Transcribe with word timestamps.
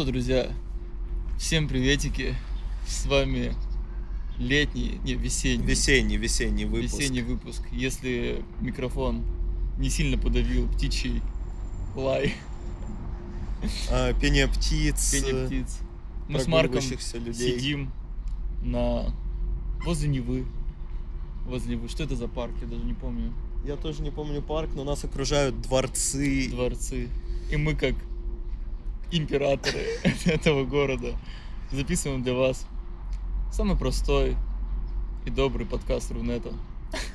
что, 0.00 0.12
друзья, 0.12 0.50
всем 1.38 1.68
приветики. 1.68 2.34
С 2.86 3.04
вами 3.04 3.54
летний, 4.38 4.98
не, 5.04 5.12
весенний. 5.12 5.62
Весенний, 5.62 6.16
весенний 6.16 6.64
выпуск. 6.64 6.98
Весенний 6.98 7.20
выпуск. 7.20 7.62
Если 7.70 8.42
микрофон 8.62 9.22
не 9.76 9.90
сильно 9.90 10.16
подавил 10.16 10.72
птичий 10.72 11.20
лай. 11.94 12.32
А, 13.90 14.14
пение 14.14 14.48
птиц. 14.48 15.12
Пение 15.12 15.46
птиц. 15.46 15.80
Мы 16.30 16.40
с 16.40 16.46
Марком 16.46 16.80
людей. 16.80 17.58
сидим 17.58 17.92
на 18.62 19.14
возле 19.84 20.08
Невы. 20.08 20.46
Возле 21.44 21.76
Невы. 21.76 21.90
Что 21.90 22.04
это 22.04 22.16
за 22.16 22.26
парк? 22.26 22.54
Я 22.62 22.68
даже 22.68 22.84
не 22.84 22.94
помню. 22.94 23.34
Я 23.66 23.76
тоже 23.76 24.00
не 24.00 24.10
помню 24.10 24.40
парк, 24.40 24.70
но 24.74 24.82
нас 24.82 25.04
окружают 25.04 25.60
дворцы. 25.60 26.48
Дворцы. 26.48 27.10
И 27.50 27.56
мы 27.58 27.74
как 27.74 27.94
императоры 29.10 29.80
этого 30.24 30.64
города 30.64 31.14
записываем 31.72 32.22
для 32.22 32.34
вас 32.34 32.66
самый 33.52 33.76
простой 33.76 34.36
и 35.26 35.30
добрый 35.30 35.66
подкаст 35.66 36.10
Рунета. 36.12 36.52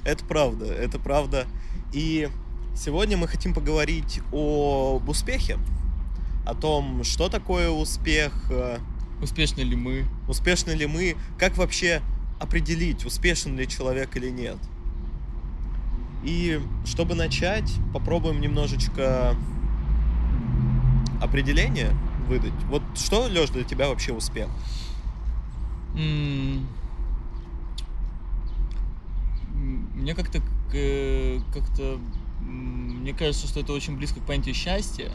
Это 0.03 0.23
правда, 0.25 0.65
это 0.65 0.99
правда. 0.99 1.47
И 1.93 2.29
сегодня 2.75 3.17
мы 3.17 3.27
хотим 3.27 3.53
поговорить 3.53 4.19
об 4.31 5.07
успехе, 5.07 5.57
о 6.45 6.53
том, 6.53 7.03
что 7.03 7.29
такое 7.29 7.69
успех. 7.69 8.33
Э, 8.49 8.79
успешны 9.21 9.61
ли 9.61 9.75
мы? 9.75 10.05
Успешны 10.27 10.71
ли 10.71 10.85
мы? 10.85 11.15
Как 11.37 11.57
вообще 11.57 12.01
определить, 12.39 13.05
успешен 13.05 13.57
ли 13.57 13.67
человек 13.67 14.15
или 14.15 14.29
нет? 14.29 14.57
И 16.23 16.59
чтобы 16.85 17.15
начать, 17.15 17.71
попробуем 17.93 18.41
немножечко 18.41 19.35
определение 21.21 21.95
выдать. 22.27 22.53
Вот 22.69 22.81
что, 22.95 23.27
Леш, 23.27 23.49
для 23.49 23.63
тебя 23.63 23.89
вообще 23.89 24.13
успех? 24.13 24.49
Мне 25.93 26.65
как-то 30.13 30.41
как-то 31.53 31.99
мне 32.41 33.13
кажется, 33.13 33.47
что 33.47 33.59
это 33.61 33.73
очень 33.73 33.95
близко 33.97 34.19
к 34.19 34.25
понятию 34.25 34.53
счастья, 34.53 35.11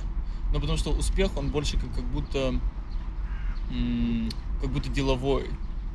но 0.53 0.61
потому 0.61 0.79
что 0.79 0.91
успех, 0.91 1.37
он 1.37 1.51
больше 1.51 1.79
как, 1.79 1.95
как 1.95 2.05
будто 2.05 2.55
как 4.61 4.71
будто 4.71 4.89
деловой. 4.89 5.45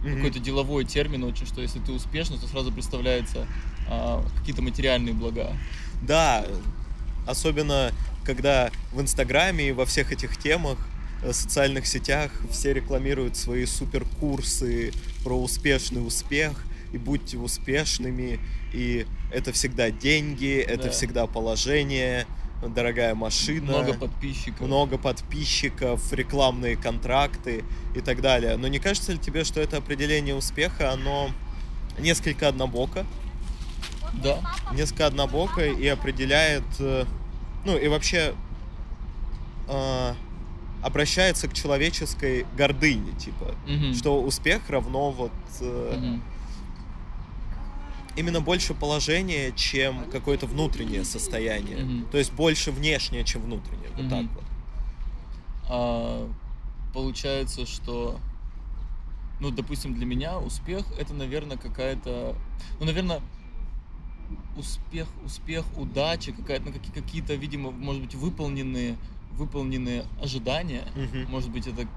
Mm-hmm. 0.03 0.15
Какой-то 0.15 0.39
деловой 0.39 0.85
термин 0.85 1.23
очень, 1.23 1.45
что 1.45 1.61
если 1.61 1.79
ты 1.79 1.91
успешный, 1.91 2.37
то 2.37 2.47
сразу 2.47 2.71
представляется 2.71 3.47
а, 3.89 4.23
какие-то 4.37 4.61
материальные 4.61 5.13
блага. 5.13 5.51
Да, 6.03 6.45
особенно 7.25 7.91
когда 8.25 8.71
в 8.91 9.01
Инстаграме 9.01 9.69
и 9.69 9.71
во 9.71 9.85
всех 9.85 10.11
этих 10.11 10.37
темах 10.37 10.77
Э, 11.25 11.33
социальных 11.33 11.87
сетях 11.87 12.31
все 12.51 12.73
рекламируют 12.73 13.35
свои 13.35 13.65
суперкурсы 13.65 14.91
про 15.23 15.35
успешный 15.39 16.05
успех 16.05 16.63
и 16.93 16.97
будьте 16.97 17.37
успешными 17.37 18.39
и 18.73 19.07
это 19.31 19.51
всегда 19.51 19.89
деньги, 19.89 20.57
это 20.57 20.85
да. 20.85 20.89
всегда 20.91 21.25
положение, 21.25 22.27
дорогая 22.61 23.15
машина, 23.15 23.71
много 23.71 23.93
подписчиков, 23.93 24.61
много 24.61 24.97
подписчиков, 24.97 26.13
рекламные 26.13 26.75
контракты 26.75 27.63
и 27.95 28.01
так 28.01 28.21
далее. 28.21 28.57
Но 28.57 28.67
не 28.67 28.79
кажется 28.79 29.13
ли 29.13 29.17
тебе, 29.17 29.43
что 29.45 29.61
это 29.61 29.77
определение 29.77 30.35
успеха, 30.35 30.91
оно 30.91 31.31
несколько 31.97 32.49
однобоко? 32.49 33.05
Да. 34.23 34.39
Несколько 34.73 35.07
однобоко 35.07 35.65
и 35.65 35.87
определяет, 35.87 36.63
э, 36.79 37.05
ну 37.65 37.77
и 37.77 37.87
вообще 37.87 38.33
э, 39.67 40.13
обращается 40.81 41.47
к 41.47 41.53
человеческой 41.53 42.45
гордыне, 42.55 43.11
типа, 43.13 43.55
mm 43.67 43.93
что 43.95 44.21
успех 44.21 44.69
равно 44.69 45.11
вот 45.11 45.31
э, 45.61 45.93
mm 45.97 46.21
именно 48.17 48.39
больше 48.39 48.73
положения, 48.73 49.51
чем 49.51 50.05
какое-то 50.09 50.45
внутреннее 50.45 51.03
состояние, 51.03 51.77
mm 51.77 52.11
то 52.11 52.17
есть 52.17 52.31
больше 52.31 52.71
внешнее, 52.71 53.23
чем 53.23 53.41
внутреннее, 53.41 53.89
вот 53.97 54.05
mm 54.05 54.09
так 54.09 54.25
вот. 54.35 54.43
А, 55.67 56.29
получается, 56.93 57.65
что, 57.65 58.19
ну, 59.41 59.49
допустим, 59.49 59.95
для 59.95 60.05
меня 60.05 60.37
успех 60.37 60.85
это, 60.99 61.13
наверное, 61.13 61.57
какая-то, 61.57 62.35
ну, 62.79 62.85
наверное, 62.85 63.21
успех, 64.57 65.07
успех, 65.23 65.65
удача, 65.77 66.31
какая-то, 66.31 66.65
ну, 66.69 66.73
какие-то, 66.93 67.35
видимо, 67.35 67.71
может 67.71 68.01
быть, 68.01 68.15
выполненные 68.15 68.97
выполнены 69.37 70.05
ожидания. 70.21 70.83
Угу. 70.95 71.29
Может 71.29 71.51
быть, 71.51 71.67
это 71.67 71.87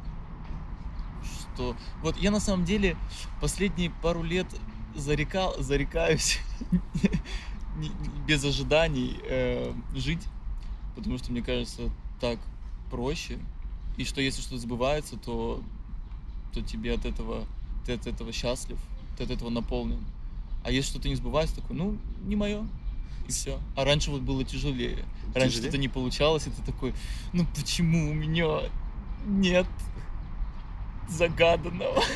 что... 1.24 1.76
Вот 2.02 2.16
я 2.16 2.30
на 2.30 2.40
самом 2.40 2.64
деле 2.64 2.96
последние 3.40 3.90
пару 3.90 4.22
лет 4.22 4.46
зарекал, 4.94 5.54
зарекаюсь 5.58 6.40
без 8.26 8.44
ожиданий 8.44 9.18
э, 9.22 9.72
жить, 9.94 10.22
потому 10.96 11.18
что 11.18 11.32
мне 11.32 11.42
кажется 11.42 11.90
так 12.20 12.38
проще, 12.90 13.38
и 13.96 14.04
что 14.04 14.20
если 14.20 14.40
что-то 14.40 14.58
сбывается, 14.58 15.16
то, 15.16 15.62
то 16.52 16.62
тебе 16.62 16.94
от 16.94 17.04
этого, 17.04 17.44
ты 17.86 17.92
от 17.92 18.06
этого 18.06 18.32
счастлив, 18.32 18.78
ты 19.16 19.24
от 19.24 19.30
этого 19.30 19.50
наполнен. 19.50 20.00
А 20.64 20.70
если 20.70 20.90
что-то 20.90 21.08
не 21.08 21.14
сбывается, 21.14 21.56
такой, 21.56 21.76
ну, 21.76 21.98
не 22.22 22.36
мое, 22.36 22.66
и 23.26 23.32
все. 23.32 23.60
А 23.76 23.84
раньше 23.84 24.10
вот 24.10 24.22
было 24.22 24.44
тяжелее. 24.44 25.04
Раньше 25.34 25.58
что-то 25.58 25.78
не 25.78 25.88
получалось, 25.88 26.46
и 26.46 26.50
ты 26.50 26.62
такой, 26.62 26.94
ну 27.32 27.46
почему 27.54 28.10
у 28.10 28.14
меня 28.14 28.62
нет 29.26 29.66
загаданного? 31.08 32.02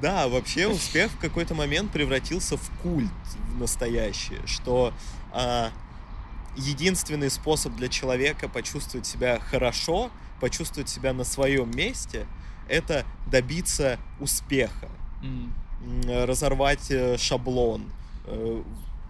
Да, 0.00 0.28
вообще 0.28 0.68
успех 0.68 1.10
в 1.10 1.18
какой-то 1.18 1.56
момент 1.56 1.90
превратился 1.90 2.56
в 2.56 2.70
культ 2.82 3.10
в 3.52 3.58
настоящее, 3.58 4.46
что 4.46 4.92
а, 5.32 5.72
единственный 6.56 7.30
способ 7.30 7.74
для 7.74 7.88
человека 7.88 8.48
почувствовать 8.48 9.06
себя 9.06 9.40
хорошо, 9.40 10.10
почувствовать 10.40 10.88
себя 10.88 11.12
на 11.12 11.24
своем 11.24 11.70
месте, 11.72 12.26
это 12.68 13.04
добиться 13.26 13.98
успеха, 14.20 14.88
mm. 15.22 16.26
разорвать 16.26 16.90
э, 16.90 17.16
шаблон, 17.16 17.90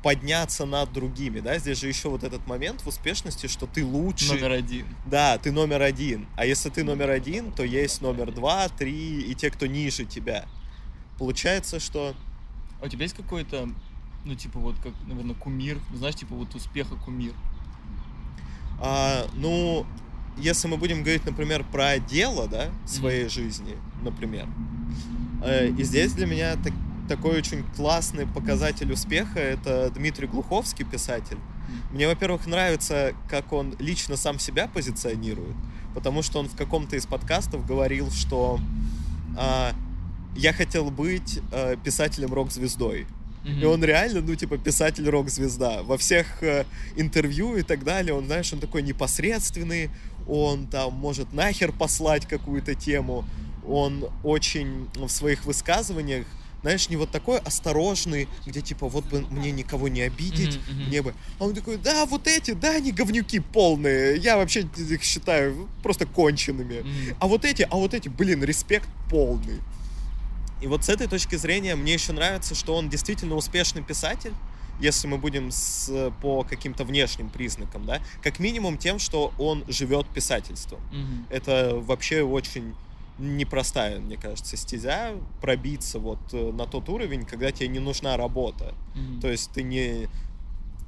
подняться 0.02 0.64
над 0.64 0.92
другими, 0.92 1.40
да, 1.40 1.58
здесь 1.58 1.78
же 1.80 1.88
еще 1.88 2.08
вот 2.08 2.22
этот 2.22 2.46
момент 2.46 2.82
в 2.82 2.86
успешности, 2.86 3.46
что 3.46 3.66
ты 3.66 3.84
лучше. 3.84 4.34
Номер 4.34 4.52
один. 4.52 4.86
Да, 5.06 5.38
ты 5.38 5.50
номер 5.50 5.82
один. 5.82 6.26
А 6.36 6.46
если 6.46 6.70
ты 6.70 6.84
номер 6.84 7.10
один, 7.10 7.52
то 7.52 7.64
есть 7.64 8.00
номер 8.00 8.32
два, 8.32 8.68
три 8.68 9.22
и 9.22 9.34
те, 9.34 9.50
кто 9.50 9.66
ниже 9.66 10.04
тебя. 10.04 10.46
Получается, 11.18 11.80
что... 11.80 12.14
А 12.80 12.86
у 12.86 12.88
тебя 12.88 13.02
есть 13.02 13.16
какой-то, 13.16 13.68
ну, 14.24 14.34
типа, 14.36 14.60
вот, 14.60 14.76
как, 14.78 14.92
наверное, 15.06 15.34
кумир, 15.34 15.80
знаешь, 15.92 16.14
типа, 16.14 16.34
вот 16.34 16.54
успеха 16.54 16.94
кумир? 16.94 17.32
А, 18.80 19.26
ну, 19.34 19.84
если 20.36 20.68
мы 20.68 20.76
будем 20.76 21.02
говорить, 21.02 21.24
например, 21.24 21.64
про 21.64 21.98
дело, 21.98 22.46
да, 22.46 22.70
своей 22.86 23.24
mm-hmm. 23.24 23.30
жизни, 23.30 23.76
например, 24.02 24.46
э, 25.42 25.70
и 25.70 25.82
здесь 25.82 26.12
для 26.12 26.26
меня 26.26 26.54
так, 26.54 26.72
такой 27.08 27.38
очень 27.38 27.64
классный 27.74 28.26
показатель 28.26 28.92
успеха— 28.92 29.38
это 29.40 29.90
Дмитрий 29.90 30.26
Глуховский, 30.26 30.84
писатель. 30.84 31.38
Мне, 31.90 32.06
во-первых, 32.06 32.46
нравится, 32.46 33.14
как 33.28 33.52
он 33.52 33.74
лично 33.78 34.16
сам 34.16 34.38
себя 34.38 34.68
позиционирует, 34.68 35.56
потому 35.94 36.22
что 36.22 36.38
он 36.38 36.48
в 36.48 36.56
каком-то 36.56 36.96
из 36.96 37.06
подкастов 37.06 37.66
говорил, 37.66 38.10
что 38.10 38.60
а, 39.36 39.72
я 40.36 40.52
хотел 40.52 40.90
быть 40.90 41.40
а, 41.50 41.76
писателем 41.76 42.32
рок-звездой. 42.32 43.06
Mm-hmm. 43.44 43.60
И 43.60 43.64
он 43.64 43.84
реально, 43.84 44.20
ну, 44.20 44.34
типа, 44.34 44.58
писатель 44.58 45.08
рок-звезда. 45.08 45.82
Во 45.82 45.96
всех 45.96 46.42
э, 46.42 46.64
интервью 46.96 47.56
и 47.56 47.62
так 47.62 47.84
далее, 47.84 48.12
он, 48.12 48.26
знаешь, 48.26 48.52
он 48.52 48.58
такой 48.58 48.82
непосредственный, 48.82 49.90
он 50.26 50.66
там 50.66 50.92
может 50.92 51.32
нахер 51.32 51.72
послать 51.72 52.26
какую-то 52.26 52.74
тему, 52.74 53.24
он 53.66 54.06
очень 54.24 54.88
в 54.96 55.08
своих 55.08 55.44
высказываниях 55.44 56.26
знаешь, 56.62 56.88
не 56.88 56.96
вот 56.96 57.10
такой 57.10 57.38
осторожный, 57.38 58.28
где 58.46 58.60
типа 58.60 58.88
вот 58.88 59.04
бы 59.06 59.20
мне 59.30 59.50
никого 59.50 59.88
не 59.88 60.02
обидеть, 60.02 60.56
mm-hmm, 60.56 60.70
mm-hmm. 60.70 60.86
мне 60.88 61.02
бы. 61.02 61.14
А 61.38 61.44
он 61.44 61.54
такой, 61.54 61.76
да, 61.76 62.04
вот 62.06 62.26
эти, 62.26 62.52
да, 62.52 62.72
они 62.72 62.92
говнюки 62.92 63.40
полные, 63.40 64.16
я 64.16 64.36
вообще 64.36 64.68
их 64.76 65.02
считаю 65.02 65.68
просто 65.82 66.06
конченными. 66.06 66.74
Mm-hmm. 66.74 67.16
А 67.20 67.26
вот 67.26 67.44
эти, 67.44 67.62
а 67.70 67.76
вот 67.76 67.94
эти, 67.94 68.08
блин, 68.08 68.42
респект 68.44 68.88
полный. 69.10 69.60
И 70.60 70.66
вот 70.66 70.84
с 70.84 70.88
этой 70.88 71.06
точки 71.06 71.36
зрения 71.36 71.76
мне 71.76 71.94
еще 71.94 72.12
нравится, 72.12 72.54
что 72.54 72.74
он 72.74 72.88
действительно 72.88 73.36
успешный 73.36 73.82
писатель, 73.82 74.34
если 74.80 75.08
мы 75.08 75.18
будем 75.18 75.50
с, 75.50 76.12
по 76.20 76.42
каким-то 76.44 76.84
внешним 76.84 77.30
признакам, 77.30 77.84
да, 77.84 78.00
как 78.22 78.38
минимум 78.38 78.78
тем, 78.78 78.98
что 78.98 79.32
он 79.38 79.64
живет 79.68 80.08
писательством. 80.08 80.80
Mm-hmm. 80.92 81.24
Это 81.30 81.74
вообще 81.76 82.22
очень 82.22 82.74
непростая, 83.18 84.00
мне 84.00 84.16
кажется, 84.16 84.56
стезя 84.56 85.12
пробиться 85.40 85.98
вот 85.98 86.20
э, 86.32 86.52
на 86.52 86.66
тот 86.66 86.88
уровень, 86.88 87.24
когда 87.24 87.50
тебе 87.52 87.68
не 87.68 87.80
нужна 87.80 88.16
работа. 88.16 88.74
Mm-hmm. 88.94 89.20
То 89.20 89.28
есть 89.28 89.50
ты 89.52 89.62
не... 89.62 90.08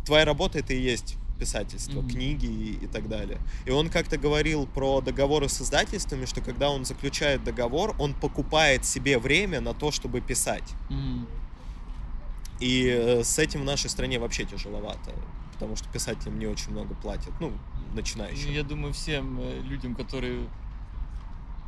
Твоя 0.06 0.24
работа 0.24 0.58
это 0.58 0.72
и 0.72 0.80
есть 0.80 1.16
писательства, 1.38 2.00
Мгм. 2.00 2.08
книги 2.10 2.46
и, 2.46 2.84
и 2.84 2.86
так 2.86 3.08
далее. 3.08 3.38
И 3.64 3.70
он 3.70 3.88
как-то 3.88 4.18
говорил 4.18 4.66
про 4.66 5.00
договоры 5.00 5.48
с 5.48 5.60
издательствами, 5.62 6.26
что 6.26 6.42
когда 6.42 6.68
он 6.70 6.84
заключает 6.84 7.42
договор, 7.44 7.96
он 7.98 8.12
покупает 8.14 8.84
себе 8.84 9.18
время 9.18 9.60
на 9.62 9.72
то, 9.72 9.90
чтобы 9.90 10.20
писать. 10.20 10.74
М. 10.90 11.26
И 12.60 12.86
э, 12.86 13.24
с 13.24 13.38
этим 13.38 13.62
в 13.62 13.64
нашей 13.64 13.88
стране 13.88 14.18
вообще 14.18 14.44
тяжеловато, 14.44 15.12
потому 15.54 15.76
что 15.76 15.88
писателям 15.88 16.38
не 16.38 16.46
очень 16.46 16.72
много 16.72 16.94
платят, 16.94 17.32
ну, 17.40 17.48
Ну, 17.50 17.96
начинающим. 17.96 18.52
Я 18.52 18.62
думаю, 18.62 18.92
всем 18.92 19.38
э, 19.40 19.60
людям, 19.62 19.94
которые 19.94 20.46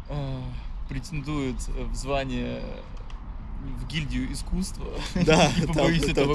э, 0.09 0.41
претендуют 0.89 1.57
э, 1.69 1.85
в 1.85 1.95
звание 1.95 2.61
э, 2.63 2.81
в 3.81 3.87
гильдию 3.87 4.33
искусства, 4.33 4.87
Да, 5.15 5.51
там- 5.59 5.67
побоюсь 5.69 6.03
там 6.03 6.11
этого 6.11 6.35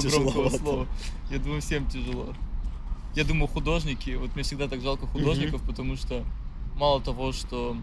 тяжеловато. 0.50 0.58
слова, 0.58 0.86
я 1.30 1.38
думаю, 1.38 1.60
всем 1.60 1.86
тяжело. 1.88 2.34
Я 3.14 3.24
думаю, 3.24 3.48
художники, 3.48 4.10
вот 4.16 4.34
мне 4.34 4.42
всегда 4.44 4.68
так 4.68 4.80
жалко 4.80 5.06
художников, 5.06 5.62
потому 5.62 5.96
что 5.96 6.24
мало 6.76 7.00
того, 7.00 7.32
что 7.32 7.76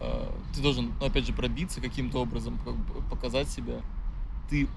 э, 0.00 0.30
ты 0.54 0.60
должен, 0.62 0.92
ну, 1.00 1.06
опять 1.06 1.26
же, 1.26 1.32
пробиться 1.32 1.80
каким-то 1.80 2.18
образом, 2.22 2.58
как 2.64 2.74
бы 2.76 3.02
показать 3.10 3.48
себя, 3.48 3.80
ты 4.50 4.68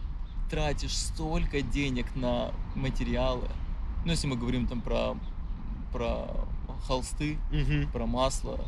тратишь 0.50 0.96
столько 0.96 1.62
денег 1.62 2.06
на 2.16 2.52
материалы. 2.76 3.48
Ну, 4.06 4.12
если 4.12 4.28
мы 4.28 4.38
говорим 4.38 4.66
там 4.68 4.82
про, 4.82 5.16
про 5.92 6.28
холсты, 6.88 7.38
Мгм. 7.52 7.92
про 7.92 8.06
масло. 8.06 8.60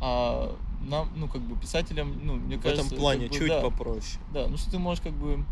А 0.00 0.56
нам, 0.82 1.10
ну, 1.14 1.28
как 1.28 1.42
бы 1.42 1.56
писателям, 1.56 2.18
ну, 2.24 2.34
мне 2.34 2.56
В 2.56 2.62
кажется... 2.62 2.86
этом 2.86 2.98
плане 2.98 3.28
как 3.28 3.32
бы, 3.32 3.38
чуть 3.38 3.48
да, 3.48 3.60
попроще. 3.60 4.18
Да, 4.32 4.46
ну 4.48 4.56
что 4.56 4.70
ты 4.70 4.78
можешь 4.78 5.02
как 5.02 5.12
бы 5.12 5.44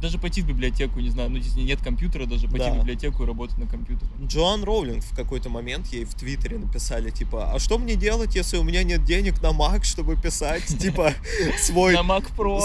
даже 0.00 0.18
пойти 0.18 0.42
в 0.42 0.46
библиотеку, 0.46 1.00
не 1.00 1.10
знаю, 1.10 1.30
ну 1.30 1.36
если 1.36 1.60
нет 1.60 1.80
компьютера, 1.82 2.26
даже 2.26 2.46
пойти 2.46 2.66
Да. 2.66 2.74
в 2.74 2.78
библиотеку 2.78 3.24
и 3.24 3.26
работать 3.26 3.58
на 3.58 3.66
компьютере. 3.66 4.10
Джоан 4.24 4.62
Роулинг 4.62 5.02
в 5.02 5.14
какой-то 5.14 5.50
момент 5.50 5.88
ей 5.88 6.04
в 6.04 6.14
Твиттере 6.14 6.58
написали, 6.58 7.10
типа, 7.10 7.52
а 7.52 7.58
что 7.58 7.78
мне 7.78 7.96
делать, 7.96 8.34
если 8.36 8.58
у 8.58 8.62
меня 8.62 8.84
нет 8.84 9.04
денег 9.04 9.42
на 9.42 9.48
Mac, 9.48 9.82
чтобы 9.82 10.16
писать, 10.16 10.66
типа, 10.78 11.12
свой 11.58 11.94
На 11.94 12.00
Mac 12.00 12.26
Pro 12.36 12.60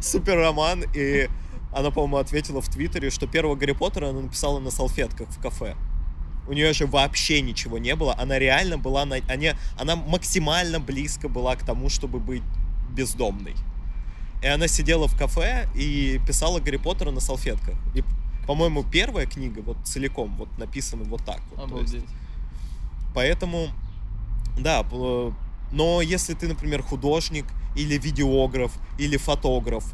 супер 0.00 0.36
роман, 0.38 0.84
и 0.94 1.28
она, 1.72 1.90
по-моему, 1.90 2.16
ответила 2.16 2.60
в 2.60 2.68
Твиттере, 2.68 3.10
что 3.10 3.28
первого 3.28 3.54
Гарри 3.54 3.72
Поттера 3.72 4.08
она 4.08 4.22
написала 4.22 4.58
на 4.58 4.70
салфетках 4.72 5.28
в 5.28 5.40
кафе. 5.40 5.76
У 6.48 6.52
нее 6.52 6.72
же 6.72 6.86
вообще 6.86 7.40
ничего 7.42 7.78
не 7.78 7.94
было. 7.94 8.14
Она 8.18 8.38
реально 8.38 8.78
была 8.78 9.04
на... 9.04 9.16
Они... 9.28 9.52
Она 9.78 9.96
максимально 9.96 10.80
близко 10.80 11.28
была 11.28 11.54
к 11.56 11.64
тому, 11.64 11.88
чтобы 11.88 12.18
быть 12.18 12.42
бездомной. 12.90 13.54
И 14.42 14.46
она 14.46 14.68
сидела 14.68 15.06
в 15.06 15.16
кафе 15.16 15.68
и 15.74 16.20
писала 16.26 16.60
Гарри 16.60 16.78
Поттера 16.78 17.10
на 17.10 17.20
салфетках. 17.20 17.76
И, 17.94 18.02
по-моему, 18.46 18.82
первая 18.82 19.26
книга 19.26 19.60
вот 19.60 19.76
целиком 19.84 20.34
вот 20.36 20.48
написана 20.58 21.04
вот 21.04 21.24
так 21.24 21.40
вот. 21.54 21.82
Есть. 21.82 22.06
Поэтому, 23.14 23.68
да, 24.58 24.84
но 25.72 26.00
если 26.00 26.34
ты, 26.34 26.48
например, 26.48 26.82
художник 26.82 27.44
или 27.76 27.98
видеограф 27.98 28.72
или 28.98 29.16
фотограф, 29.16 29.84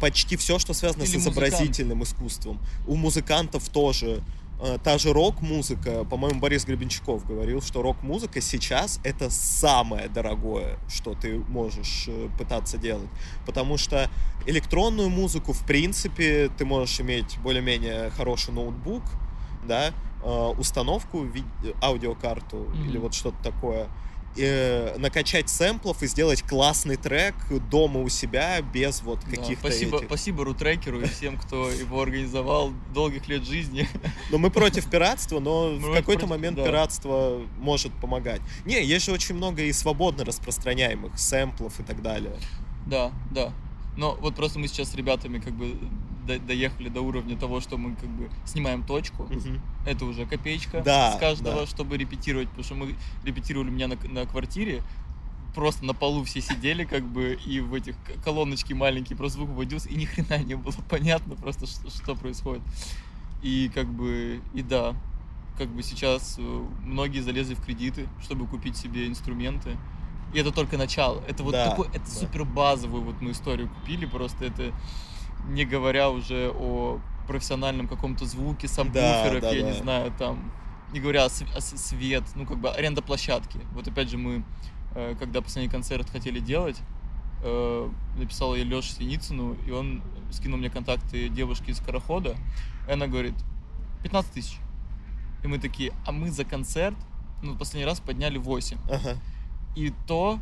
почти 0.00 0.36
все, 0.36 0.58
что 0.58 0.74
связано 0.74 1.02
Или 1.02 1.10
с 1.10 1.14
изобразительным 1.16 2.02
искусством, 2.02 2.58
у 2.86 2.96
музыкантов 2.96 3.68
тоже. 3.68 4.22
э, 4.60 4.78
Та 4.82 4.96
же 4.98 5.12
рок-музыка, 5.12 6.04
по-моему, 6.04 6.40
Борис 6.40 6.64
Гребенщиков 6.64 7.26
говорил, 7.26 7.60
что 7.60 7.82
рок-музыка 7.82 8.40
сейчас 8.40 9.00
это 9.04 9.28
самое 9.28 10.08
дорогое, 10.08 10.78
что 10.88 11.12
ты 11.14 11.36
можешь 11.38 12.04
э, 12.08 12.28
пытаться 12.38 12.78
делать. 12.78 13.10
Потому 13.44 13.76
что 13.76 14.08
электронную 14.46 15.10
музыку, 15.10 15.52
в 15.52 15.66
принципе, 15.66 16.48
ты 16.56 16.64
можешь 16.64 16.98
иметь 17.00 17.36
более-менее 17.42 18.10
хороший 18.16 18.54
ноутбук, 18.54 19.02
да, 19.68 19.92
э, 20.24 20.54
установку, 20.58 21.26
аудиокарту 21.82 22.56
Мгм. 22.56 22.88
или 22.88 22.98
вот 22.98 23.14
что-то 23.14 23.36
такое, 23.42 23.88
э, 24.38 24.96
накачать 24.98 25.48
сэмплов 25.48 26.02
и 26.02 26.06
сделать 26.06 26.42
классный 26.42 26.96
трек 26.96 27.34
дома 27.70 28.00
у 28.00 28.08
себя 28.08 28.60
без 28.60 29.02
вот 29.02 29.20
Да, 29.24 29.30
каких-то 29.36 29.68
спасибо, 29.68 29.96
этих. 29.98 30.06
спасибо 30.06 30.44
рутрекеру 30.44 31.00
и 31.00 31.06
всем, 31.06 31.36
кто 31.38 31.70
его 31.70 32.00
организовал. 32.02 32.72
Долгих 32.94 33.28
лет 33.28 33.44
жизни. 33.44 33.88
Но 34.30 34.38
мы 34.38 34.50
против 34.50 34.88
пиратства, 34.90 35.40
но 35.40 35.70
в 35.70 35.80
Мы 35.80 35.96
какой-то 35.96 36.20
против- 36.26 36.28
момент 36.30 36.56
да. 36.56 36.64
пиратство 36.64 37.40
может 37.58 37.92
помогать. 38.00 38.40
Не, 38.64 38.84
есть 38.84 39.06
же 39.06 39.12
очень 39.12 39.34
много 39.34 39.62
и 39.62 39.72
свободно 39.72 40.24
распространяемых 40.24 41.18
сэмплов 41.18 41.78
и 41.80 41.82
так 41.82 42.02
далее. 42.02 42.36
Да, 42.86 43.12
да. 43.30 43.52
Но 43.96 44.14
вот 44.20 44.34
просто 44.36 44.58
мы 44.58 44.68
сейчас 44.68 44.90
с 44.90 44.94
ребятами 44.94 45.38
как 45.38 45.54
бы 45.54 45.76
до- 46.26 46.38
доехали 46.38 46.88
до 46.88 47.00
уровня 47.00 47.36
того, 47.36 47.60
что 47.60 47.76
мы 47.78 47.94
как 47.96 48.08
бы 48.10 48.28
снимаем 48.44 48.82
точку. 48.82 49.24
Мгм. 49.24 49.60
Это 49.86 50.04
уже 50.04 50.26
копеечка 50.26 50.82
Да, 50.82 51.12
с 51.12 51.18
каждого, 51.20 51.60
да. 51.60 51.66
чтобы 51.66 51.96
репетировать, 51.96 52.48
потому 52.48 52.64
что 52.64 52.74
мы 52.74 52.94
репетировали 53.24 53.68
у 53.68 53.72
меня 53.72 53.88
на, 53.88 53.96
на 54.08 54.26
квартире, 54.26 54.82
просто 55.54 55.84
на 55.86 55.94
полу 55.94 56.22
все 56.24 56.40
сидели, 56.40 56.84
как 56.84 57.02
бы, 57.04 57.38
и 57.46 57.60
в 57.60 57.72
этих 57.72 57.94
колоночки 58.24 58.72
маленькие, 58.74 59.16
просто 59.16 59.38
звук 59.38 59.50
вводился, 59.50 59.88
и 59.88 59.94
ни 59.94 60.04
хрена 60.04 60.38
не 60.42 60.54
было 60.54 60.74
понятно 60.90 61.34
просто, 61.36 61.66
что, 61.66 61.88
что 61.90 62.14
происходит. 62.14 62.62
И 63.42 63.70
как 63.74 63.86
бы, 63.88 64.40
и 64.54 64.62
да, 64.62 64.94
как 65.56 65.68
бы 65.68 65.82
сейчас 65.82 66.36
э, 66.38 66.66
многие 66.84 67.20
залезли 67.20 67.54
в 67.54 67.64
кредиты, 67.64 68.08
чтобы 68.22 68.46
купить 68.46 68.76
себе 68.76 69.06
инструменты. 69.06 69.76
И 70.34 70.38
это 70.38 70.50
только 70.50 70.76
начало. 70.76 71.22
Это 71.28 71.42
вот 71.44 71.52
Да, 71.52 71.70
такой, 71.70 71.86
это 71.88 72.00
да. 72.00 72.06
супер 72.10 72.44
базовую 72.44 73.02
вот 73.04 73.20
мы 73.22 73.30
историю 73.30 73.68
купили, 73.68 74.04
просто 74.06 74.44
это 74.46 74.72
не 75.46 75.64
говоря 75.64 76.10
уже 76.10 76.50
о 76.54 77.00
профессиональном 77.26 77.88
каком-то 77.88 78.24
звуке, 78.24 78.68
сабвуферах, 78.68 79.42
да, 79.42 79.50
я 79.50 79.62
да. 79.62 79.70
не 79.70 79.76
знаю, 79.76 80.12
там, 80.18 80.52
не 80.92 81.00
говоря 81.00 81.26
о, 81.26 81.60
свет, 81.60 82.24
ну, 82.34 82.46
как 82.46 82.58
бы 82.58 82.70
аренда 82.70 83.02
площадки. 83.02 83.58
Вот 83.72 83.88
опять 83.88 84.08
же 84.08 84.18
мы, 84.18 84.44
э, 84.94 85.14
когда 85.18 85.40
последний 85.40 85.70
концерт 85.70 86.08
хотели 86.08 86.38
делать, 86.38 86.80
э, 87.42 87.90
написал 88.16 88.54
я 88.54 88.64
Лёше 88.64 88.92
Синицыну, 88.92 89.54
и 89.66 89.70
он 89.70 90.02
скинул 90.30 90.58
мне 90.58 90.70
контакты 90.70 91.28
девушки 91.28 91.70
из 91.70 91.78
Скорохода, 91.78 92.36
и 92.88 92.92
она 92.92 93.06
говорит, 93.06 93.34
15 94.02 94.32
тысяч. 94.32 94.58
И 95.42 95.48
мы 95.48 95.58
такие, 95.58 95.92
а 96.06 96.12
мы 96.12 96.30
за 96.30 96.44
концерт, 96.44 96.96
ну, 97.42 97.56
последний 97.56 97.84
раз 97.84 98.00
подняли 98.00 98.38
8. 98.38 98.78
Ага. 98.90 99.16
И 99.74 99.92
то 100.06 100.38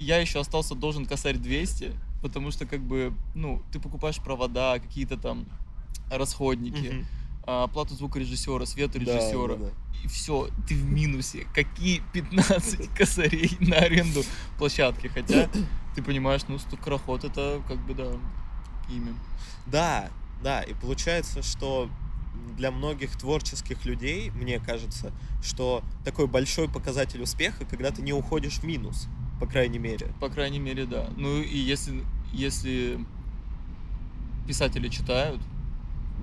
я 0.00 0.18
еще 0.18 0.40
остался 0.40 0.74
должен 0.74 1.04
косарь 1.04 1.36
200, 1.36 1.92
потому 2.22 2.50
что, 2.50 2.66
как 2.66 2.80
бы, 2.80 3.12
ну, 3.34 3.62
ты 3.72 3.80
покупаешь 3.80 4.18
провода, 4.18 4.78
какие-то 4.78 5.16
там 5.16 5.46
расходники, 6.10 7.06
а, 7.46 7.64
оплату 7.64 7.94
звукорежиссера, 7.94 8.60
Да, 8.60 8.66
светорежиссера. 8.66 9.56
да, 9.56 9.64
да. 9.66 9.70
И 10.04 10.08
все, 10.08 10.48
ты 10.68 10.74
в 10.74 10.84
минусе. 10.84 11.46
Какие 11.54 12.02
15 12.12 12.88
косарей 12.96 13.56
на 13.60 13.76
аренду 13.76 14.22
площадки? 14.58 15.08
Хотя 15.08 15.48
ты 15.94 16.02
понимаешь, 16.02 16.42
ну, 16.48 16.58
скороход 16.58 17.24
это 17.24 17.62
как 17.68 17.78
бы, 17.86 17.94
да, 17.94 18.12
имя. 18.88 19.14
Да, 19.66 20.10
да, 20.42 20.62
и 20.62 20.74
получается, 20.74 21.42
что 21.42 21.90
для 22.56 22.70
многих 22.70 23.16
творческих 23.16 23.84
людей, 23.84 24.30
мне 24.30 24.58
кажется, 24.58 25.12
что 25.42 25.82
такой 26.04 26.26
большой 26.26 26.68
показатель 26.68 27.22
успеха, 27.22 27.64
когда 27.64 27.90
ты 27.90 28.02
не 28.02 28.12
уходишь 28.12 28.58
в 28.58 28.64
минус, 28.64 29.06
по 29.40 29.46
крайней 29.46 29.78
мере. 29.78 30.08
По 30.20 30.28
крайней 30.28 30.58
мере, 30.60 30.84
да. 30.86 31.06
Ну 31.16 31.40
и 31.40 31.56
если, 31.58 32.04
если 32.32 33.04
писатели 34.46 34.88
читают, 34.88 35.40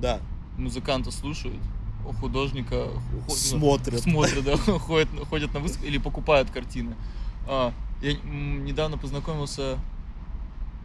Да, 0.01 0.19
музыканта 0.57 1.12
слушают, 1.12 1.57
художника 2.19 2.88
ху- 3.27 3.36
Смотрят. 3.36 4.01
смотрят, 4.01 4.43
да, 4.43 4.55
ходят, 4.79 5.09
ходят 5.29 5.53
на 5.53 5.59
выставки 5.59 5.86
или 5.88 5.97
покупают 5.97 6.50
картины. 6.51 6.95
А, 7.47 7.74
я 8.01 8.13
недавно 8.13 8.97
познакомился, 8.97 9.77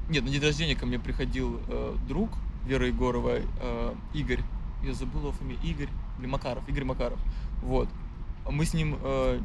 нет, 0.08 0.24
на 0.24 0.30
день 0.30 0.40
рождения 0.42 0.74
ко 0.74 0.86
мне 0.86 0.98
приходил 0.98 1.60
э, 1.68 1.96
друг 2.08 2.30
Веры 2.66 2.88
Егоровой, 2.88 3.42
э, 3.60 3.94
Игорь, 4.14 4.40
я 4.84 4.94
забыл 4.94 5.20
его 5.20 5.32
фамилию, 5.32 5.62
Игорь, 5.64 5.88
или 6.18 6.26
Макаров, 6.26 6.66
Игорь 6.68 6.84
Макаров, 6.84 7.18
вот. 7.62 7.88
Мы 8.50 8.64
с 8.64 8.74
ним 8.74 8.96
э, 9.00 9.40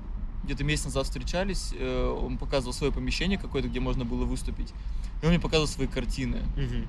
где-то 0.48 0.64
месяц 0.64 0.86
назад 0.86 1.06
встречались, 1.06 1.74
э, 1.78 2.18
он 2.22 2.38
показывал 2.38 2.74
свое 2.74 2.92
помещение 2.92 3.38
какое-то, 3.38 3.68
где 3.68 3.80
можно 3.80 4.06
было 4.06 4.26
выступить, 4.26 4.74
и 5.22 5.26
он 5.26 5.32
мне 5.32 5.40
показывал 5.40 5.68
свои 5.68 5.88
картины. 5.88 6.40
Мгм. 6.56 6.88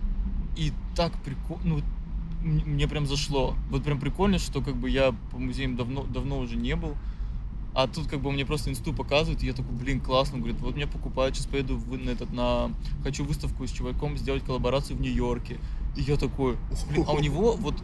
И 0.57 0.73
так 0.97 1.13
прикольно, 1.23 1.63
ну, 1.65 1.81
мне 2.43 2.89
прям 2.89 3.07
зашло. 3.07 3.55
Вот 3.71 3.85
прям 3.85 4.01
прикольно, 4.01 4.39
что 4.39 4.61
как 4.61 4.77
бы 4.77 4.89
я 4.89 5.15
по 5.31 5.39
музеям 5.39 5.77
давно, 5.77 6.05
давно 6.05 6.39
уже 6.39 6.57
не 6.57 6.77
был. 6.77 6.95
А 7.75 7.87
тут 7.87 8.09
как 8.09 8.21
бы 8.21 8.33
мне 8.33 8.45
просто 8.47 8.71
инсту 8.71 8.93
показывают, 8.93 9.43
и 9.43 9.47
я 9.47 9.53
такой, 9.53 9.73
блин, 9.77 10.01
классно. 10.01 10.37
Он 10.37 10.41
говорит, 10.43 10.61
вот 10.61 10.75
меня 10.75 10.87
покупают, 10.87 11.37
сейчас 11.37 11.47
поеду 11.47 11.77
в, 11.77 11.97
на 11.97 12.11
этот, 12.11 12.33
на... 12.33 12.73
Хочу 13.05 13.25
выставку 13.25 13.67
с 13.67 13.71
чуваком 13.71 14.17
сделать 14.17 14.43
коллаборацию 14.45 14.97
в 14.97 15.01
Нью-Йорке. 15.01 15.59
И 15.97 16.03
я 16.03 16.17
такой, 16.17 16.57
блин, 16.91 17.05
а 17.07 17.13
у 17.13 17.21
него 17.21 17.53
вот 17.53 17.75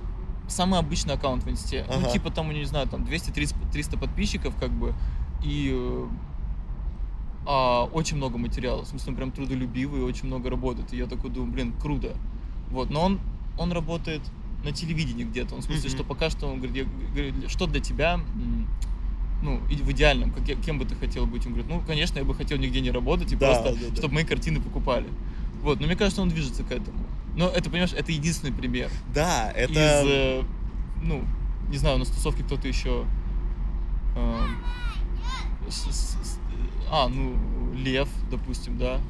самый 0.48 0.78
обычный 0.78 1.14
аккаунт 1.14 1.44
в 1.44 1.50
инсте. 1.50 1.84
Ну, 1.88 1.98
Ага. 1.98 2.10
типа 2.10 2.30
там, 2.30 2.52
не 2.52 2.64
знаю, 2.64 2.88
там 2.88 3.04
200-300 3.04 3.98
подписчиков, 3.98 4.54
как 4.56 4.70
бы, 4.70 4.94
и 5.42 5.70
э, 5.74 6.06
а, 7.46 7.84
очень 7.92 8.16
много 8.16 8.38
материала. 8.38 8.82
В 8.82 8.86
смысле, 8.88 9.10
он 9.10 9.16
прям 9.16 9.30
трудолюбивый, 9.32 10.02
очень 10.02 10.26
много 10.26 10.48
работает. 10.50 10.92
И 10.92 10.96
я 10.96 11.06
такой 11.06 11.30
думаю, 11.30 11.52
блин, 11.52 11.72
круто. 11.80 12.16
Вот, 12.70 12.90
но 12.90 13.02
он, 13.02 13.20
он 13.58 13.72
работает 13.72 14.22
на 14.64 14.72
телевидении 14.72 15.24
где-то. 15.24 15.54
Он 15.54 15.60
в 15.60 15.64
смысле, 15.64 15.88
Мгм. 15.90 15.96
что 15.98 16.04
пока 16.04 16.30
что 16.30 16.46
он 16.46 16.56
говорит, 16.60 16.76
я 16.76 16.84
говорю, 17.12 17.48
что 17.50 17.66
для 17.66 17.80
тебя, 17.80 18.18
ну, 19.42 19.58
в 19.58 19.90
идеальном, 19.92 20.30
как, 20.30 20.48
я- 20.48 20.54
кем 20.56 20.78
бы 20.78 20.86
ты 20.86 20.94
хотел 20.94 21.26
быть? 21.26 21.44
Он 21.46 21.52
говорит, 21.52 21.70
ну, 21.70 21.82
конечно, 21.86 22.18
я 22.18 22.24
бы 22.24 22.34
хотел 22.34 22.56
нигде 22.56 22.80
не 22.80 22.90
работать, 22.90 23.30
и 23.32 23.36
Да, 23.36 23.48
просто, 23.60 23.78
да, 23.78 23.90
да. 23.90 23.96
чтобы 23.96 24.14
мои 24.14 24.24
картины 24.24 24.60
покупали. 24.62 25.06
Вот, 25.62 25.80
но 25.80 25.86
мне 25.86 25.96
кажется, 25.96 26.22
он 26.22 26.30
движется 26.30 26.62
к 26.64 26.70
этому. 26.72 26.98
Но 27.36 27.48
это, 27.48 27.68
понимаешь, 27.68 27.92
это 27.92 28.10
единственный 28.12 28.52
пример. 28.52 28.90
Да, 29.14 29.50
это... 29.50 29.72
Из, 29.72 29.78
э, 30.08 30.42
ну, 31.02 31.22
не 31.68 31.76
знаю, 31.76 31.98
на 31.98 32.04
тусовке 32.06 32.42
кто-то 32.42 32.66
еще... 32.68 33.04
э, 34.16 34.38
а, 36.90 37.08
ну, 37.08 37.34
Лев, 37.74 38.08
допустим, 38.30 38.78
да. 38.78 39.00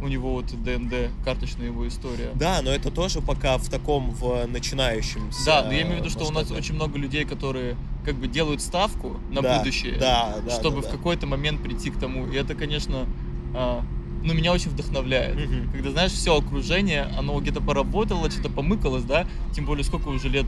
У 0.00 0.08
него 0.08 0.32
вот 0.34 0.46
ДНД, 0.62 1.10
карточная 1.24 1.66
его 1.66 1.88
история. 1.88 2.30
Да, 2.34 2.60
но 2.62 2.70
это 2.70 2.90
тоже 2.90 3.22
пока 3.22 3.56
в 3.56 3.68
таком 3.70 4.10
в 4.10 4.46
начинающемся. 4.46 5.44
Да, 5.46 5.64
но 5.64 5.72
я 5.72 5.82
имею 5.82 5.96
в 5.96 6.00
виду, 6.00 6.10
что 6.10 6.26
у 6.26 6.30
нас 6.30 6.50
очень 6.50 6.74
много 6.74 6.98
людей, 6.98 7.24
которые 7.24 7.76
как 8.04 8.16
бы 8.16 8.28
делают 8.28 8.60
ставку 8.60 9.16
на 9.30 9.40
Да, 9.40 9.58
будущее, 9.58 9.96
Да, 9.98 10.36
да. 10.44 10.50
чтобы 10.50 10.82
да, 10.82 10.88
в 10.88 10.90
какой-то 10.90 11.26
момент 11.26 11.62
прийти 11.62 11.90
к 11.90 11.98
тому. 11.98 12.26
И 12.26 12.36
это, 12.36 12.54
конечно, 12.54 13.06
а, 13.54 13.82
ну, 14.22 14.34
меня 14.34 14.52
очень 14.52 14.70
вдохновляет. 14.70 15.36
да. 15.36 15.42
Мгм. 15.44 15.72
Когда, 15.72 15.90
знаешь, 15.92 16.12
все 16.12 16.36
окружение, 16.36 17.04
оно 17.18 17.40
где-то 17.40 17.62
поработало, 17.62 18.30
что-то 18.30 18.50
помыкалось, 18.50 19.04
да, 19.04 19.26
тем 19.54 19.64
более 19.64 19.82
сколько 19.84 20.08
уже 20.08 20.28
лет, 20.28 20.46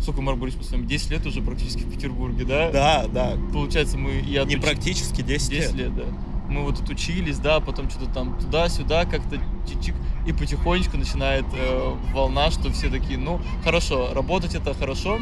сколько 0.00 0.20
мы 0.20 0.34
Борис, 0.36 0.54
с 0.60 0.70
вами, 0.70 0.86
10 0.86 1.10
лет 1.10 1.26
уже 1.26 1.40
практически 1.42 1.80
в 1.82 1.90
Петербурге, 1.92 2.44
да? 2.44 2.70
Да, 2.70 3.06
да. 3.06 3.32
Получается, 3.52 3.96
мы 3.98 4.12
Не 4.22 4.36
отуч- 4.36 4.60
практически 4.60 5.22
10, 5.22 5.50
10 5.50 5.72
лет. 5.72 5.74
лет, 5.74 5.96
да. 5.96 6.04
Мы 6.48 6.62
вот 6.62 6.78
тут 6.78 6.90
учились, 6.90 7.38
да, 7.38 7.60
потом 7.60 7.88
что-то 7.90 8.10
там 8.12 8.38
туда-сюда 8.38 9.06
как-то 9.06 9.36
чик-чик, 9.66 9.94
и 10.26 10.32
потихонечку 10.32 10.96
начинает 10.98 11.44
э, 11.54 11.94
волна, 12.12 12.50
что 12.50 12.70
все 12.70 12.90
такие, 12.90 13.18
ну, 13.18 13.40
хорошо, 13.64 14.12
работать 14.12 14.54
это 14.54 14.74
хорошо, 14.74 15.18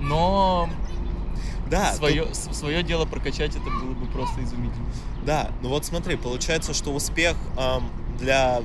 но 0.00 0.68
Да, 1.70 1.92
свое, 1.94 2.32
с- 2.34 2.56
свое 2.56 2.82
дело 2.82 3.04
прокачать 3.04 3.50
это 3.56 3.64
было 3.64 3.92
бы 3.94 4.06
просто 4.06 4.42
изумительно. 4.42 4.86
Да, 5.24 5.50
ну 5.62 5.68
вот 5.68 5.84
смотри, 5.84 6.16
получается, 6.16 6.72
что 6.74 6.92
успех 6.94 7.36
ам, 7.56 7.90
для... 8.18 8.62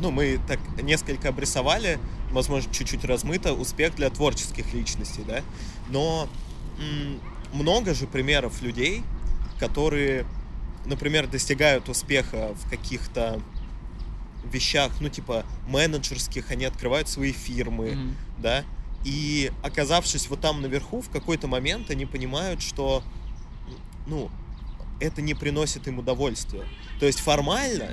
Ну, 0.00 0.10
мы 0.10 0.40
так 0.48 0.58
несколько 0.82 1.28
обрисовали, 1.28 1.98
возможно, 2.32 2.72
чуть-чуть 2.72 3.04
размыто, 3.04 3.52
успех 3.52 3.94
для 3.94 4.10
творческих 4.10 4.72
личностей, 4.74 5.22
да? 5.26 5.42
Но 5.90 6.28
много 7.52 7.94
же 7.94 8.06
примеров 8.06 8.62
людей, 8.62 9.02
которые, 9.60 10.24
например, 10.86 11.28
достигают 11.28 11.88
успеха 11.88 12.54
в 12.54 12.70
каких-то 12.70 13.40
вещах, 14.50 14.92
ну, 15.00 15.08
типа, 15.08 15.44
менеджерских, 15.68 16.50
они 16.50 16.64
открывают 16.64 17.08
свои 17.08 17.32
фирмы, 17.32 17.92
Мгм. 17.92 18.16
да, 18.38 18.64
и 19.04 19.52
оказавшись 19.62 20.28
вот 20.28 20.40
там 20.40 20.62
наверху, 20.62 21.00
в 21.00 21.10
какой-то 21.10 21.46
момент 21.46 21.90
они 21.90 22.06
понимают, 22.06 22.62
что, 22.62 23.02
ну, 24.06 24.30
это 25.00 25.22
не 25.22 25.34
приносит 25.34 25.86
им 25.88 25.98
удовольствия. 25.98 26.64
То 26.98 27.06
есть 27.06 27.20
формально 27.20 27.90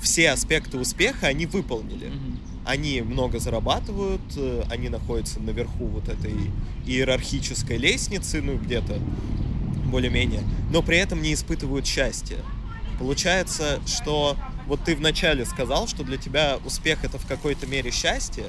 все 0.00 0.30
аспекты 0.30 0.78
успеха 0.78 1.26
они 1.26 1.46
выполнили. 1.46 2.08
Мгм. 2.08 2.40
Они 2.66 3.00
много 3.00 3.38
зарабатывают, 3.38 4.20
э, 4.36 4.64
они 4.68 4.88
находятся 4.88 5.40
наверху 5.40 5.86
вот 5.86 6.08
этой 6.08 6.50
иерархической 6.84 7.76
лестницы, 7.76 8.42
ну, 8.42 8.56
где-то 8.56 8.98
более-менее, 9.86 10.42
но 10.70 10.82
при 10.82 10.98
этом 10.98 11.22
не 11.22 11.32
испытывают 11.32 11.86
счастья. 11.86 12.38
Получается, 12.98 13.80
что 13.86 14.36
вот 14.66 14.82
ты 14.84 14.96
вначале 14.96 15.44
сказал, 15.46 15.86
что 15.86 16.02
для 16.02 16.16
тебя 16.16 16.58
успех 16.64 17.04
это 17.04 17.18
в 17.18 17.26
какой-то 17.26 17.66
мере 17.66 17.92
счастье, 17.92 18.46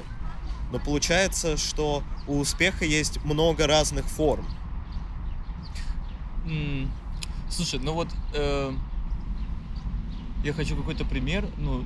но 0.72 0.80
получается, 0.80 1.56
что 1.56 2.02
у 2.26 2.38
успеха 2.38 2.84
есть 2.84 3.24
много 3.24 3.66
разных 3.66 4.06
форм. 4.06 4.44
М, 6.46 6.90
Слушай, 7.50 7.80
ну 7.80 7.94
вот 7.94 8.08
э, 8.34 8.72
я 10.44 10.52
хочу 10.52 10.76
какой-то 10.76 11.04
пример. 11.04 11.46
Ну, 11.56 11.84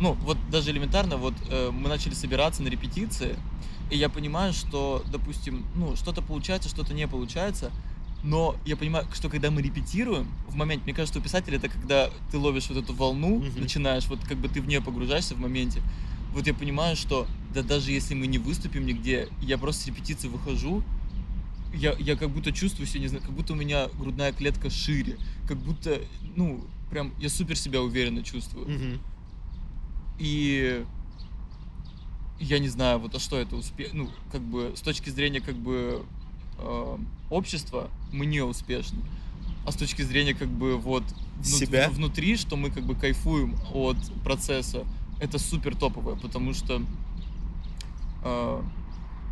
ну 0.00 0.14
вот 0.22 0.38
даже 0.50 0.70
элементарно, 0.70 1.16
вот 1.16 1.34
э, 1.48 1.70
мы 1.70 1.88
начали 1.88 2.14
собираться 2.14 2.62
на 2.62 2.68
репетиции, 2.68 3.36
и 3.90 3.96
я 3.96 4.08
понимаю, 4.08 4.52
что, 4.52 5.04
допустим, 5.10 5.64
ну 5.74 5.96
что-то 5.96 6.22
получается, 6.22 6.68
что-то 6.68 6.94
не 6.94 7.06
получается. 7.06 7.70
Но 8.22 8.56
я 8.64 8.76
понимаю, 8.78 9.06
что 9.12 9.28
когда 9.28 9.50
мы 9.50 9.60
репетируем, 9.60 10.26
в 10.48 10.56
моменте, 10.56 10.84
мне 10.84 10.94
кажется, 10.94 11.18
у 11.18 11.22
писателя 11.22 11.58
это 11.58 11.68
когда 11.68 12.08
ты 12.30 12.38
ловишь 12.38 12.68
вот 12.70 12.78
эту 12.78 12.94
волну, 12.94 13.40
Мгм. 13.40 13.60
начинаешь, 13.60 14.06
вот 14.06 14.18
как 14.26 14.38
бы 14.38 14.48
ты 14.48 14.62
в 14.62 14.66
нее 14.66 14.80
погружаешься 14.80 15.34
в 15.34 15.40
моменте. 15.40 15.82
Вот 16.32 16.46
я 16.46 16.54
понимаю, 16.54 16.96
что 16.96 17.26
да 17.52 17.62
даже 17.62 17.92
если 17.92 18.14
мы 18.14 18.26
не 18.26 18.38
выступим 18.38 18.86
нигде, 18.86 19.28
я 19.42 19.58
просто 19.58 19.82
с 19.82 19.86
репетиции 19.88 20.28
выхожу, 20.28 20.82
я, 21.74 21.94
я 21.98 22.16
как 22.16 22.30
будто 22.30 22.50
чувствую 22.50 22.86
себя, 22.86 23.00
не 23.00 23.08
знаю, 23.08 23.22
как 23.22 23.32
будто 23.32 23.52
у 23.52 23.56
меня 23.56 23.88
грудная 23.98 24.32
клетка 24.32 24.70
шире, 24.70 25.18
как 25.46 25.58
будто, 25.58 26.00
ну, 26.34 26.64
прям 26.90 27.12
я 27.18 27.28
супер 27.28 27.56
себя 27.56 27.82
уверенно 27.82 28.22
чувствую. 28.22 28.68
Мгм. 28.68 29.00
И 30.18 30.84
я 32.38 32.58
не 32.58 32.68
знаю, 32.68 32.98
вот 32.98 33.14
а 33.14 33.18
что 33.18 33.38
это 33.38 33.56
успех, 33.56 33.92
ну, 33.92 34.10
как 34.30 34.42
бы 34.42 34.72
с 34.76 34.80
точки 34.80 35.10
зрения 35.10 35.40
как 35.40 35.56
бы 35.56 36.04
э, 36.58 36.98
общества 37.30 37.90
мы 38.12 38.26
не 38.26 38.40
успешны. 38.40 39.00
А 39.66 39.72
с 39.72 39.76
точки 39.76 40.02
зрения 40.02 40.34
как 40.34 40.48
бы 40.48 40.76
вот 40.76 41.04
внут- 41.36 41.46
Себя? 41.46 41.88
внутри, 41.90 42.36
что 42.36 42.56
мы 42.56 42.70
как 42.70 42.84
бы 42.84 42.94
кайфуем 42.94 43.56
от 43.72 43.96
процесса, 44.22 44.84
это 45.20 45.38
супер 45.38 45.74
топовое, 45.74 46.16
потому 46.16 46.52
что 46.52 46.82
э, 48.24 48.62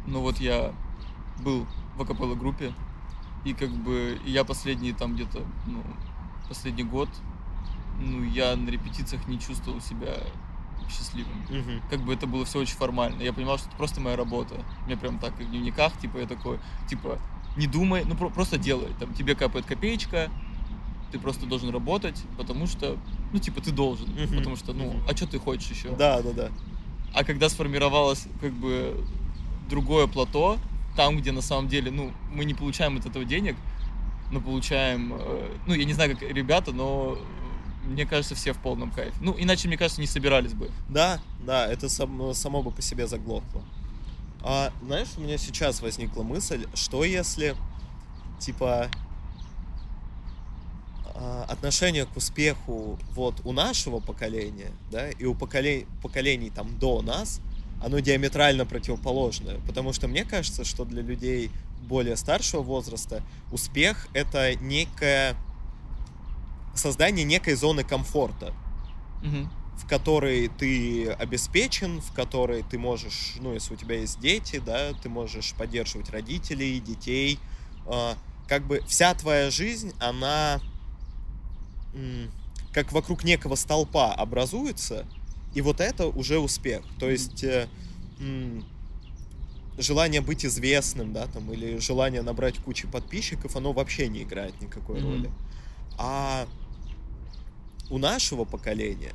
ну 0.06 0.20
вот 0.20 0.40
я 0.40 0.72
был 1.44 1.66
в 1.96 2.02
акапелла 2.02 2.34
группе, 2.34 2.72
и 3.44 3.52
как 3.52 3.70
бы 3.70 4.18
я 4.24 4.44
последний 4.44 4.92
там 4.92 5.14
где-то, 5.14 5.44
ну, 5.66 5.82
последний 6.48 6.84
год, 6.84 7.08
ну, 8.00 8.22
я 8.24 8.56
на 8.56 8.68
репетициях 8.70 9.26
не 9.26 9.38
чувствовал 9.38 9.80
себя 9.80 10.16
счастливым. 10.90 11.36
Мгм. 11.48 11.82
Как 11.90 12.00
бы 12.00 12.14
это 12.14 12.26
было 12.26 12.44
все 12.44 12.58
очень 12.60 12.76
формально. 12.76 13.22
Я 13.22 13.32
понимал, 13.32 13.58
что 13.58 13.68
это 13.68 13.76
просто 13.76 14.00
моя 14.00 14.16
работа. 14.16 14.54
Меня 14.86 14.96
прям 14.96 15.18
так 15.18 15.38
и 15.40 15.44
в 15.44 15.50
дневниках, 15.50 15.92
типа, 16.00 16.18
я 16.18 16.26
такой, 16.26 16.58
типа, 16.88 17.18
не 17.56 17.66
думай, 17.66 18.04
ну 18.06 18.14
про- 18.14 18.30
просто 18.30 18.58
делай. 18.58 18.88
Там 18.98 19.12
тебе 19.14 19.34
капает 19.34 19.66
копеечка, 19.66 20.30
ты 21.10 21.18
просто 21.18 21.46
должен 21.46 21.70
работать, 21.70 22.22
потому 22.38 22.66
что, 22.66 22.96
ну, 23.32 23.38
типа, 23.38 23.60
ты 23.60 23.70
должен. 23.70 24.08
Мгм. 24.10 24.36
Потому 24.38 24.56
что, 24.56 24.72
ну, 24.72 24.92
Мгм. 24.92 25.02
а 25.08 25.16
что 25.16 25.26
ты 25.26 25.38
хочешь 25.38 25.70
еще? 25.70 25.90
Да, 25.90 26.22
да, 26.22 26.32
да. 26.32 26.50
А 27.14 27.24
когда 27.24 27.48
сформировалось, 27.48 28.26
как 28.40 28.52
бы, 28.52 29.04
другое 29.68 30.06
плато, 30.06 30.58
там, 30.96 31.18
где 31.18 31.32
на 31.32 31.42
самом 31.42 31.68
деле, 31.68 31.90
ну, 31.90 32.12
мы 32.32 32.44
не 32.44 32.54
получаем 32.54 32.96
от 32.96 33.06
этого 33.06 33.24
денег, 33.24 33.56
но 34.30 34.40
получаем, 34.40 35.12
э, 35.14 35.56
ну, 35.66 35.74
я 35.74 35.84
не 35.84 35.92
знаю, 35.92 36.16
как 36.16 36.22
ребята, 36.22 36.72
но 36.72 37.18
мне 37.84 38.06
кажется, 38.06 38.34
все 38.34 38.52
в 38.52 38.58
полном 38.58 38.90
кайфе. 38.90 39.14
Ну, 39.20 39.34
иначе, 39.38 39.68
мне 39.68 39.76
кажется, 39.76 40.00
не 40.00 40.06
собирались 40.06 40.54
бы. 40.54 40.70
Да, 40.88 41.20
да, 41.44 41.66
это 41.66 41.88
сам- 41.88 42.34
само 42.34 42.62
бы 42.62 42.70
по 42.70 42.82
себе 42.82 43.06
заглохло. 43.06 43.62
А 44.42 44.72
знаешь, 44.82 45.08
у 45.16 45.20
меня 45.20 45.38
сейчас 45.38 45.80
возникла 45.82 46.22
мысль, 46.22 46.66
что 46.74 47.04
если, 47.04 47.56
типа, 48.40 48.88
а, 51.14 51.46
отношение 51.48 52.06
к 52.06 52.16
успеху 52.16 52.98
вот 53.12 53.40
у 53.44 53.52
нашего 53.52 54.00
поколения, 54.00 54.72
да, 54.90 55.10
и 55.10 55.24
у 55.24 55.34
поколе- 55.34 55.86
поколений 56.02 56.50
там 56.50 56.76
до 56.78 57.02
нас, 57.02 57.40
оно 57.84 57.98
диаметрально 58.00 58.66
противоположное. 58.66 59.58
Потому 59.66 59.92
что 59.92 60.08
мне 60.08 60.24
кажется, 60.24 60.64
что 60.64 60.84
для 60.84 61.02
людей 61.02 61.50
более 61.82 62.16
старшего 62.16 62.62
возраста 62.62 63.22
успех 63.50 64.08
это 64.14 64.54
некое 64.56 65.36
создание 66.74 67.24
некой 67.24 67.54
зоны 67.54 67.84
комфорта 67.84 68.52
Мгм. 69.22 69.48
в 69.76 69.86
которой 69.86 70.48
ты 70.48 71.10
обеспечен, 71.10 72.00
в 72.00 72.12
которой 72.12 72.62
ты 72.62 72.78
можешь, 72.78 73.34
ну, 73.40 73.52
если 73.54 73.74
у 73.74 73.76
тебя 73.76 73.96
есть 73.98 74.20
дети, 74.20 74.58
да, 74.64 74.92
ты 74.94 75.08
можешь 75.08 75.54
поддерживать 75.54 76.10
родителей, 76.10 76.78
детей. 76.80 77.38
А, 77.86 78.16
Как 78.48 78.62
бы 78.66 78.82
вся 78.86 79.14
твоя 79.14 79.50
жизнь, 79.50 79.92
она 79.98 80.60
как 82.72 82.92
вокруг 82.92 83.24
некого 83.24 83.54
столпа 83.54 84.14
образуется, 84.14 85.04
и 85.54 85.60
вот 85.60 85.80
это 85.80 86.06
уже 86.06 86.38
успех. 86.38 86.82
То 86.98 87.10
есть 87.10 87.44
э, 87.44 87.68
м, 88.20 88.64
желание 89.78 90.20
быть 90.20 90.44
известным, 90.44 91.12
да, 91.12 91.26
там, 91.26 91.52
или 91.52 91.78
желание 91.78 92.22
набрать 92.22 92.58
кучу 92.58 92.88
подписчиков, 92.88 93.56
оно 93.56 93.72
вообще 93.72 94.08
не 94.08 94.22
играет 94.22 94.58
никакой 94.62 95.00
Мгм. 95.00 95.10
роли. 95.10 95.30
А 95.98 96.46
у 97.92 97.98
нашего 97.98 98.44
поколения 98.44 99.12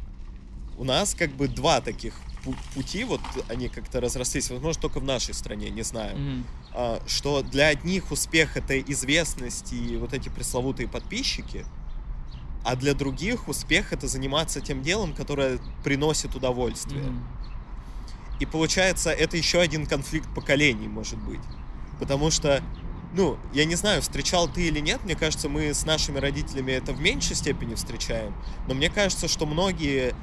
у 0.78 0.84
нас 0.84 1.16
как 1.16 1.32
бы 1.32 1.48
два 1.48 1.82
таких 1.82 2.14
пу- 2.46 2.56
пути, 2.76 3.04
вот 3.04 3.22
они 3.50 3.70
как-то 3.70 4.00
разрослись, 4.00 4.52
возможно, 4.52 4.80
только 4.80 5.00
в 5.00 5.04
нашей 5.04 5.34
стране, 5.34 5.72
не 5.72 5.82
знаю, 5.82 6.16
Мгм. 6.18 6.46
А, 6.74 7.02
что 7.08 7.42
для 7.42 7.70
одних 7.70 8.12
успех 8.12 8.56
это 8.56 8.80
известность 8.80 9.74
и 9.74 9.98
вот 9.98 10.14
эти 10.14 10.30
пресловутые 10.30 10.88
подписчики, 10.88 11.66
а 12.64 12.76
для 12.76 12.94
других 12.94 13.48
успех 13.48 13.94
это 13.94 14.08
заниматься 14.08 14.62
тем 14.62 14.84
делом, 14.84 15.16
которое 15.16 15.58
приносит 15.84 16.36
удовольствие. 16.36 17.06
Мгм. 17.08 17.28
И 18.40 18.46
получается, 18.46 19.10
это 19.10 19.38
еще 19.38 19.60
один 19.60 19.88
конфликт 19.88 20.32
поколений, 20.36 20.88
может 20.88 21.18
быть. 21.18 21.42
Потому 22.00 22.30
что, 22.30 22.62
ну, 23.14 23.38
я 23.54 23.66
не 23.66 23.76
знаю, 23.76 24.02
встречал 24.02 24.48
ты 24.48 24.68
или 24.68 24.80
нет, 24.80 25.04
мне 25.04 25.16
кажется, 25.16 25.50
мы 25.50 25.74
с 25.74 25.86
нашими 25.86 26.20
родителями 26.20 26.72
это 26.72 26.94
в 26.94 27.02
меньшей 27.02 27.36
степени 27.36 27.76
встречаем, 27.76 28.34
но 28.68 28.74
мне 28.74 28.90
кажется, 28.90 29.28
что 29.28 29.46
многие 29.46 30.14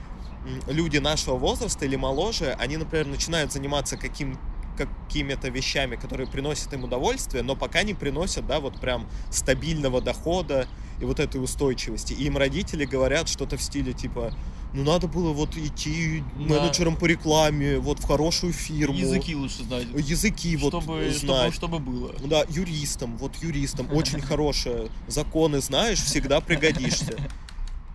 люди 0.67 0.99
нашего 0.99 1.37
возраста 1.37 1.85
или 1.85 1.97
моложе, 1.97 2.55
они, 2.59 2.77
например, 2.77 3.07
начинают 3.07 3.53
заниматься 3.53 3.97
каким 3.97 4.39
какими-то 4.77 5.49
вещами, 5.49 5.97
которые 5.97 6.27
приносят 6.27 6.73
им 6.73 6.85
удовольствие, 6.85 7.43
но 7.43 7.57
пока 7.57 7.83
не 7.83 7.95
приносят, 7.95 8.47
да, 8.47 8.61
вот 8.61 8.81
прям 8.81 9.07
стабильного 9.31 10.01
дохода 10.01 10.67
и 11.01 11.05
вот 11.05 11.21
этой 11.21 11.43
устойчивости. 11.43 12.13
И 12.13 12.25
им 12.25 12.37
родители 12.37 12.85
говорят 12.85 13.29
что-то 13.29 13.57
в 13.57 13.63
стиле 13.63 13.93
типа, 13.93 14.35
ну 14.73 14.83
надо 14.85 15.07
было 15.07 15.33
вот 15.33 15.57
идти 15.57 16.23
да. 16.37 16.57
менеджером 16.57 16.97
по 16.97 17.07
рекламе, 17.07 17.79
вот 17.79 18.01
в 18.01 18.07
хорошую 18.07 18.53
фирму. 18.53 18.97
Языки 18.97 19.35
лучше 19.35 19.63
знать. 19.63 19.87
Языки 19.95 20.57
чтобы, 20.59 20.81
вот 20.81 21.15
знать. 21.15 21.55
Чтобы, 21.55 21.79
чтобы 21.79 21.79
было. 21.79 22.15
Да, 22.25 22.45
юристом, 22.49 23.17
вот 23.19 23.37
юристом, 23.37 23.89
очень 23.93 24.21
хорошее. 24.21 24.89
Законы 25.07 25.61
знаешь, 25.61 26.01
всегда 26.01 26.41
пригодишься. 26.41 27.17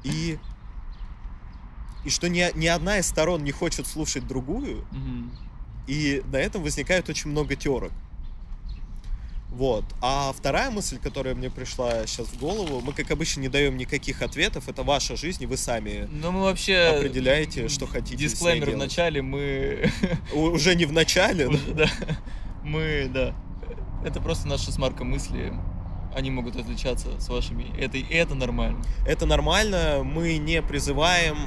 И 0.04 0.38
и 2.06 2.10
что 2.10 2.30
ни, 2.30 2.46
ни 2.58 2.68
одна 2.68 3.00
из 3.00 3.08
сторон 3.08 3.44
не 3.44 3.52
хочет 3.52 3.86
слушать 3.86 4.26
другую, 4.26 4.80
угу. 4.80 5.49
И 5.90 6.22
на 6.32 6.38
этом 6.38 6.62
возникает 6.62 7.10
очень 7.10 7.32
много 7.32 7.56
терок. 7.56 7.92
Вот. 9.50 9.84
А 10.00 10.32
вторая 10.32 10.70
мысль, 10.70 11.00
которая 11.00 11.34
мне 11.34 11.50
пришла 11.50 12.06
сейчас 12.06 12.28
в 12.28 12.40
голову, 12.40 12.82
мы, 12.82 12.94
как 12.94 13.10
обычно, 13.10 13.42
не 13.42 13.50
даем 13.50 13.76
никаких 13.76 14.22
ответов, 14.22 14.70
это 14.70 14.84
ваша 14.84 15.16
жизнь, 15.16 15.44
и 15.44 15.48
вы 15.48 15.58
сами 15.58 16.08
Но 16.12 16.32
мы 16.32 16.42
вообще 16.42 16.78
определяете, 16.96 17.68
что 17.68 17.88
хотите. 17.88 18.16
Дисклеймер 18.16 18.70
в 18.70 18.78
начале 18.78 19.24
мы... 19.24 19.92
Уже 20.34 20.76
не 20.76 20.86
в 20.86 20.94
начале? 20.94 21.50
Да. 21.74 21.88
Мы, 22.64 23.10
да. 23.12 23.34
Это 24.06 24.22
просто 24.22 24.48
наша 24.48 24.72
смарка 24.72 25.04
мысли 25.04 25.52
они 26.16 26.32
могут 26.32 26.56
отличаться 26.56 27.20
с 27.20 27.30
вашими. 27.30 27.66
Это, 27.80 27.98
и 27.98 28.14
это 28.14 28.36
нормально. 28.36 28.84
Это 29.08 29.26
нормально. 29.26 30.02
Мы 30.04 30.38
не 30.38 30.62
призываем, 30.62 31.38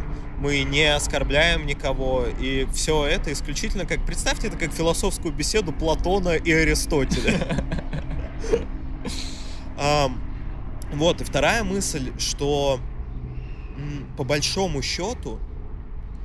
мы 0.43 0.65
не 0.65 0.93
оскорбляем 0.93 1.67
никого. 1.67 2.25
И 2.41 2.67
все 2.75 3.07
это 3.07 3.33
исключительно 3.33 3.87
как... 3.87 4.05
Представьте 4.05 4.49
это 4.49 4.59
как 4.59 4.73
философскую 4.73 5.33
беседу 5.33 5.73
Платона 5.73 6.31
и 6.31 6.53
Аристотеля. 6.53 7.65
Вот, 10.93 11.23
и 11.23 11.25
вторая 11.25 11.65
мысль, 11.65 12.13
что 12.19 12.79
по 14.19 14.25
большому 14.25 14.83
счету 14.83 15.41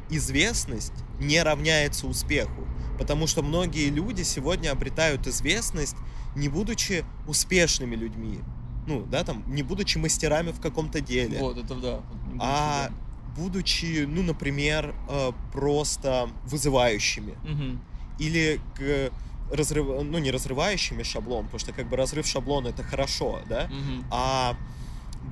известность 0.09 0.91
не 1.21 1.41
равняется 1.41 2.05
успеху. 2.05 2.67
Потому 3.00 3.27
что 3.27 3.41
многие 3.41 3.89
люди 3.89 4.24
сегодня 4.24 4.71
обретают 4.71 5.25
известность 5.25 5.95
не 6.36 6.50
будучи 6.50 7.05
успешными 7.27 7.95
людьми, 7.95 8.41
ну, 8.88 9.05
да, 9.09 9.24
там, 9.24 9.43
не 9.47 9.63
будучи 9.63 9.97
мастерами 9.97 10.51
в 10.51 10.59
каком-то 10.59 11.00
деле. 11.00 11.39
Вот, 11.39 11.57
это 11.57 11.75
да. 11.75 12.01
А 12.39 12.89
будучи, 13.38 14.06
ну, 14.08 14.24
например, 14.24 14.94
э, 15.10 15.32
просто 15.53 16.29
вызывающими. 16.46 17.34
Угу. 17.44 17.79
Или 18.20 18.60
к 18.75 19.12
разрыв, 19.51 19.88
ну, 20.03 20.17
не 20.17 20.32
разрывающими 20.32 21.03
шаблон, 21.03 21.46
потому 21.46 21.60
что 21.60 21.74
как 21.74 21.88
бы 21.88 21.96
разрыв 21.96 22.25
шаблона 22.25 22.70
это 22.70 22.84
хорошо, 22.84 23.39
да, 23.48 23.65
угу. 23.65 24.06
а 24.12 24.58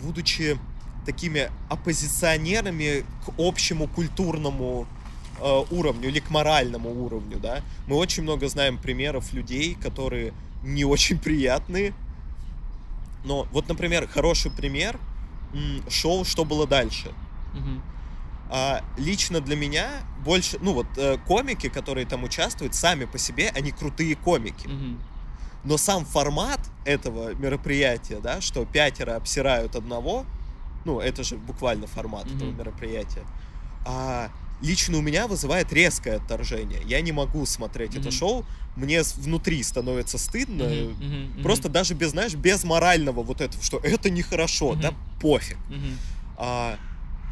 будучи 0.02 0.58
такими 1.06 1.52
оппозиционерами 1.70 3.06
к 3.26 3.34
общему 3.38 3.88
культурному 3.88 4.88
э, 5.40 5.64
уровню 5.72 6.10
или 6.10 6.20
к 6.20 6.30
моральному 6.30 6.90
уровню, 7.06 7.40
да. 7.40 7.62
Мы 7.88 7.96
очень 7.96 8.24
много 8.24 8.48
знаем 8.48 8.78
примеров 8.78 9.34
людей, 9.34 9.76
которые 9.76 10.34
не 10.64 10.86
очень 10.86 11.20
приятные. 11.20 11.94
Но 13.24 13.48
вот, 13.52 13.68
например, 13.68 14.08
хороший 14.08 14.52
пример 14.52 15.00
шоу 15.90 16.26
«Что 16.26 16.46
было 16.46 16.68
дальше». 16.68 17.12
Угу. 17.54 17.95
А, 18.50 18.84
лично 18.98 19.42
для 19.42 19.56
меня 19.56 19.90
больше, 20.24 20.58
ну 20.62 20.74
вот 20.74 20.88
э, 20.98 21.18
комики, 21.26 21.68
которые 21.70 22.06
там 22.06 22.24
участвуют, 22.24 22.76
сами 22.76 23.06
по 23.06 23.18
себе 23.18 23.52
они 23.56 23.72
крутые 23.72 24.16
комики. 24.16 24.68
Угу. 24.68 24.98
Но 25.64 25.78
сам 25.78 26.06
формат 26.06 26.60
этого 26.86 27.34
мероприятия, 27.34 28.20
да, 28.20 28.42
что 28.42 28.66
пятеро 28.66 29.16
обсирают 29.16 29.76
одного, 29.76 30.26
ну 30.86 31.00
это 31.00 31.24
же 31.24 31.38
буквально 31.38 31.88
формат 31.88 32.28
угу. 32.28 32.36
этого 32.36 32.52
мероприятия. 32.52 33.24
А 33.86 34.30
лично 34.62 34.98
у 34.98 35.02
меня 35.02 35.28
вызывает 35.28 35.72
резкое 35.74 36.18
отторжение. 36.18 36.82
Я 36.86 37.02
не 37.02 37.12
могу 37.12 37.46
смотреть 37.46 37.94
mm-hmm. 37.94 38.02
это 38.02 38.12
шоу. 38.12 38.46
Мне 38.76 39.02
внутри 39.18 39.62
становится 39.64 40.18
стыдно. 40.18 40.64
Mm-hmm. 40.64 41.00
Mm-hmm. 41.00 41.44
Просто 41.44 41.70
даже 41.70 41.94
без, 41.94 42.12
знаешь, 42.12 42.36
без 42.36 42.64
морального 42.64 43.24
вот 43.24 43.42
этого, 43.42 43.64
что 43.64 43.78
это 43.78 44.10
нехорошо, 44.10 44.74
mm-hmm. 44.74 44.82
да, 44.82 44.94
пофиг. 45.22 45.58
Mm-hmm. 45.70 45.98
А, 46.38 46.78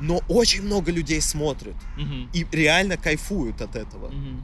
но 0.01 0.21
очень 0.27 0.63
много 0.63 0.91
людей 0.91 1.21
смотрят 1.21 1.75
mm-hmm. 1.97 2.29
и 2.33 2.45
реально 2.51 2.97
кайфуют 2.97 3.61
от 3.61 3.75
этого. 3.75 4.09
Mm-hmm. 4.09 4.39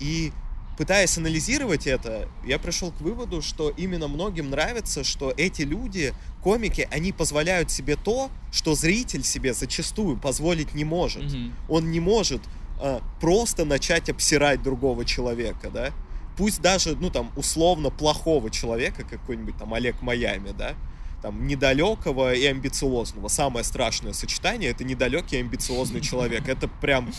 И 0.00 0.32
пытаясь 0.76 1.16
анализировать 1.18 1.86
это, 1.86 2.28
я 2.44 2.58
пришел 2.58 2.90
к 2.90 3.00
выводу, 3.00 3.42
что 3.42 3.70
именно 3.70 4.08
многим 4.08 4.50
нравится, 4.50 5.04
что 5.04 5.32
эти 5.36 5.62
люди, 5.62 6.14
комики, 6.42 6.88
они 6.90 7.12
позволяют 7.12 7.70
себе 7.70 7.96
то, 7.96 8.30
что 8.50 8.74
зритель 8.74 9.22
себе 9.22 9.54
зачастую 9.54 10.16
позволить 10.16 10.74
не 10.74 10.84
может. 10.84 11.22
Mm-hmm. 11.22 11.52
Он 11.68 11.90
не 11.90 12.00
может 12.00 12.42
а, 12.80 13.00
просто 13.20 13.64
начать 13.64 14.08
обсирать 14.10 14.62
другого 14.62 15.04
человека, 15.04 15.70
да? 15.70 15.90
Пусть 16.36 16.60
даже, 16.60 16.96
ну 16.96 17.10
там, 17.10 17.30
условно 17.36 17.90
плохого 17.90 18.50
человека, 18.50 19.04
какой-нибудь 19.04 19.56
там 19.58 19.72
Олег 19.74 20.02
Майами, 20.02 20.52
да? 20.56 20.74
Там, 21.22 21.46
недалекого 21.46 22.34
и 22.34 22.44
амбициозного. 22.46 23.28
Самое 23.28 23.64
страшное 23.64 24.12
сочетание— 24.12 24.70
это 24.72 24.82
недалекий 24.82 25.38
и 25.38 25.40
амбициозный 25.40 26.00
человек. 26.10 26.48
Это 26.48 26.68
прям 26.68 27.12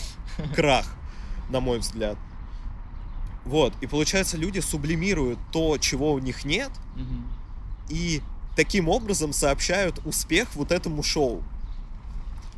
крах, 0.54 0.94
на 1.50 1.60
мой 1.60 1.78
взгляд. 1.78 2.18
Вот, 3.44 3.74
и 3.82 3.86
получается, 3.86 4.36
люди 4.36 4.60
сублимируют 4.60 5.38
то, 5.52 5.76
чего 5.78 6.12
у 6.12 6.18
них 6.18 6.44
нет, 6.44 6.70
и 7.90 8.22
таким 8.56 8.88
образом 8.88 9.32
сообщают 9.32 10.00
успех 10.06 10.54
вот 10.54 10.72
этому 10.72 11.02
шоу. 11.02 11.42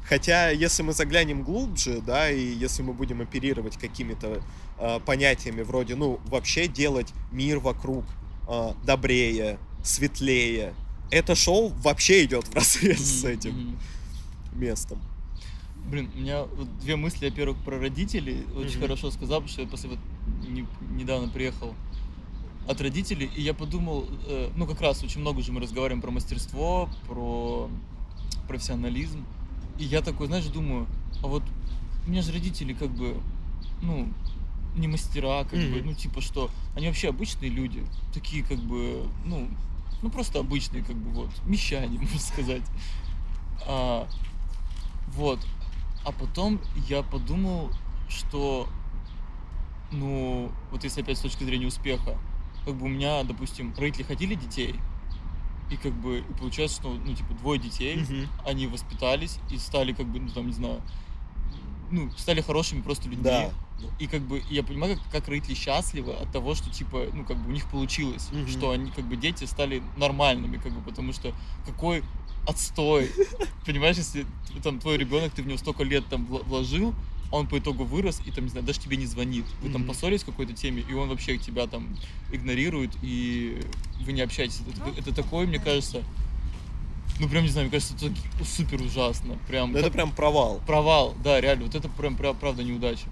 Хотя, 0.09 0.51
если 0.51 0.83
мы 0.83 0.93
заглянем 0.93 1.43
глубже, 1.43 2.01
да, 2.01 2.31
и 2.31 2.41
если 2.41 2.83
мы 2.83 2.93
будем 2.93 3.21
оперировать 3.21 3.77
какими-то 3.77 4.41
э, 4.79 5.01
понятиями 5.05 5.63
вроде, 5.63 5.97
ну, 5.97 6.21
вообще 6.27 6.69
делать 6.69 7.13
мир 7.33 7.59
вокруг 7.59 8.05
э, 8.49 8.73
добрее, 8.85 9.59
светлее, 9.83 10.75
это 11.11 11.35
шоу 11.35 11.69
вообще 11.83 12.25
идет 12.25 12.49
в 12.49 12.55
разрез 12.55 13.01
с 13.21 13.25
этим 13.25 13.79
местом. 14.53 14.99
Блин, 15.90 16.11
у 16.14 16.19
меня 16.19 16.45
вот 16.45 16.79
две 16.81 16.97
мысли, 16.97 17.29
во-первых, 17.29 17.59
про 17.59 17.79
родителей. 17.79 18.45
Очень 18.57 18.79
mm-hmm. 18.79 18.81
хорошо 18.81 19.11
сказал, 19.11 19.40
потому 19.40 19.49
что 19.49 19.62
я 19.62 19.69
после 19.69 19.90
вот 19.90 19.99
не, 20.49 20.66
недавно 20.90 21.29
приехал 21.29 21.75
от 22.66 22.81
родителей, 22.81 23.31
и 23.37 23.42
я 23.42 23.55
подумал, 23.55 24.07
э, 24.27 24.51
ну 24.57 24.66
как 24.66 24.81
раз 24.81 25.03
очень 25.05 25.21
много 25.21 25.40
же 25.42 25.53
мы 25.53 25.61
разговариваем 25.61 26.03
про 26.03 26.11
мастерство, 26.11 26.88
про 27.07 27.71
профессионализм, 28.49 29.25
и 29.79 29.85
я 29.85 30.03
такой, 30.03 30.27
знаешь, 30.27 30.47
думаю, 30.47 30.88
а 31.23 31.29
вот 31.29 31.45
у 32.07 32.11
меня 32.11 32.23
же 32.23 32.33
родители 32.33 32.73
как 32.73 32.90
бы, 32.90 33.21
ну, 33.83 34.09
не 34.77 34.88
мастера, 34.88 35.45
как 35.45 35.55
mm-hmm. 35.55 35.73
бы, 35.73 35.83
ну 35.83 35.95
типа 35.95 36.21
что, 36.21 36.51
они 36.75 36.88
вообще 36.88 37.09
обычные 37.09 37.51
люди, 37.51 37.85
такие 38.12 38.42
как 38.42 38.59
бы, 38.59 39.09
ну, 39.25 39.49
ну 40.03 40.11
просто 40.11 40.41
обычные, 40.41 40.83
как 40.83 40.97
бы 40.97 41.11
вот, 41.11 41.31
мещане, 41.45 41.99
можно 42.01 42.19
сказать. 42.19 42.63
А, 43.67 44.09
вот, 45.09 45.41
а 46.05 46.13
потом 46.13 46.61
я 46.89 47.03
подумал, 47.03 47.71
что, 48.09 48.69
ну, 49.91 50.51
вот 50.71 50.85
если 50.85 51.03
опять 51.03 51.19
с 51.19 51.23
точки 51.23 51.45
зрения 51.45 51.67
успеха, 51.67 52.19
как 52.65 52.75
бы 52.75 52.87
у 52.87 52.89
меня, 52.89 53.23
допустим, 53.25 53.75
родители 53.77 54.03
хотели 54.03 54.35
детей, 54.35 54.77
и 55.71 55.77
как 55.77 55.93
бы 55.93 56.19
и 56.19 56.33
получается, 56.39 56.81
что, 56.81 56.93
ну, 56.93 57.15
типа, 57.15 57.35
двое 57.35 57.61
детей, 57.61 57.97
mm-hmm. 57.97 58.29
они 58.45 58.67
воспитались 58.67 59.39
и 59.51 59.59
стали, 59.59 59.93
как 59.93 60.07
бы, 60.07 60.21
ну, 60.21 60.29
там, 60.29 60.47
не 60.47 60.53
знаю, 60.53 60.81
ну, 61.90 62.11
стали 62.16 62.40
хорошими 62.40 62.81
просто 62.81 63.09
людьми. 63.09 63.25
Да. 63.25 63.51
И 63.99 64.07
как 64.07 64.22
бы 64.22 64.42
я 64.51 64.62
понимаю, 64.62 64.96
как, 64.96 65.22
как 65.22 65.29
родители 65.29 65.55
счастливы 65.55 66.12
от 66.12 66.33
того, 66.33 66.55
что 66.55 66.70
типа, 66.70 67.07
ну, 67.12 67.25
как 67.25 67.37
бы 67.37 67.51
у 67.51 67.53
них 67.53 67.68
получилось, 67.68 68.29
mm-hmm. 68.33 68.51
что 68.51 68.70
они, 68.70 68.90
как 68.90 69.05
бы, 69.05 69.16
дети 69.16 69.44
стали 69.44 69.83
нормальными, 69.96 70.57
как 70.57 70.72
бы, 70.72 70.81
потому 70.81 71.12
что 71.12 71.33
какой 71.66 72.03
отстой. 72.46 73.11
Понимаешь, 73.66 73.96
если 73.96 74.25
там 74.62 74.79
твой 74.79 74.96
ребенок, 74.96 75.33
ты 75.33 75.42
в 75.42 75.46
него 75.46 75.59
столько 75.59 75.83
лет 75.83 76.07
там 76.09 76.25
вложил, 76.27 76.94
он 77.33 77.46
по 77.49 77.59
итогу 77.59 77.85
вырос 77.85 78.20
и 78.25 78.31
там, 78.31 78.44
не 78.44 78.51
знаю, 78.51 78.64
даже 78.64 78.81
тебе 78.81 78.96
не 78.96 79.07
звонит. 79.07 79.44
Вы 79.62 79.70
там 79.70 79.85
поссорились 79.85 80.22
в 80.22 80.27
какой-то 80.27 80.53
теме, 80.53 80.85
и 80.88 80.94
он 80.94 81.09
вообще 81.09 81.38
тебя 81.38 81.66
там 81.66 81.96
игнорирует, 82.33 82.92
и 83.03 83.62
вы 84.01 84.12
не 84.12 84.20
общаетесь. 84.20 84.61
Это, 84.61 85.01
это 85.01 85.14
такое, 85.14 85.46
мне 85.46 85.59
кажется, 85.59 86.03
ну 87.20 87.29
прям 87.29 87.44
не 87.44 87.48
знаю, 87.48 87.68
мне 87.68 87.72
кажется, 87.79 87.94
это 88.07 88.44
супер 88.44 88.81
ужасно. 88.83 89.38
Прям, 89.48 89.74
это 89.74 89.90
прям 89.90 90.12
провал. 90.12 90.61
Провал, 90.66 91.14
да, 91.22 91.40
реально. 91.40 91.64
Вот 91.66 91.74
это 91.74 91.88
прям 91.88 92.16
правда 92.16 92.62
неудача. 92.62 93.07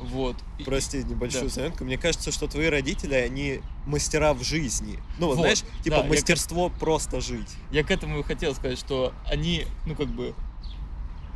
Вот. 0.00 0.36
Прости, 0.64 1.04
небольшую 1.04 1.44
да. 1.44 1.50
заметку. 1.50 1.84
Мне 1.84 1.98
кажется, 1.98 2.32
что 2.32 2.48
твои 2.48 2.68
родители, 2.68 3.14
они 3.14 3.60
мастера 3.86 4.32
в 4.32 4.42
жизни. 4.42 4.98
Ну, 5.18 5.26
вот, 5.26 5.36
знаешь, 5.36 5.60
типа 5.84 5.96
да, 5.96 6.02
я 6.02 6.08
мастерство 6.08 6.70
просто 6.70 7.20
жить. 7.20 7.48
Я 7.70 7.84
к 7.84 7.90
этому 7.90 8.18
и 8.18 8.22
хотел 8.22 8.54
сказать, 8.54 8.78
что 8.78 9.12
они, 9.26 9.66
ну, 9.86 9.94
как 9.94 10.08
бы, 10.08 10.34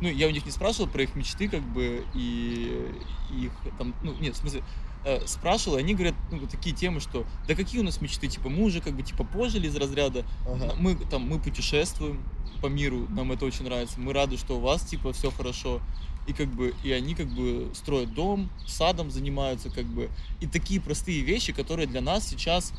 ну, 0.01 0.09
я 0.09 0.27
у 0.27 0.31
них 0.31 0.45
не 0.45 0.51
спрашивал 0.51 0.89
про 0.89 1.03
их 1.03 1.15
мечты, 1.15 1.47
как 1.47 1.61
бы, 1.61 2.05
и 2.15 2.91
их 3.31 3.51
там, 3.77 3.93
ну, 4.01 4.15
нет, 4.15 4.33
в 4.33 4.37
смысле, 4.37 4.63
э, 5.05 5.25
спрашивал, 5.27 5.77
и 5.77 5.79
они 5.79 5.93
говорят, 5.93 6.15
ну, 6.31 6.45
такие 6.47 6.75
темы, 6.75 6.99
что, 6.99 7.25
да 7.47 7.55
какие 7.55 7.79
у 7.79 7.83
нас 7.83 8.01
мечты, 8.01 8.27
типа, 8.27 8.49
мы 8.49 8.63
уже, 8.63 8.81
как 8.81 8.93
бы, 8.95 9.03
типа, 9.03 9.23
пожили 9.23 9.67
из 9.67 9.75
разряда, 9.75 10.25
Ага. 10.45 10.73
мы, 10.77 10.95
там, 10.95 11.21
мы 11.27 11.39
путешествуем 11.39 12.23
по 12.61 12.67
миру, 12.67 13.07
нам 13.09 13.31
это 13.31 13.45
очень 13.45 13.65
нравится, 13.65 13.99
мы 13.99 14.11
рады, 14.13 14.37
что 14.37 14.57
у 14.57 14.59
вас, 14.59 14.81
типа, 14.83 15.13
все 15.13 15.31
хорошо, 15.31 15.79
и, 16.27 16.33
как 16.33 16.47
бы, 16.47 16.73
и 16.83 16.91
они, 16.91 17.13
как 17.15 17.27
бы, 17.27 17.69
строят 17.75 18.13
дом, 18.13 18.49
садом 18.67 19.11
занимаются, 19.11 19.69
как 19.69 19.85
бы, 19.85 20.09
и 20.41 20.47
такие 20.47 20.81
простые 20.81 21.21
вещи, 21.21 21.53
которые 21.53 21.87
для 21.87 22.01
нас 22.01 22.27
сейчас... 22.27 22.73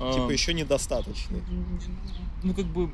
э, 0.00 0.12
Типа 0.14 0.30
еще 0.30 0.52
недостаточно. 0.52 1.38
ну, 2.42 2.54
как 2.54 2.66
бы, 2.66 2.90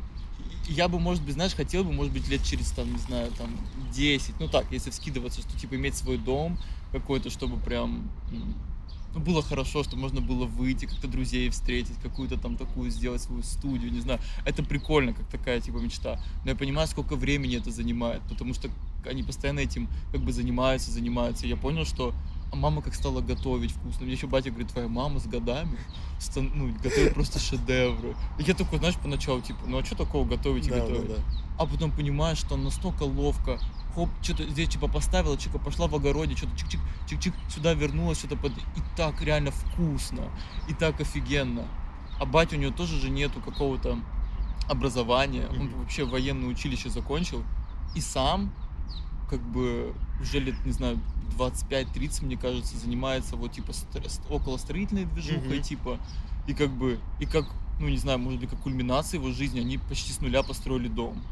я 0.68 0.88
бы, 0.88 0.98
может 0.98 1.22
быть, 1.24 1.35
знаешь, 1.35 1.54
хотел 1.54 1.85
бы, 1.85 1.92
может 1.92 2.12
быть, 2.12 2.28
лет 2.28 2.44
через, 2.44 2.70
там, 2.72 2.92
не 2.92 2.98
знаю, 2.98 3.31
там, 3.38 3.48
10, 3.94 4.38
ну 4.40 4.48
так, 4.48 4.66
если 4.70 4.90
вскидываться, 4.90 5.40
что, 5.40 5.59
типа, 5.59 5.76
иметь 5.76 5.96
свой 5.96 6.18
дом 6.18 6.59
какой-то, 6.92 7.31
чтобы 7.31 7.59
прям, 7.59 8.11
ну, 9.14 9.20
было 9.20 9.42
хорошо, 9.42 9.83
что 9.83 9.96
можно 9.96 10.20
было 10.20 10.44
выйти, 10.44 10.87
как-то 10.87 11.09
друзей 11.09 11.48
встретить, 11.51 11.96
какую-то 12.03 12.38
там 12.38 12.57
такую 12.57 12.90
сделать 12.90 13.22
свою 13.22 13.42
студию, 13.42 13.92
не 13.92 14.01
знаю. 14.01 14.20
Это 14.44 14.62
прикольно, 14.62 15.12
как 15.12 15.27
такая, 15.29 15.61
типа, 15.61 15.79
мечта. 15.79 16.20
Но 16.44 16.51
я 16.51 16.57
понимаю, 16.57 16.87
сколько 16.88 17.16
времени 17.16 17.57
это 17.57 17.70
занимает, 17.70 18.22
потому 18.29 18.55
что 18.55 18.68
они 19.07 19.22
постоянно 19.22 19.61
этим, 19.61 19.88
как 20.12 20.20
бы, 20.20 20.33
занимаются, 20.33 20.90
занимаются. 20.90 21.46
И 21.46 21.48
я 21.48 21.57
понял, 21.57 21.85
что 21.85 22.14
а 22.51 22.57
мама 22.57 22.83
как 22.83 22.95
стала 22.95 23.21
готовить 23.21 23.73
вкусно. 23.73 24.05
Мне 24.05 24.15
еще 24.15 24.27
батя 24.27 24.51
говорит, 24.51 24.71
твоя 24.73 24.89
мама 24.89 25.21
с 25.21 25.27
годами 25.27 25.79
стан- 26.19 26.51
ну, 26.55 26.73
готовит 26.83 27.15
просто 27.15 27.39
шедевры. 27.39 28.17
И 28.39 28.43
я 28.43 28.55
такой, 28.55 28.79
знаешь, 28.79 28.97
поначалу, 28.97 29.41
типа, 29.41 29.61
ну 29.67 29.79
а 29.79 29.85
что 29.85 29.97
такого 29.97 30.27
готовить 30.27 30.67
и 30.67 30.71
Да, 30.71 30.77
да, 30.77 30.83
готовить? 30.83 31.09
да. 31.09 31.23
А 31.59 31.67
потом 31.67 31.91
понимаешь, 31.91 32.39
что 32.39 32.57
настолько 32.57 33.03
ловко, 33.03 33.59
хоп, 33.95 34.09
что-то 34.23 34.45
здесь 34.45 34.69
типа 34.69 34.89
поставила, 34.89 35.37
чика 35.37 35.59
пошла 35.59 35.89
в 35.89 35.95
огороде, 35.95 36.37
что-то 36.37 36.53
чик-чик, 36.55 36.81
чик-чик, 37.09 37.35
сюда 37.51 37.75
вернулась, 37.75 38.19
что-то 38.19 38.37
под... 38.37 38.53
И 38.57 38.81
так 38.97 39.21
реально 39.23 39.51
вкусно, 39.51 40.23
и 40.69 40.75
так 40.75 41.01
офигенно. 41.01 41.67
А 42.21 42.25
батя 42.25 42.57
у 42.57 42.59
него 42.59 42.73
тоже 42.73 42.99
же 42.99 43.11
нету 43.11 43.41
какого-то 43.41 43.99
образования, 44.69 45.47
он 45.51 45.69
вообще 45.75 46.05
военное 46.05 46.49
училище 46.49 46.91
закончил, 46.91 47.43
и 47.95 48.01
сам 48.01 48.53
как 49.31 49.41
бы 49.41 49.95
уже 50.21 50.39
лет, 50.41 50.55
не 50.65 50.73
знаю, 50.73 50.99
25-30, 51.37 52.25
мне 52.25 52.37
кажется, 52.37 52.77
занимается 52.77 53.37
вот 53.37 53.53
типа 53.53 53.73
около 54.31 54.57
строительной 54.57 55.05
движухой, 55.05 55.57
Мгм. 55.59 55.62
типа, 55.62 55.99
и 56.47 56.55
как 56.55 56.71
бы, 56.71 56.99
и 57.21 57.27
как, 57.27 57.47
ну 57.81 57.88
не 57.88 57.99
знаю, 57.99 58.19
может 58.19 58.41
быть, 58.41 58.49
как 58.51 58.61
кульминация 58.61 59.19
его 59.19 59.31
жизни, 59.33 59.61
они 59.61 59.79
почти 59.79 60.12
с 60.12 60.21
нуля 60.21 60.43
построили 60.43 60.88
дом. 60.88 61.23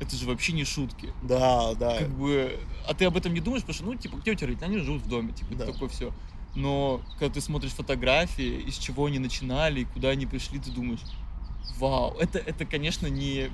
Это 0.00 0.16
же 0.16 0.26
вообще 0.26 0.52
не 0.52 0.64
шутки. 0.64 1.12
Да, 1.22 1.74
да. 1.74 1.98
Как 1.98 2.08
бы, 2.08 2.58
а 2.88 2.94
ты 2.94 3.04
об 3.04 3.16
этом 3.16 3.34
не 3.34 3.40
думаешь, 3.40 3.62
потому 3.62 3.74
что, 3.74 3.84
ну, 3.84 3.94
типа, 3.96 4.16
где 4.16 4.32
у 4.32 4.34
тебя 4.34 4.46
родители? 4.46 4.66
Они 4.68 4.78
живут 4.78 5.02
в 5.02 5.08
доме, 5.08 5.32
типа, 5.32 5.54
Да. 5.56 5.66
такое 5.66 5.88
все. 5.90 6.12
Но 6.54 7.02
когда 7.18 7.34
ты 7.34 7.40
смотришь 7.42 7.72
фотографии, 7.72 8.62
из 8.62 8.76
чего 8.78 9.06
они 9.06 9.18
начинали, 9.18 9.80
и 9.80 9.84
куда 9.84 10.08
они 10.08 10.24
пришли, 10.26 10.58
ты 10.58 10.70
думаешь, 10.70 11.00
вау, 11.78 12.16
это, 12.18 12.38
это 12.38 12.64
конечно, 12.64 13.06
не... 13.08 13.50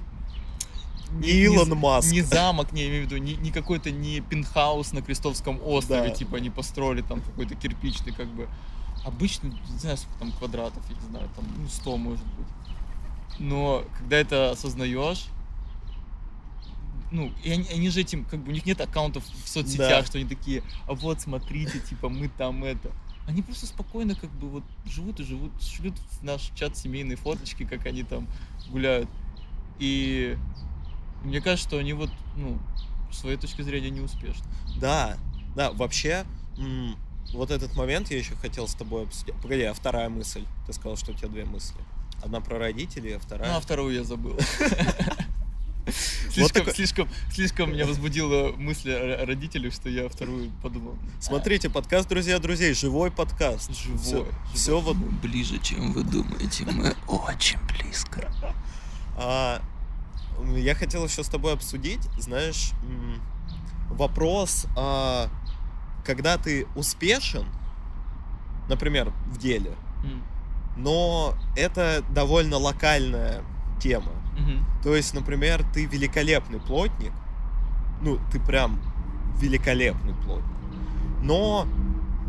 Не 1.13 1.29
Илон 1.31 1.71
Маск. 1.79 2.11
Не 2.13 2.23
замок, 2.23 2.73
не 2.73 2.83
я 2.83 2.89
имею 2.89 3.03
в 3.07 3.11
виду, 3.11 3.17
не, 3.23 3.35
не 3.37 3.51
какой-то 3.51 3.91
не 3.91 4.21
пентхаус 4.21 4.93
на 4.93 5.03
Крестовском 5.03 5.61
острове, 5.65 6.09
Да. 6.09 6.15
типа 6.15 6.37
они 6.39 6.51
построили 6.51 7.03
там 7.03 7.21
какой-то 7.21 7.55
кирпичный, 7.55 8.13
как 8.13 8.29
бы. 8.29 8.49
Обычный, 9.05 9.51
не 9.51 9.79
знаю, 9.79 9.97
сколько 9.97 10.19
там 10.19 10.33
квадратов, 10.33 10.83
я 10.89 10.95
не 10.97 11.09
знаю, 11.11 11.29
там, 11.37 11.45
ну, 11.57 11.69
100 11.69 11.97
может 11.97 12.25
быть. 12.25 12.47
Но 13.39 13.85
когда 13.99 14.17
это 14.17 14.51
осознаешь, 14.51 15.27
ну, 17.13 17.33
и 17.45 17.53
они, 17.53 17.69
они 17.73 17.89
же 17.91 18.01
этим, 18.01 18.25
как 18.25 18.41
бы 18.41 18.51
у 18.51 18.53
них 18.53 18.67
нет 18.67 18.81
аккаунтов 18.81 19.25
в 19.25 19.49
соцсетях, 19.49 20.01
Да. 20.03 20.05
что 20.07 20.19
они 20.19 20.27
такие, 20.29 20.63
а 20.89 20.95
вот 20.95 21.21
смотрите, 21.21 21.79
типа 21.79 22.09
мы 22.09 22.29
там 22.29 22.65
это. 22.65 22.91
Они 23.29 23.43
просто 23.43 23.67
спокойно 23.67 24.15
как 24.15 24.31
бы 24.31 24.49
вот 24.49 24.65
живут 24.87 25.21
и 25.21 25.25
живут, 25.25 25.51
шлют 25.63 25.95
в 26.11 26.23
наш 26.25 26.51
чат 26.55 26.77
семейные 26.77 27.17
фоточки, 27.17 27.65
как 27.65 27.87
они 27.87 28.03
там 28.03 28.27
гуляют. 28.71 29.09
И 29.79 30.37
мне 31.27 31.41
кажется, 31.41 31.69
что 31.69 31.79
они 31.79 31.93
вот, 31.93 32.11
ну, 32.37 32.59
с 33.13 33.19
своей 33.19 33.37
точки 33.37 33.63
зрения 33.63 33.91
не 33.91 34.01
успешны. 34.01 34.45
Да, 34.81 35.17
да, 35.55 35.73
вообще, 35.73 36.25
м, 36.59 36.97
вот 37.33 37.51
этот 37.51 37.75
момент 37.77 38.11
я 38.11 38.19
еще 38.19 38.35
хотел 38.37 38.69
с 38.69 38.75
тобой 38.75 39.05
обсудить. 39.05 39.35
Погоди, 39.43 39.63
а 39.63 39.75
вторая 39.75 40.09
мысль? 40.09 40.45
Ты 40.67 40.73
сказал, 40.73 40.97
что 40.97 41.13
у 41.13 41.15
тебя 41.15 41.29
две 41.29 41.45
мысли. 41.45 41.77
Одна 42.23 42.41
про 42.41 42.59
родителей, 42.59 43.13
а 43.17 43.19
вторая... 43.19 43.51
Ну, 43.51 43.57
а 43.57 43.61
вторую 43.61 43.95
я 43.95 44.05
забыл. 44.05 44.39
Слишком, 46.33 46.63
такой- 46.65 46.75
слишком, 46.75 47.09
слишком 47.33 47.73
меня 47.73 47.87
возбудила 47.87 48.53
мысль 48.57 48.91
о 48.93 49.25
родителях, 49.25 49.73
что 49.73 49.89
я 49.89 50.09
вторую 50.09 50.51
подумал. 50.61 50.97
Смотрите, 51.21 51.71
подкаст 51.71 52.09
«Друзья 52.09 52.39
друзей», 52.41 52.75
живой 52.75 53.13
подкаст. 53.13 53.71
Живой. 53.73 53.99
Все, 53.99 54.11
живой. 54.17 54.29
все 54.53 54.81
вот 54.81 54.97
Ближе, 54.97 55.59
чем 55.59 55.93
вы 55.93 56.03
думаете. 56.03 56.65
Мы 56.67 56.93
очень 57.07 57.61
близко. 57.69 58.29
А, 59.17 59.63
я 60.57 60.75
хотел 60.75 61.05
еще 61.05 61.23
с 61.23 61.29
тобой 61.29 61.53
обсудить, 61.53 62.03
знаешь, 62.19 62.73
вопрос, 63.91 64.67
а, 64.77 65.29
когда 66.05 66.37
ты 66.39 66.67
успешен, 66.75 67.47
например, 68.69 69.13
в 69.27 69.39
деле, 69.39 69.73
М, 70.05 70.23
но 70.77 71.35
это 71.57 72.05
довольно 72.11 72.57
локальная 72.57 73.43
тема. 73.81 74.13
мгм. 74.39 74.65
То 74.83 74.95
есть, 74.95 75.15
например, 75.15 75.65
ты 75.73 75.87
великолепный 75.87 76.61
плотник, 76.61 77.13
ну, 78.03 78.19
ты 78.31 78.39
прям 78.41 78.81
великолепный 79.39 80.15
плотник, 80.15 80.45
но 81.23 81.67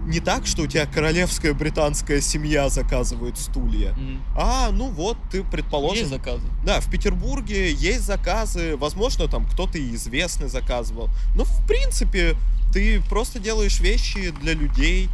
не 0.07 0.19
так, 0.19 0.47
что 0.47 0.63
у 0.63 0.67
тебя 0.67 0.85
королевская 0.85 1.53
британская 1.53 2.21
семья 2.21 2.69
заказывает 2.69 3.37
стулья, 3.37 3.89
М. 3.91 4.21
а, 4.35 4.69
ну 4.71 4.87
вот, 4.89 5.17
ты, 5.31 5.43
предположим, 5.43 6.05
Есть 6.05 6.09
заказы. 6.11 6.47
да, 6.65 6.79
в 6.79 6.89
Петербурге 6.89 7.71
есть 7.73 8.03
заказы, 8.05 8.77
возможно, 8.77 9.27
там 9.27 9.45
кто-то 9.47 9.77
и 9.77 9.93
известный 9.95 10.47
заказывал. 10.49 11.09
Но, 11.35 11.43
в 11.43 11.67
принципе, 11.67 12.35
ты 12.73 13.01
просто 13.09 13.39
делаешь 13.39 13.79
вещи 13.79 14.31
для 14.41 14.53
людей. 14.53 15.09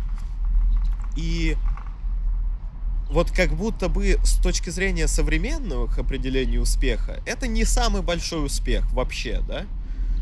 И 1.15 1.56
вот 3.10 3.32
как 3.32 3.51
будто 3.53 3.89
бы 3.89 4.17
с 4.23 4.36
точки 4.41 4.69
зрения 4.69 5.08
современных 5.08 5.97
определений 5.99 6.58
успеха, 6.60 7.21
это 7.25 7.47
не 7.47 7.65
самый 7.65 8.01
большой 8.01 8.45
успех 8.45 8.91
вообще, 8.93 9.41
да? 9.47 9.65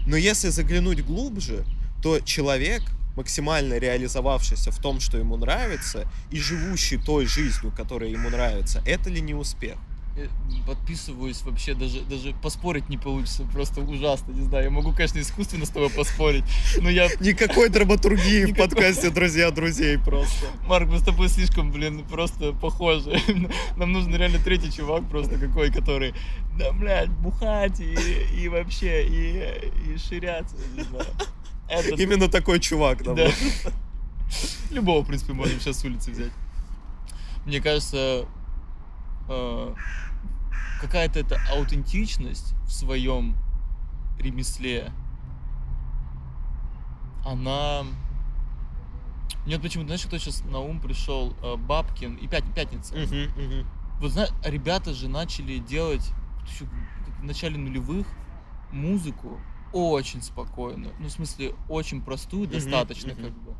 Но 0.05 0.15
если 0.17 0.49
заглянуть 0.49 1.05
глубже, 1.05 1.63
то 2.01 2.19
человек, 2.19 2.81
максимально 3.15 3.77
реализовавшийся 3.77 4.71
в 4.71 4.79
том, 4.79 4.99
что 4.99 5.17
ему 5.17 5.37
нравится, 5.37 6.07
и 6.31 6.39
живущий 6.39 6.97
той 6.97 7.25
жизнью, 7.25 7.73
которая 7.75 8.09
ему 8.09 8.29
нравится, 8.29 8.81
это 8.85 9.09
ли 9.09 9.21
не 9.21 9.33
успех? 9.33 9.77
Подписываюсь 10.67 11.41
вообще, 11.43 11.73
даже, 11.73 12.01
даже 12.01 12.33
поспорить 12.33 12.89
не 12.89 12.97
получится, 12.97 13.43
просто 13.51 13.79
ужасно, 13.79 14.33
не 14.33 14.43
знаю. 14.43 14.65
Я 14.65 14.69
могу, 14.69 14.91
конечно, 14.91 15.19
искусственно 15.19 15.65
с 15.65 15.69
тобой 15.69 15.89
поспорить, 15.89 16.43
но 16.81 16.89
я... 16.89 17.07
Никакой 17.21 17.69
драматургии 17.69 18.45
в 18.45 18.55
подкасте 18.55 19.09
«Друзья 19.09 19.51
друзей» 19.51 19.97
просто. 19.97 20.47
Марк, 20.67 20.89
мы 20.89 20.99
с 20.99 21.03
тобой 21.03 21.29
слишком, 21.29 21.71
блин, 21.71 22.03
просто 22.03 22.51
похожи. 22.51 23.17
Нам 23.77 23.93
нужен 23.93 24.13
реально 24.13 24.39
третий 24.39 24.71
чувак 24.71 25.07
просто 25.09 25.39
какой, 25.39 25.71
который, 25.71 26.13
да, 26.57 26.73
блядь, 26.73 27.09
бухать 27.09 27.79
и, 27.79 27.95
и 28.35 28.49
вообще, 28.49 29.05
и, 29.05 29.93
и 29.93 29.97
ширяться, 29.97 30.57
не 30.75 30.83
знаю. 30.83 31.07
Этот- 31.71 31.99
Именно 31.99 32.27
такой 32.27 32.59
чувак 32.59 33.03
Да. 33.03 33.11
нужен. 33.11 33.35
Любого, 34.71 35.03
в 35.03 35.07
принципе, 35.07 35.33
можем 35.33 35.59
сейчас 35.59 35.79
с 35.79 35.83
улицы 35.85 36.11
взять. 36.11 36.31
Мне 37.45 37.59
кажется, 37.61 38.25
э, 39.29 39.73
какая-то 40.81 41.19
эта 41.19 41.39
аутентичность 41.51 42.53
в 42.65 42.71
своем 42.71 43.35
ремесле, 44.19 44.91
она... 47.25 47.83
Мне 49.45 49.55
вот 49.55 49.63
почему-то, 49.63 49.87
знаешь, 49.87 50.05
кто 50.05 50.17
сейчас 50.19 50.43
на 50.45 50.59
ум 50.59 50.79
пришел? 50.79 51.33
Э, 51.41 51.55
Бабкин 51.55 52.15
и 52.15 52.27
Пят- 52.27 52.53
Пятница. 52.53 52.95
Мгм. 52.95 53.65
Вот 53.99 54.11
знаешь, 54.11 54.29
ребята 54.45 54.93
же 54.93 55.07
начали 55.09 55.57
делать 55.57 56.11
в 57.19 57.23
начале 57.23 57.57
нулевых 57.57 58.05
музыку 58.71 59.39
очень 59.71 60.21
спокойно. 60.21 60.89
Ну, 60.99 61.07
в 61.07 61.11
смысле, 61.11 61.55
очень 61.69 62.01
простую, 62.01 62.47
достаточно 62.47 63.15
как 63.15 63.31
бы. 63.31 63.55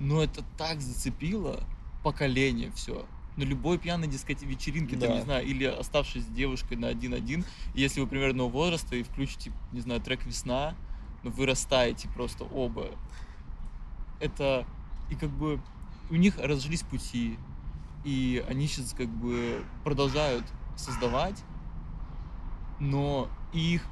Но 0.00 0.22
это 0.22 0.44
так 0.56 0.80
зацепило 0.80 1.64
поколение 2.02 2.70
все. 2.72 3.06
На 3.36 3.42
любой 3.44 3.78
пьяной 3.78 4.08
дискоте 4.08 4.46
вечеринке, 4.46 4.96
там, 4.96 5.08
Да. 5.10 5.14
не 5.16 5.22
знаю, 5.22 5.46
или 5.46 5.64
оставшись 5.64 6.24
с 6.24 6.26
девушкой 6.26 6.76
на 6.76 6.88
один-один, 6.88 7.44
если 7.74 8.00
вы 8.00 8.06
примерно 8.06 8.44
возраста 8.44 8.96
и 8.96 9.02
включите, 9.02 9.52
не 9.72 9.80
знаю, 9.80 10.00
трек 10.00 10.24
«Весна», 10.26 10.74
ну, 11.22 11.30
вы 11.30 11.46
растаете 11.46 12.08
просто 12.08 12.44
оба. 12.44 12.90
Это 14.20 14.66
И 15.10 15.14
как 15.14 15.30
бы 15.30 15.60
у 16.10 16.16
них 16.16 16.38
разошлись 16.38 16.82
пути, 16.82 17.38
и 18.04 18.44
они 18.48 18.66
сейчас 18.66 18.92
как 18.92 19.08
бы 19.08 19.64
продолжают 19.84 20.44
создавать, 20.76 21.42
но 22.78 23.28
их 23.52 23.84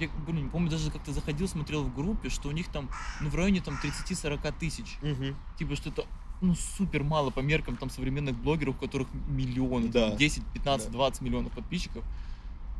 я, 0.00 0.08
блин, 0.26 0.50
помню, 0.50 0.70
даже 0.70 0.90
как-то 0.90 1.12
заходил, 1.12 1.48
смотрел 1.48 1.82
в 1.84 1.94
группе, 1.94 2.28
что 2.28 2.48
у 2.48 2.52
них 2.52 2.68
там, 2.68 2.88
ну, 3.20 3.28
в 3.30 3.34
районе 3.34 3.60
там 3.60 3.78
30-40 3.82 4.52
тысяч. 4.58 4.96
Мгм. 5.02 5.36
Типа, 5.58 5.76
что 5.76 5.90
это, 5.90 6.04
ну, 6.40 6.54
супер 6.54 7.02
мало 7.04 7.30
по 7.30 7.40
меркам 7.40 7.76
там 7.76 7.90
современных 7.90 8.36
блогеров, 8.36 8.76
у 8.76 8.78
которых 8.78 9.08
миллионы, 9.28 9.90
там, 9.90 10.10
Да. 10.10 10.16
10, 10.16 10.42
15, 10.52 10.86
Да. 10.88 10.92
20 10.92 11.22
миллионов 11.22 11.52
подписчиков. 11.52 12.04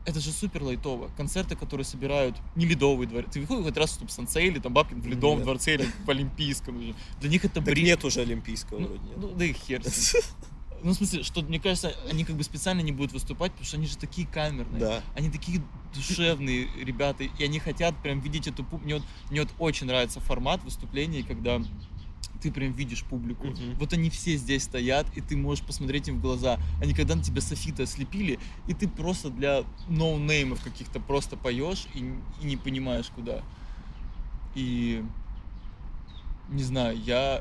Это 0.07 0.21
же 0.21 0.33
супер 0.33 0.63
лайтово. 0.63 1.09
Концерты, 1.17 1.57
которые 1.57 1.87
собирают 1.87 2.37
не 2.57 2.67
ледовый 2.67 3.07
дворец. 3.07 3.31
Ты 3.33 3.41
выходишь 3.41 3.65
хоть 3.65 3.77
раз 3.79 3.99
в 3.99 4.11
Сансей 4.11 4.49
или 4.49 4.59
там 4.59 4.75
Бабкин 4.75 5.01
в 5.01 5.07
ледовом 5.07 5.37
Нет. 5.39 5.45
дворце 5.45 5.75
или 5.77 5.87
в 6.05 6.11
Олимпийском. 6.11 6.77
уже. 6.77 6.95
Для 7.23 7.31
них 7.31 7.43
это 7.47 7.55
Так 7.55 7.65
бред. 7.65 7.85
нет 7.85 8.05
уже 8.05 8.21
олимпийского 8.21 8.81
Ну, 8.81 8.87
вроде 8.89 9.03
нет. 9.05 9.17
ну, 9.17 9.33
да 9.35 9.45
и 9.47 9.53
хер. 9.55 9.83
Ну, 10.85 10.90
в 10.90 10.94
смысле, 10.94 11.23
что, 11.23 11.40
мне 11.40 11.59
кажется, 11.59 11.94
они 12.11 12.25
как 12.25 12.37
бы 12.37 12.44
специально 12.44 12.83
не 12.83 12.92
будут 12.92 13.12
выступать, 13.12 13.53
потому 13.53 13.66
что 13.66 13.79
они 13.79 13.87
же 13.87 13.97
такие 13.97 14.27
камерные. 14.27 14.81
Да. 14.81 15.03
Они 15.16 15.31
такие 15.31 15.62
душевные 15.94 16.68
ребята, 16.79 17.25
и 17.25 17.42
они 17.42 17.59
хотят 17.59 17.97
прям 18.03 18.20
видеть 18.20 18.49
эту 18.49 18.64
публику. 18.64 18.85
Мне 18.85 18.94
вот, 18.97 19.05
мне 19.31 19.40
вот 19.40 19.51
очень 19.59 19.87
нравится 19.87 20.20
формат 20.20 20.62
выступлений, 20.62 21.23
когда 21.23 21.62
ты 22.42 22.53
прям 22.53 22.73
видишь 22.73 23.03
публику. 23.03 23.47
Мгм. 23.47 23.77
Вот 23.79 23.94
они 23.94 24.11
все 24.11 24.37
здесь 24.37 24.64
стоят, 24.64 25.07
и 25.16 25.23
ты 25.23 25.38
можешь 25.38 25.64
посмотреть 25.64 26.09
им 26.09 26.18
в 26.18 26.20
глаза. 26.20 26.59
Они 26.83 26.92
когда 26.92 27.14
на 27.14 27.23
тебя 27.23 27.40
софиты 27.40 27.85
ослепили, 27.85 28.38
и 28.66 28.75
ты 28.75 28.87
просто 28.87 29.31
для 29.31 29.64
ноунеймов 29.88 30.62
каких-то 30.62 31.01
просто 31.01 31.38
поешь 31.38 31.87
и, 31.94 32.12
и 32.42 32.44
не 32.44 32.59
понимаешь 32.59 33.11
куда. 33.14 33.42
И 34.55 35.03
не 36.51 36.62
знаю, 36.62 37.01
я 37.01 37.40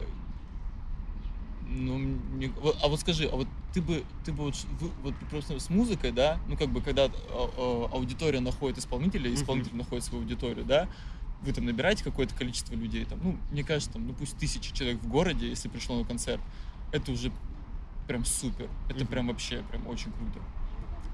ну, 1.68 1.98
мне- 1.98 2.52
вот- 2.62 2.78
а 2.84 2.88
вот 2.88 3.00
скажи, 3.00 3.26
а 3.26 3.36
вот 3.36 3.48
ты 3.74 3.82
бы, 3.82 4.04
ты 4.26 4.32
бы 4.32 4.46
вот, 4.46 4.56
вот 5.04 5.14
просто 5.30 5.60
с 5.60 5.70
музыкой, 5.70 6.12
да, 6.12 6.40
ну 6.48 6.58
как 6.58 6.70
бы 6.70 6.82
когда 6.82 7.06
а, 7.06 7.10
а, 7.30 7.90
аудитория 7.94 8.40
находит 8.40 8.78
исполнителя, 8.78 9.34
исполнитель 9.34 9.76
находит 9.76 10.04
свою 10.04 10.24
аудиторию, 10.24 10.66
да, 10.66 10.88
вы 11.42 11.52
там 11.52 11.66
набираете 11.66 12.04
какое-то 12.04 12.36
количество 12.36 12.74
людей, 12.76 13.06
там, 13.06 13.20
ну, 13.24 13.38
мне 13.52 13.64
кажется, 13.64 13.92
там, 13.92 14.08
ну 14.08 14.14
пусть 14.14 14.38
тысяча 14.38 14.74
человек 14.74 15.02
в 15.02 15.08
городе, 15.08 15.50
если 15.50 15.68
пришло 15.70 15.98
на 16.00 16.06
концерт, 16.06 16.42
это 16.92 17.12
уже 17.12 17.32
прям 18.08 18.26
супер, 18.26 18.70
это 18.90 19.00
Мгм. 19.00 19.08
прям 19.08 19.28
вообще 19.28 19.64
прям 19.70 19.88
очень 19.88 20.12
круто. 20.12 20.40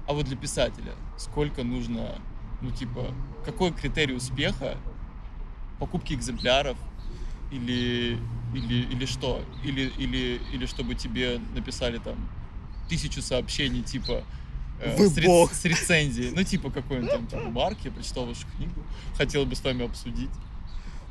А 0.06 0.12
вот 0.12 0.26
для 0.26 0.36
писателя 0.36 0.94
сколько 1.16 1.62
нужно, 1.64 2.18
ну 2.60 2.70
типа, 2.70 3.14
какой 3.44 3.72
критерий 3.72 4.14
успеха 4.14 4.76
покупки 5.78 6.12
экземпляров 6.12 6.76
или 7.50 8.18
или 8.54 8.82
или 8.92 9.06
что 9.06 9.42
или 9.64 9.92
или 9.98 10.40
или 10.52 10.66
чтобы 10.66 10.94
тебе 10.94 11.40
написали 11.54 11.98
там 11.98 12.16
тысячу 12.88 13.22
сообщений 13.22 13.82
типа 13.82 14.24
э, 14.80 14.96
Вы 14.96 15.08
с, 15.08 15.18
бог. 15.24 15.52
с 15.52 15.64
рецензией 15.64 16.32
ну 16.34 16.42
типа 16.42 16.70
какой-нибудь 16.70 17.10
там, 17.10 17.26
там 17.26 17.52
Марк 17.52 17.78
я 17.84 17.90
прочитал 17.90 18.26
вашу 18.26 18.46
книгу 18.56 18.82
хотел 19.16 19.46
бы 19.46 19.54
с 19.54 19.62
вами 19.62 19.84
обсудить 19.84 20.30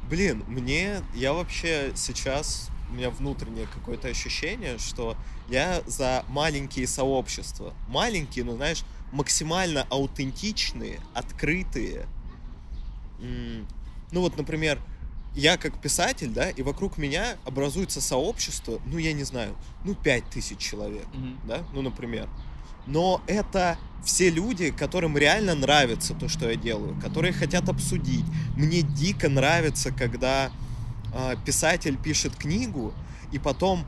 Блин, 0.10 0.44
мне, 0.48 1.04
я 1.14 1.34
вообще 1.34 1.92
сейчас, 1.96 2.70
у 2.90 2.96
меня 2.96 3.12
внутреннее 3.12 3.68
какое-то 3.68 4.08
ощущение, 4.08 4.80
что 4.80 5.16
я 5.50 5.84
за 5.86 6.26
маленькие 6.30 6.88
сообщества. 6.88 7.76
Маленькие, 7.90 8.44
но, 8.44 8.56
знаешь, 8.56 8.84
максимально 9.12 9.86
аутентичные, 9.92 11.00
открытые. 11.14 12.08
Ну 13.20 14.22
вот, 14.22 14.36
например, 14.36 14.80
я 15.36 15.58
как 15.58 15.80
писатель, 15.80 16.30
да, 16.30 16.50
и 16.50 16.62
вокруг 16.62 16.98
меня 16.98 17.38
образуется 17.46 18.02
сообщество, 18.02 18.80
ну, 18.86 18.98
я 18.98 19.14
не 19.14 19.24
знаю, 19.24 19.56
ну, 19.86 19.96
пять 19.96 20.30
тысяч 20.30 20.58
человек 20.60 21.06
Мгм. 21.14 21.40
да, 21.46 21.64
ну, 21.74 21.82
например. 21.82 22.28
Но 22.86 23.22
это 23.28 23.78
все 24.04 24.30
люди, 24.30 24.72
которым 24.72 25.18
реально 25.18 25.56
нравится 25.56 26.14
то, 26.14 26.28
что 26.28 26.50
я 26.50 26.56
делаю, 26.56 26.96
которые 27.00 27.34
хотят 27.34 27.70
обсудить. 27.70 28.26
Мне 28.56 28.82
дико 28.82 29.30
нравится, 29.30 29.92
когда 29.92 30.52
а, 31.14 31.36
писатель 31.36 31.98
пишет 31.98 32.36
книгу, 32.36 32.94
и 33.32 33.40
потом 33.40 33.86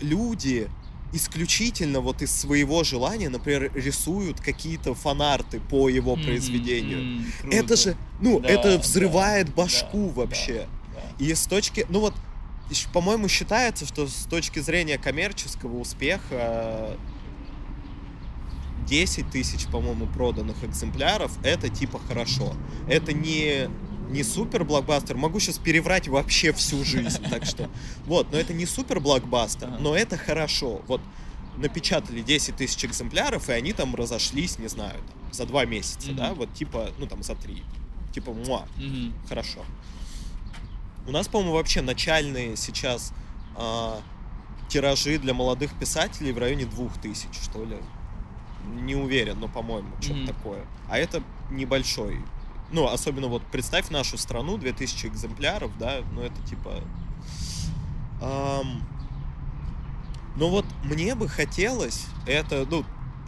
люди 0.00 0.68
исключительно 1.12 2.00
вот 2.00 2.22
из 2.22 2.32
своего 2.34 2.82
желания, 2.84 3.28
например, 3.28 3.70
рисуют 3.74 4.40
какие-то 4.40 4.94
фанарты 4.94 5.60
по 5.60 5.88
его 5.88 6.16
произведению. 6.16 7.00
м, 7.44 7.50
Это 7.50 7.76
же, 7.76 7.96
ну, 8.20 8.40
Да, 8.40 8.48
это 8.48 8.76
да, 8.76 8.78
взрывает 8.78 9.54
башку 9.54 10.08
да, 10.08 10.12
вообще. 10.22 10.66
да. 10.68 10.83
И 11.18 11.32
с 11.34 11.46
точки, 11.46 11.86
ну 11.88 12.00
вот, 12.00 12.14
по-моему, 12.92 13.28
считается, 13.28 13.86
что 13.86 14.06
с 14.06 14.26
точки 14.28 14.58
зрения 14.58 14.98
коммерческого 14.98 15.78
успеха 15.78 16.96
10 18.88 19.30
тысяч, 19.30 19.66
по-моему, 19.66 20.06
проданных 20.06 20.62
экземпляров, 20.64 21.32
это 21.42 21.68
типа 21.68 21.98
хорошо. 22.06 22.54
Это 22.88 23.12
не, 23.12 23.68
не 24.10 24.22
супер 24.22 24.64
блокбастер. 24.64 25.16
Могу 25.16 25.40
сейчас 25.40 25.58
переврать 25.58 26.08
вообще 26.08 26.52
всю 26.52 26.84
жизнь, 26.84 27.22
так 27.30 27.44
что... 27.46 27.70
Вот, 28.06 28.30
но 28.32 28.38
это 28.38 28.52
не 28.52 28.66
супер 28.66 29.00
блокбастер, 29.00 29.70
но 29.80 29.96
это 29.96 30.16
хорошо. 30.18 30.82
Вот 30.86 31.00
напечатали 31.56 32.20
10 32.20 32.56
тысяч 32.56 32.84
экземпляров, 32.84 33.48
и 33.48 33.52
они 33.52 33.72
там 33.72 33.94
разошлись, 33.94 34.58
не 34.58 34.66
знаю, 34.68 34.96
там, 35.08 35.32
за 35.32 35.46
два 35.46 35.64
месяца, 35.64 36.08
Мгм. 36.08 36.16
да, 36.16 36.34
вот 36.34 36.52
типа, 36.52 36.90
ну 36.98 37.06
там 37.06 37.22
за 37.22 37.36
три. 37.36 37.62
Типа, 38.12 38.32
муа, 38.32 38.66
Мгм. 38.76 39.14
хорошо. 39.28 39.60
У 41.06 41.10
нас, 41.10 41.28
по-моему, 41.28 41.54
вообще 41.54 41.82
начальные 41.82 42.56
сейчас 42.56 43.12
а, 43.56 44.00
тиражи 44.68 45.18
для 45.18 45.34
молодых 45.34 45.72
писателей 45.78 46.32
в 46.32 46.38
районе 46.38 46.64
двух 46.64 46.96
тысяч, 47.00 47.28
что 47.42 47.64
ли. 47.64 47.76
Не 48.66 48.94
уверен, 48.94 49.38
но, 49.40 49.48
по-моему, 49.48 49.88
что-то 50.00 50.14
Мгм. 50.20 50.26
такое. 50.26 50.64
А 50.88 50.98
это 50.98 51.22
небольшой. 51.50 52.18
Ну, 52.72 52.86
особенно 52.88 53.26
вот 53.28 53.42
представь 53.52 53.90
нашу 53.90 54.16
страну, 54.16 54.56
2000 54.56 55.06
экземпляров, 55.06 55.76
да, 55.78 56.00
ну 56.12 56.22
это 56.22 56.40
типа... 56.48 56.80
ам, 58.22 58.82
Ну 60.36 60.48
вот 60.48 60.64
мне 60.82 61.14
бы 61.14 61.28
хотелось, 61.28 62.06
это, 62.26 62.66
ну, 62.68 62.84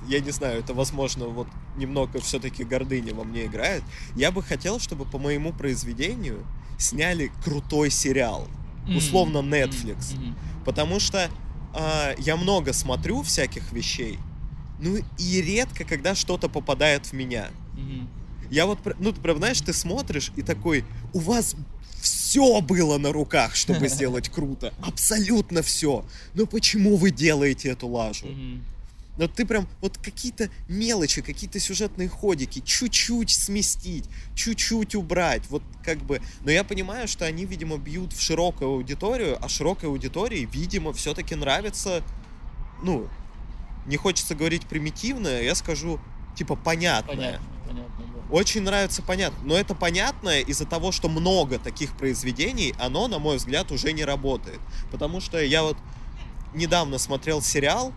я 0.08 0.20
не 0.20 0.30
знаю, 0.30 0.60
это, 0.60 0.74
возможно, 0.74 1.26
вот 1.26 1.48
немного 1.76 2.20
все-таки 2.20 2.64
гордыня 2.64 3.14
во 3.14 3.24
мне 3.24 3.46
играет. 3.46 3.82
Я 4.14 4.30
бы 4.30 4.42
хотел, 4.42 4.78
чтобы 4.80 5.04
по 5.04 5.18
моему 5.18 5.52
произведению 5.52 6.46
сняли 6.78 7.30
крутой 7.44 7.90
сериал. 7.90 8.48
М, 8.86 8.96
Условно 8.96 9.38
Netflix. 9.38 10.14
мгм. 10.16 10.36
Потому 10.64 11.00
что 11.00 11.30
а, 11.74 12.14
я 12.18 12.36
много 12.36 12.72
смотрю 12.72 13.22
всяких 13.22 13.72
вещей, 13.72 14.18
ну 14.80 14.96
и 15.18 15.42
редко, 15.42 15.84
когда 15.84 16.14
что-то 16.14 16.48
попадает 16.48 17.06
в 17.06 17.12
меня. 17.12 17.48
Мгм. 17.74 18.08
Я 18.50 18.66
вот, 18.66 18.78
ну, 18.98 19.12
ты 19.12 19.20
прям, 19.20 19.38
знаешь, 19.38 19.60
ты 19.60 19.72
смотришь 19.72 20.30
и 20.36 20.42
такой, 20.42 20.84
у 21.12 21.18
вас 21.18 21.56
все 22.00 22.60
было 22.60 22.98
на 22.98 23.12
руках, 23.12 23.56
чтобы 23.56 23.88
сделать 23.88 24.28
круто. 24.28 24.72
Абсолютно 24.82 25.62
все. 25.62 26.04
Но 26.34 26.46
почему 26.46 26.96
вы 26.96 27.10
делаете 27.10 27.70
эту 27.70 27.88
лажу? 27.88 28.26
Мгм. 28.26 28.62
Но 29.16 29.28
ты 29.28 29.46
прям 29.46 29.66
вот 29.80 29.98
какие-то 29.98 30.50
мелочи, 30.68 31.22
какие-то 31.22 31.58
сюжетные 31.58 32.08
ходики, 32.08 32.60
чуть-чуть 32.60 33.30
сместить, 33.30 34.04
чуть-чуть 34.34 34.94
убрать, 34.94 35.42
вот 35.48 35.62
как 35.84 35.98
бы. 35.98 36.20
Но 36.42 36.50
я 36.50 36.64
понимаю, 36.64 37.08
что 37.08 37.24
они, 37.24 37.44
видимо, 37.44 37.78
бьют 37.78 38.12
в 38.12 38.20
широкую 38.20 38.70
аудиторию, 38.70 39.38
а 39.42 39.48
широкой 39.48 39.88
аудитории, 39.88 40.48
видимо, 40.50 40.92
все-таки 40.92 41.34
нравится, 41.34 42.02
ну, 42.82 43.08
не 43.86 43.96
хочется 43.96 44.34
говорить 44.34 44.66
примитивное, 44.66 45.42
я 45.42 45.54
скажу, 45.54 46.00
типа, 46.36 46.56
понятное. 46.56 47.16
понятно 47.16 47.56
понятно 47.66 48.04
да. 48.14 48.34
Очень 48.34 48.62
нравится 48.62 49.02
понятно. 49.02 49.38
Но 49.44 49.56
это 49.56 49.74
понятное 49.74 50.40
из-за 50.40 50.66
того, 50.66 50.92
что 50.92 51.08
много 51.08 51.58
таких 51.58 51.96
произведений, 51.96 52.74
оно, 52.78 53.08
на 53.08 53.18
мой 53.18 53.36
взгляд, 53.36 53.70
уже 53.72 53.92
не 53.92 54.04
работает. 54.04 54.60
Потому 54.90 55.20
что 55.20 55.42
я 55.42 55.62
вот 55.62 55.76
недавно 56.54 56.98
смотрел 56.98 57.42
сериал, 57.42 57.92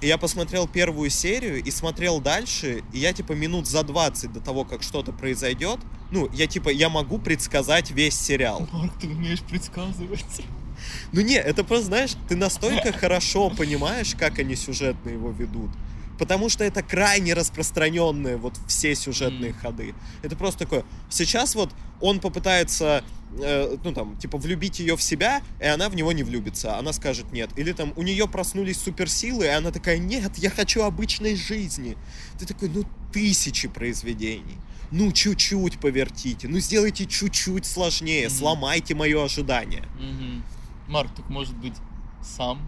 и 0.00 0.06
я 0.06 0.18
посмотрел 0.18 0.68
первую 0.68 1.10
серию 1.10 1.62
и 1.62 1.70
смотрел 1.70 2.20
дальше, 2.20 2.82
и 2.92 2.98
я 2.98 3.12
типа 3.12 3.32
минут 3.32 3.66
за 3.66 3.82
20 3.82 4.32
до 4.32 4.40
того, 4.40 4.64
как 4.64 4.82
что-то 4.82 5.12
произойдет, 5.12 5.78
ну, 6.10 6.28
я 6.32 6.46
типа, 6.46 6.68
я 6.68 6.88
могу 6.88 7.18
предсказать 7.18 7.90
весь 7.90 8.18
сериал. 8.18 8.68
Марк 8.72 8.92
ты 9.00 9.08
умеешь 9.08 9.40
предсказывать 9.40 10.24
Ну 11.12 11.20
не, 11.20 11.36
это 11.36 11.64
просто, 11.64 11.86
знаешь, 11.86 12.10
ты 12.28 12.36
настолько 12.36 12.92
хорошо 12.92 13.50
понимаешь, 13.50 14.14
как 14.18 14.38
они 14.38 14.54
сюжетно 14.56 15.10
его 15.10 15.30
ведут. 15.30 15.70
Потому 16.18 16.48
что 16.48 16.64
это 16.64 16.82
крайне 16.82 17.34
распространенные 17.34 18.36
вот 18.36 18.54
все 18.68 18.94
сюжетные 18.94 19.50
Мгм. 19.52 19.60
ходы. 19.60 19.94
Это 20.22 20.36
просто 20.36 20.60
такое. 20.60 20.84
Сейчас 21.10 21.54
вот 21.54 21.70
он 22.00 22.20
попытается, 22.20 23.02
э, 23.40 23.76
ну 23.82 23.92
там, 23.92 24.16
типа, 24.18 24.38
влюбить 24.38 24.78
ее 24.80 24.96
в 24.96 25.02
себя, 25.02 25.42
и 25.60 25.64
она 25.66 25.88
в 25.88 25.96
него 25.96 26.12
не 26.12 26.22
влюбится. 26.22 26.78
Она 26.78 26.92
скажет 26.92 27.32
нет. 27.32 27.50
Или 27.56 27.72
там 27.72 27.92
у 27.96 28.02
нее 28.02 28.28
проснулись 28.28 28.78
суперсилы, 28.80 29.44
и 29.46 29.48
она 29.48 29.70
такая, 29.70 29.98
нет, 29.98 30.36
я 30.38 30.50
хочу 30.50 30.82
обычной 30.82 31.34
жизни. 31.36 31.96
Ты 32.38 32.46
такой, 32.46 32.68
ну 32.68 32.84
тысячи 33.12 33.68
произведений. 33.68 34.56
Ну, 34.90 35.10
чуть-чуть 35.10 35.78
повертите, 35.80 36.46
ну 36.46 36.58
сделайте 36.60 37.06
чуть-чуть 37.06 37.66
сложнее, 37.66 38.28
Мгм. 38.28 38.36
сломайте 38.36 38.94
мое 38.94 39.24
ожидание. 39.24 39.82
Мгм. 39.98 40.44
Марк, 40.86 41.12
так 41.16 41.28
может 41.30 41.56
быть 41.56 41.72
сам? 42.22 42.60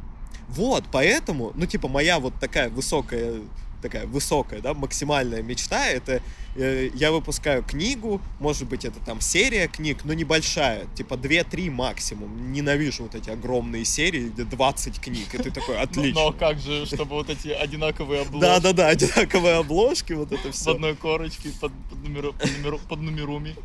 Вот, 0.48 0.84
поэтому, 0.92 1.52
ну, 1.54 1.66
типа, 1.66 1.88
моя 1.88 2.18
вот 2.18 2.34
такая 2.40 2.68
высокая 2.68 3.40
такая 3.82 4.06
высокая, 4.06 4.60
да, 4.60 4.74
максимальная 4.74 5.42
мечта, 5.42 5.86
это 5.86 6.20
э, 6.56 6.90
я 6.94 7.12
выпускаю 7.12 7.62
книгу, 7.62 8.20
может 8.40 8.66
быть, 8.66 8.84
это 8.84 8.98
там 9.00 9.20
серия 9.20 9.68
книг, 9.68 9.98
но 10.04 10.12
небольшая, 10.12 10.86
типа 10.94 11.14
2-3 11.14 11.70
максимум. 11.70 12.52
Ненавижу 12.52 13.04
вот 13.04 13.14
эти 13.14 13.30
огромные 13.30 13.84
серии, 13.84 14.28
где 14.28 14.44
20 14.44 15.00
книг, 15.00 15.34
и 15.34 15.38
ты 15.38 15.50
такой, 15.50 15.78
отлично. 15.80 16.20
Но 16.20 16.32
как 16.32 16.58
же, 16.58 16.86
чтобы 16.86 17.14
вот 17.14 17.30
эти 17.30 17.48
одинаковые 17.48 18.22
обложки? 18.22 18.40
Да-да-да, 18.40 18.88
одинаковые 18.88 19.56
обложки, 19.56 20.14
вот 20.14 20.32
это 20.32 20.50
все. 20.52 20.64
В 20.64 20.74
одной 20.74 20.96
корочке, 20.96 21.50
под, 21.60 21.72
под, 21.90 22.02
номеру, 22.02 22.32
под, 22.32 22.50
номеру, 22.56 22.80
под 22.88 23.00
номерами. 23.00 23.56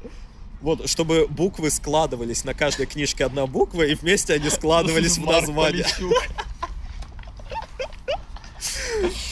Вот, 0.61 0.87
чтобы 0.89 1.27
буквы 1.27 1.71
складывались 1.71 2.43
на 2.43 2.53
каждой 2.53 2.85
книжке 2.85 3.25
одна 3.25 3.47
буква, 3.47 3.81
и 3.81 3.95
вместе 3.95 4.33
они 4.33 4.49
складывались 4.49 5.17
в 5.17 5.25
название. 5.25 5.85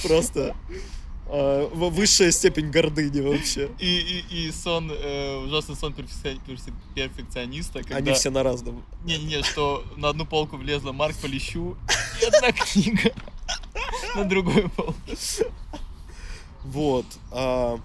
Просто 0.03 0.55
э, 1.27 1.69
высшая 1.71 2.31
степень 2.31 2.71
гордыни 2.71 3.21
вообще. 3.21 3.69
И, 3.77 4.23
и, 4.29 4.47
и 4.47 4.51
сон, 4.51 4.91
э, 4.91 5.37
ужасный 5.45 5.75
сон 5.75 5.93
перфекциониста. 5.93 7.83
Когда... 7.83 7.97
Они 7.97 8.13
все 8.13 8.31
на 8.31 8.41
разном. 8.41 8.83
Не-не, 9.03 9.43
что 9.43 9.83
на 9.97 10.09
одну 10.09 10.25
полку 10.25 10.57
влезла 10.57 10.91
Марк 10.93 11.15
Полищу 11.17 11.77
и 12.21 12.25
одна 12.25 12.51
книга 12.51 13.13
на 14.15 14.23
другую 14.25 14.69
полку. 14.71 14.95
Вот. 16.63 17.05
А... 17.31 17.79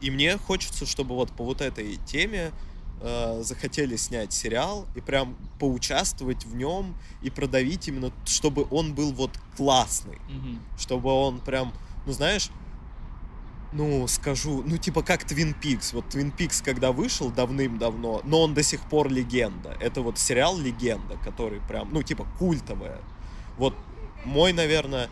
И 0.00 0.10
мне 0.10 0.36
хочется, 0.36 0.86
чтобы 0.86 1.14
вот 1.14 1.32
по 1.32 1.44
вот 1.44 1.60
этой 1.60 1.96
теме 2.06 2.52
э, 3.00 3.42
захотели 3.42 3.96
снять 3.96 4.32
сериал 4.32 4.86
и 4.94 5.00
прям 5.00 5.36
поучаствовать 5.58 6.44
в 6.44 6.54
нем 6.54 6.94
и 7.22 7.30
продавить 7.30 7.88
именно, 7.88 8.12
чтобы 8.24 8.66
он 8.70 8.94
был 8.94 9.12
вот 9.12 9.30
классный, 9.56 10.18
mm-hmm. 10.28 10.58
чтобы 10.78 11.10
он 11.10 11.40
прям, 11.40 11.72
ну 12.06 12.12
знаешь, 12.12 12.50
ну 13.72 14.06
скажу, 14.06 14.62
ну 14.64 14.78
типа 14.78 15.02
как 15.02 15.24
Twin 15.24 15.54
Peaks, 15.60 15.90
вот 15.92 16.06
Twin 16.14 16.34
Peaks 16.34 16.62
когда 16.64 16.92
вышел 16.92 17.30
давным-давно, 17.30 18.22
но 18.24 18.42
он 18.42 18.54
до 18.54 18.62
сих 18.62 18.80
пор 18.82 19.10
легенда, 19.10 19.76
это 19.80 20.02
вот 20.02 20.18
сериал 20.18 20.58
легенда, 20.58 21.16
который 21.24 21.60
прям, 21.60 21.92
ну 21.92 22.02
типа 22.02 22.26
культовая, 22.38 23.00
вот 23.58 23.74
мой, 24.24 24.52
наверное, 24.52 25.08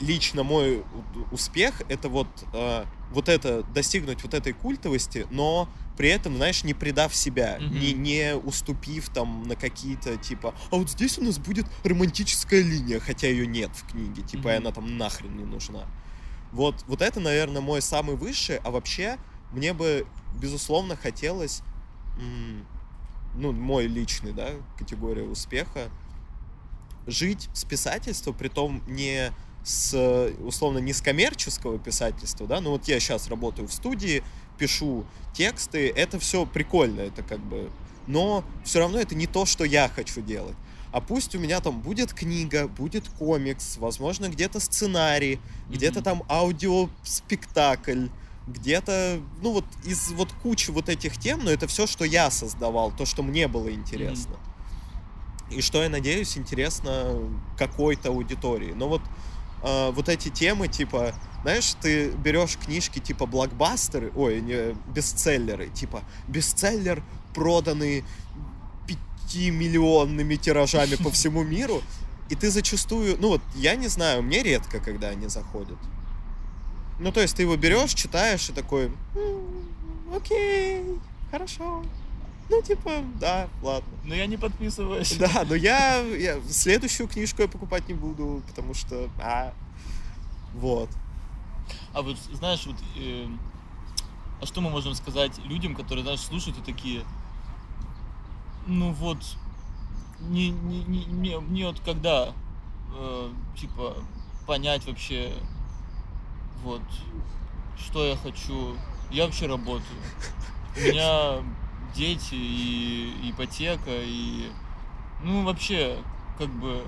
лично 0.00 0.42
мой 0.42 0.84
успех 1.30 1.82
это 1.88 2.08
вот 2.08 2.28
э, 2.52 2.84
вот 3.14 3.28
это 3.28 3.62
достигнуть 3.74 4.22
вот 4.22 4.34
этой 4.34 4.52
культовости, 4.52 5.26
но 5.30 5.68
при 5.96 6.08
этом, 6.08 6.36
знаешь, 6.36 6.64
не 6.64 6.74
предав 6.74 7.14
себя, 7.14 7.58
mm-hmm. 7.58 7.78
не, 7.78 7.92
не 7.92 8.36
уступив 8.36 9.08
там 9.08 9.44
на 9.44 9.54
какие-то, 9.56 10.16
типа, 10.16 10.54
а 10.70 10.76
вот 10.76 10.90
здесь 10.90 11.18
у 11.18 11.22
нас 11.22 11.38
будет 11.38 11.66
романтическая 11.84 12.60
линия, 12.60 12.98
хотя 13.00 13.28
ее 13.28 13.46
нет 13.46 13.70
в 13.72 13.86
книге, 13.90 14.22
типа, 14.22 14.48
mm-hmm. 14.48 14.54
и 14.54 14.56
она 14.56 14.72
там 14.72 14.98
нахрен 14.98 15.36
не 15.36 15.44
нужна. 15.44 15.86
Вот, 16.52 16.84
вот 16.86 17.00
это, 17.00 17.20
наверное, 17.20 17.62
мой 17.62 17.80
самый 17.80 18.16
высший, 18.16 18.58
а 18.58 18.70
вообще 18.70 19.18
мне 19.52 19.72
бы, 19.72 20.06
безусловно, 20.40 20.96
хотелось, 20.96 21.62
ну, 23.36 23.52
мой 23.52 23.86
личный, 23.86 24.32
да, 24.32 24.50
категория 24.76 25.24
успеха, 25.24 25.90
жить 27.06 27.48
с 27.52 27.64
писательства, 27.64 28.32
при 28.32 28.48
том 28.48 28.82
не 28.86 29.32
с, 29.64 30.30
условно, 30.44 30.78
не 30.78 30.92
с 30.92 31.00
коммерческого 31.00 31.78
писательства, 31.78 32.46
да, 32.46 32.60
ну 32.60 32.70
вот 32.70 32.86
я 32.86 33.00
сейчас 33.00 33.28
работаю 33.28 33.66
в 33.66 33.72
студии, 33.72 34.22
пишу 34.58 35.04
тексты, 35.32 35.88
это 35.88 36.18
все 36.20 36.46
прикольно, 36.46 37.00
это 37.00 37.22
как 37.22 37.40
бы... 37.40 37.70
Но 38.06 38.44
все 38.64 38.80
равно 38.80 38.98
это 38.98 39.14
не 39.14 39.26
то, 39.26 39.46
что 39.46 39.64
я 39.64 39.88
хочу 39.88 40.20
делать. 40.20 40.56
А 40.92 41.00
пусть 41.00 41.34
у 41.34 41.40
меня 41.40 41.60
там 41.60 41.80
будет 41.80 42.12
книга, 42.12 42.68
будет 42.68 43.08
комикс, 43.08 43.78
возможно, 43.78 44.28
где-то 44.28 44.60
сценарий, 44.60 45.34
mm-hmm. 45.34 45.74
где-то 45.74 46.02
там 46.02 46.22
аудиоспектакль, 46.28 48.08
где-то, 48.46 49.20
ну 49.42 49.52
вот 49.54 49.64
из 49.84 50.12
вот 50.12 50.30
кучи 50.42 50.70
вот 50.70 50.90
этих 50.90 51.18
тем, 51.18 51.42
но 51.42 51.50
это 51.50 51.66
все, 51.66 51.86
что 51.86 52.04
я 52.04 52.30
создавал, 52.30 52.92
то, 52.92 53.06
что 53.06 53.22
мне 53.22 53.48
было 53.48 53.72
интересно. 53.72 54.34
Mm-hmm. 54.34 55.56
И 55.56 55.60
что, 55.62 55.82
я 55.82 55.88
надеюсь, 55.88 56.38
интересно 56.38 57.28
какой-то 57.58 58.10
аудитории. 58.10 58.72
Но 58.72 58.88
вот 58.88 59.02
э, 59.64 59.90
вот 59.90 60.08
эти 60.08 60.28
темы, 60.28 60.68
типа, 60.68 61.14
знаешь, 61.42 61.74
ты 61.80 62.10
берешь 62.10 62.56
книжки 62.56 62.98
типа 62.98 63.26
блокбастеры, 63.26 64.12
ой, 64.14 64.40
не, 64.40 64.74
бестселлеры, 64.94 65.68
типа 65.68 66.04
бестселлер, 66.28 67.02
проданный 67.34 68.04
пятимиллионными 68.86 70.36
тиражами 70.36 70.96
по 70.96 71.10
всему 71.10 71.42
миру, 71.44 71.82
и 72.30 72.34
ты 72.34 72.50
зачастую, 72.50 73.16
ну 73.18 73.28
вот, 73.28 73.40
я 73.54 73.76
не 73.76 73.88
знаю, 73.88 74.22
мне 74.22 74.42
редко, 74.42 74.80
когда 74.80 75.08
они 75.08 75.28
заходят. 75.28 75.78
Ну, 77.00 77.10
то 77.10 77.20
есть 77.20 77.36
ты 77.36 77.42
его 77.42 77.56
берешь, 77.56 77.92
читаешь 77.92 78.48
и 78.48 78.52
такой, 78.52 78.92
окей, 80.14 80.82
хорошо. 81.30 81.84
Ну, 82.48 82.60
типа, 82.62 83.02
да, 83.20 83.48
ладно. 83.62 83.88
Но 84.04 84.14
я 84.14 84.26
не 84.26 84.36
подписываюсь. 84.36 85.16
Да, 85.16 85.44
но 85.48 85.54
я, 85.54 86.00
я 86.00 86.40
следующую 86.48 87.08
книжку 87.08 87.42
я 87.42 87.48
покупать 87.48 87.88
не 87.88 87.94
буду, 87.94 88.42
потому 88.48 88.74
что, 88.74 89.08
а, 89.18 89.52
вот. 90.54 90.90
А 91.94 92.02
вот, 92.02 92.18
знаешь, 92.32 92.66
вот, 92.66 92.76
э, 92.96 93.26
а 94.42 94.46
что 94.46 94.60
мы 94.60 94.70
можем 94.70 94.94
сказать 94.94 95.38
людям, 95.46 95.74
которые, 95.74 96.02
знаешь, 96.02 96.20
слушают 96.20 96.58
и 96.58 96.62
такие, 96.62 97.04
ну 98.66 98.92
вот, 98.92 99.18
не, 100.20 100.50
не, 100.50 100.84
не, 100.84 101.04
не, 101.06 101.34
не 101.36 101.64
вот 101.64 101.80
когда, 101.80 102.34
э, 102.94 103.32
типа, 103.58 103.96
понять 104.46 104.86
вообще, 104.86 105.32
вот, 106.62 106.82
что 107.78 108.04
я 108.04 108.16
хочу. 108.16 108.76
Я 109.10 109.26
вообще 109.26 109.46
работаю. 109.46 110.00
У 110.76 110.80
меня 110.80 111.42
дети 111.94 112.34
и 112.34 113.30
ипотека, 113.30 113.90
и, 113.90 114.50
ну, 115.22 115.44
вообще, 115.44 115.98
как 116.38 116.48
бы, 116.48 116.82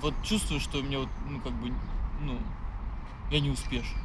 вот 0.00 0.14
чувствую, 0.22 0.60
что 0.60 0.82
мне 0.82 0.98
вот, 0.98 1.08
ну, 1.28 1.40
как 1.40 1.52
бы, 1.52 1.72
ну, 2.20 2.38
я 3.30 3.40
не 3.40 3.50
успешен. 3.50 3.96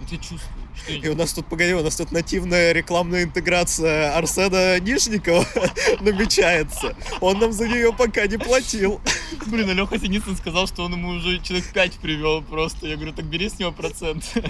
Вот 0.00 0.12
я 0.12 0.18
чувствую, 0.18 0.68
что 0.76 0.92
я... 0.92 0.98
И 0.98 1.08
у 1.08 1.16
нас 1.16 1.32
тут, 1.32 1.46
погоди, 1.46 1.74
у 1.74 1.82
нас 1.82 1.96
тут 1.96 2.12
нативная 2.12 2.72
рекламная 2.72 3.24
интеграция 3.24 4.16
Арсена 4.16 4.78
Нижникова 4.78 5.44
намечается. 6.00 6.94
Он 7.20 7.38
нам 7.38 7.52
за 7.52 7.66
нее 7.66 7.92
пока 7.92 8.26
не 8.26 8.36
платил. 8.36 9.00
Блин, 9.46 9.70
а 9.70 9.72
Леха 9.72 9.98
Синицын 9.98 10.36
сказал, 10.36 10.68
что 10.68 10.84
он 10.84 10.92
ему 10.92 11.10
уже 11.10 11.40
человек 11.40 11.72
5 11.72 11.94
привел 11.94 12.42
просто. 12.42 12.86
Я 12.86 12.94
говорю, 12.94 13.12
так 13.12 13.24
бери 13.24 13.48
с 13.48 13.58
него 13.58 13.72
процент. 13.72 14.24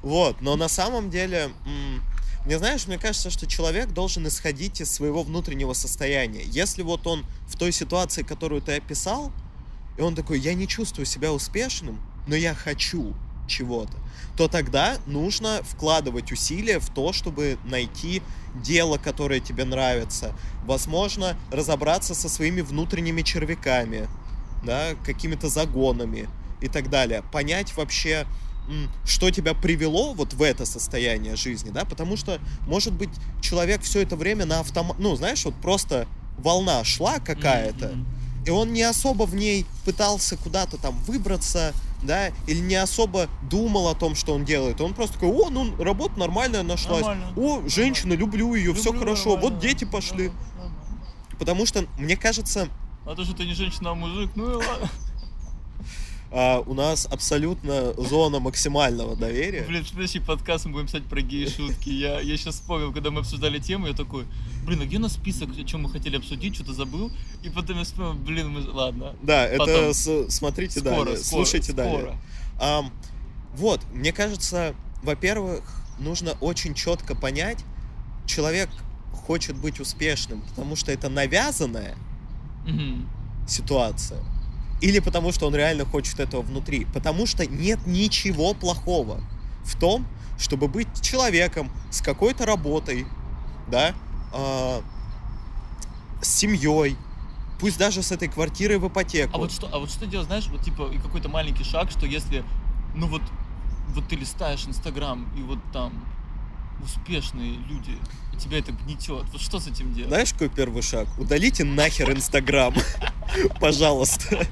Вот, 0.00 0.40
но 0.40 0.54
на 0.54 0.68
самом 0.68 1.10
деле, 1.10 1.50
мне 2.44 2.58
знаешь, 2.58 2.86
мне 2.86 2.98
кажется, 2.98 3.30
что 3.30 3.46
человек 3.46 3.90
должен 3.90 4.26
исходить 4.26 4.80
из 4.80 4.90
своего 4.90 5.22
внутреннего 5.22 5.72
состояния. 5.72 6.42
Если 6.44 6.82
вот 6.82 7.06
он 7.06 7.24
в 7.46 7.56
той 7.56 7.72
ситуации, 7.72 8.22
которую 8.22 8.62
ты 8.62 8.76
описал, 8.76 9.32
и 9.96 10.02
он 10.02 10.14
такой, 10.14 10.38
я 10.38 10.54
не 10.54 10.66
чувствую 10.66 11.06
себя 11.06 11.32
успешным, 11.32 12.00
но 12.26 12.36
я 12.36 12.54
хочу, 12.54 13.14
чего-то, 13.48 13.96
то 14.36 14.46
тогда 14.46 14.98
нужно 15.06 15.60
вкладывать 15.64 16.30
усилия 16.30 16.78
в 16.78 16.90
то, 16.90 17.12
чтобы 17.12 17.58
найти 17.64 18.22
дело, 18.54 18.98
которое 18.98 19.40
тебе 19.40 19.64
нравится. 19.64 20.34
Возможно, 20.64 21.36
разобраться 21.50 22.14
со 22.14 22.28
своими 22.28 22.60
внутренними 22.60 23.22
червяками, 23.22 24.08
да, 24.64 24.94
какими-то 25.04 25.48
загонами 25.48 26.28
и 26.60 26.68
так 26.68 26.90
далее. 26.90 27.22
Понять 27.32 27.76
вообще, 27.76 28.26
что 29.04 29.30
тебя 29.30 29.54
привело 29.54 30.12
вот 30.14 30.34
в 30.34 30.42
это 30.42 30.66
состояние 30.66 31.36
жизни, 31.36 31.70
да, 31.70 31.84
потому 31.84 32.16
что, 32.16 32.38
может 32.66 32.92
быть, 32.92 33.10
человек 33.40 33.82
все 33.82 34.02
это 34.02 34.16
время 34.16 34.44
на 34.46 34.60
автомат, 34.60 34.98
ну, 34.98 35.16
знаешь, 35.16 35.44
вот 35.44 35.54
просто 35.54 36.06
волна 36.38 36.84
шла 36.84 37.18
какая-то, 37.18 37.86
mm-hmm. 37.86 38.46
и 38.46 38.50
он 38.50 38.72
не 38.72 38.82
особо 38.82 39.24
в 39.24 39.34
ней 39.34 39.66
пытался 39.84 40.36
куда-то 40.36 40.76
там 40.76 40.96
выбраться, 41.06 41.72
да, 42.02 42.28
или 42.46 42.60
не 42.60 42.76
особо 42.76 43.28
думал 43.50 43.88
о 43.88 43.94
том, 43.94 44.14
что 44.14 44.34
он 44.34 44.44
делает. 44.44 44.80
Он 44.80 44.94
просто 44.94 45.14
такой, 45.14 45.30
о, 45.30 45.50
ну, 45.50 45.74
работа 45.82 46.18
нормальная 46.18 46.62
нашлась. 46.62 47.04
Нормально. 47.04 47.32
О, 47.36 47.68
женщина, 47.68 48.12
люблю 48.12 48.54
ее, 48.54 48.66
люблю, 48.66 48.80
все 48.80 48.92
хорошо, 48.92 49.36
вот 49.36 49.58
дети 49.58 49.84
пошли. 49.84 50.28
Нормально. 50.28 50.76
Потому 51.38 51.66
что, 51.66 51.86
мне 51.98 52.16
кажется... 52.16 52.68
А 53.04 53.14
то, 53.14 53.24
что 53.24 53.34
ты 53.34 53.46
не 53.46 53.54
женщина, 53.54 53.90
а 53.90 53.94
мужик, 53.94 54.30
ну 54.36 54.52
и 54.52 54.54
ладно 54.54 54.88
а, 56.30 56.62
у 56.66 56.74
нас 56.74 57.06
абсолютно 57.10 57.94
зона 57.94 58.38
максимального 58.38 59.16
доверия. 59.16 59.64
Блин, 59.66 59.84
в 59.84 59.88
следующий 59.88 60.20
подкаст 60.20 60.66
мы 60.66 60.72
будем 60.72 60.86
писать 60.86 61.04
про 61.04 61.22
гей-шутки. 61.22 61.88
Я, 61.88 62.20
я 62.20 62.36
сейчас 62.36 62.56
вспомнил, 62.56 62.92
когда 62.92 63.10
мы 63.10 63.20
обсуждали 63.20 63.58
тему, 63.58 63.86
я 63.86 63.94
такой, 63.94 64.26
блин, 64.66 64.82
а 64.82 64.84
где 64.84 64.98
у 64.98 65.00
нас 65.00 65.14
список, 65.14 65.50
о 65.58 65.64
чем 65.64 65.82
мы 65.82 65.90
хотели 65.90 66.16
обсудить, 66.16 66.54
что-то 66.54 66.74
забыл. 66.74 67.10
И 67.42 67.48
потом 67.48 67.78
я 67.78 67.84
вспомнил, 67.84 68.14
блин, 68.14 68.50
мы... 68.50 68.60
ладно. 68.70 69.14
Да, 69.22 69.48
потом. 69.56 69.68
это 69.68 69.94
с, 69.94 70.30
смотрите 70.30 70.80
скоро, 70.80 71.04
далее, 71.04 71.16
скоро, 71.16 71.44
слушайте 71.44 71.72
скоро. 71.72 71.84
далее. 71.86 72.18
А, 72.60 72.84
вот, 73.54 73.80
мне 73.94 74.12
кажется, 74.12 74.74
во-первых, 75.02 75.62
нужно 75.98 76.32
очень 76.40 76.74
четко 76.74 77.14
понять, 77.14 77.64
человек 78.26 78.68
хочет 79.12 79.56
быть 79.56 79.80
успешным, 79.80 80.42
потому 80.42 80.76
что 80.76 80.92
это 80.92 81.08
навязанное, 81.08 81.96
Мгм. 82.66 83.08
ситуация. 83.46 84.20
Или 84.80 85.00
потому 85.00 85.32
что 85.32 85.46
он 85.46 85.54
реально 85.54 85.84
хочет 85.84 86.20
этого 86.20 86.42
внутри. 86.42 86.84
Потому 86.86 87.26
что 87.26 87.46
нет 87.46 87.86
ничего 87.86 88.54
плохого 88.54 89.20
в 89.64 89.78
том, 89.78 90.06
чтобы 90.38 90.68
быть 90.68 90.88
человеком 91.02 91.70
с 91.90 92.00
какой-то 92.00 92.46
работой, 92.46 93.06
да, 93.68 93.94
а, 94.32 94.80
с 96.22 96.28
семьей, 96.28 96.96
пусть 97.58 97.78
даже 97.78 98.02
с 98.02 98.12
этой 98.12 98.28
квартирой 98.28 98.78
в 98.78 98.86
ипотеку. 98.88 99.34
А 99.34 99.38
вот 99.38 99.52
что, 99.52 99.68
а 99.72 99.78
вот 99.78 99.90
что 99.90 100.06
делать, 100.06 100.26
знаешь, 100.26 100.46
вот 100.48 100.62
типа 100.62 100.90
и 100.92 100.98
какой-то 100.98 101.28
маленький 101.28 101.64
шаг, 101.64 101.90
что 101.90 102.06
если, 102.06 102.44
ну 102.94 103.08
вот, 103.08 103.22
вот 103.94 104.08
ты 104.08 104.16
листаешь 104.16 104.64
Инстаграм 104.66 105.28
и 105.36 105.42
вот 105.42 105.58
там 105.72 105.92
успешные 106.82 107.52
люди, 107.68 107.98
и 108.32 108.36
тебя 108.36 108.58
это 108.58 108.72
гнетет. 108.72 109.24
Вот 109.32 109.40
что 109.40 109.58
с 109.58 109.66
этим 109.66 109.94
делать? 109.94 110.08
Знаешь, 110.08 110.32
какой 110.32 110.48
первый 110.48 110.82
шаг? 110.82 111.08
Удалите 111.18 111.64
нахер 111.64 112.10
Инстаграм. 112.12 112.74
Пожалуйста. 113.60 114.46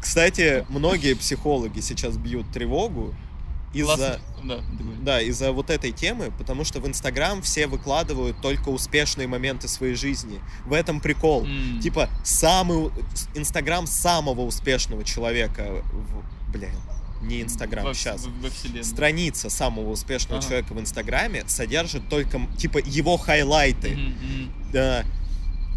Кстати, 0.00 0.66
многие 0.68 1.14
психологи 1.14 1.80
сейчас 1.80 2.16
бьют 2.16 2.50
тревогу 2.52 3.14
из-за. 3.72 4.20
Да. 4.42 4.60
Да, 5.02 5.20
из-за 5.20 5.52
вот 5.52 5.70
этой 5.70 5.92
темы, 5.92 6.32
потому 6.38 6.64
что 6.64 6.80
в 6.80 6.86
Инстаграм 6.86 7.42
все 7.42 7.66
выкладывают 7.66 8.40
только 8.40 8.68
успешные 8.68 9.26
моменты 9.26 9.68
своей 9.68 9.94
жизни. 9.94 10.40
В 10.64 10.72
этом 10.72 11.00
прикол. 11.00 11.44
М. 11.44 11.80
Типа, 11.80 12.08
самый... 12.24 12.90
Инстаграм 13.34 13.86
самого 13.86 14.42
успешного 14.42 15.04
человека... 15.04 15.82
В... 15.92 16.48
Не 17.22 17.42
Инстаграм, 17.42 17.84
Во 17.84 17.94
сейчас. 17.94 18.24
Во, 18.24 18.30
во 18.42 18.50
вселенной. 18.50 18.84
Страница 18.84 19.50
самого 19.50 19.90
успешного 19.90 20.38
Ага. 20.38 20.48
человека 20.48 20.72
в 20.72 20.80
Инстаграме 20.80 21.44
содержит 21.46 22.08
только, 22.08 22.40
типа, 22.56 22.78
его 22.78 23.16
хайлайты. 23.16 23.90
Мгм. 23.96 24.52
Да. 24.72 25.04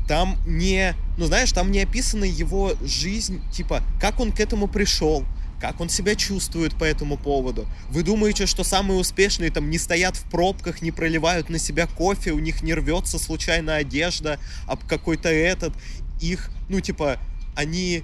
Там 0.08 0.38
не, 0.46 0.94
ну 1.18 1.26
знаешь, 1.26 1.52
там 1.52 1.72
не 1.72 1.80
описана 1.80 2.26
его 2.26 2.74
жизнь, 2.84 3.42
типа, 3.52 3.82
как 4.00 4.20
он 4.20 4.32
к 4.32 4.39
этому 4.39 4.68
пришел, 4.68 5.24
как 5.62 5.80
он 5.80 5.89
себя 5.89 6.16
чувствует 6.16 6.76
по 6.76 6.84
этому 6.84 7.18
поводу. 7.18 7.66
Вы 7.89 8.04
думаете, 8.04 8.46
что 8.46 8.64
самые 8.64 9.00
успешные 9.00 9.52
там 9.52 9.70
не 9.70 9.78
стоят 9.78 10.18
в 10.18 10.24
пробках, 10.30 10.82
не 10.82 10.92
проливают 10.92 11.50
на 11.50 11.60
себя 11.60 11.88
кофе, 11.88 12.32
у 12.32 12.39
них 12.39 12.62
не 12.62 12.74
рвется 12.74 13.20
случайно 13.20 13.76
одежда, 13.76 14.39
об 14.68 14.84
какой-то 14.86 15.30
этот, 15.30 15.74
их, 16.20 16.50
ну 16.68 16.82
типа, 16.82 17.18
они 17.56 18.04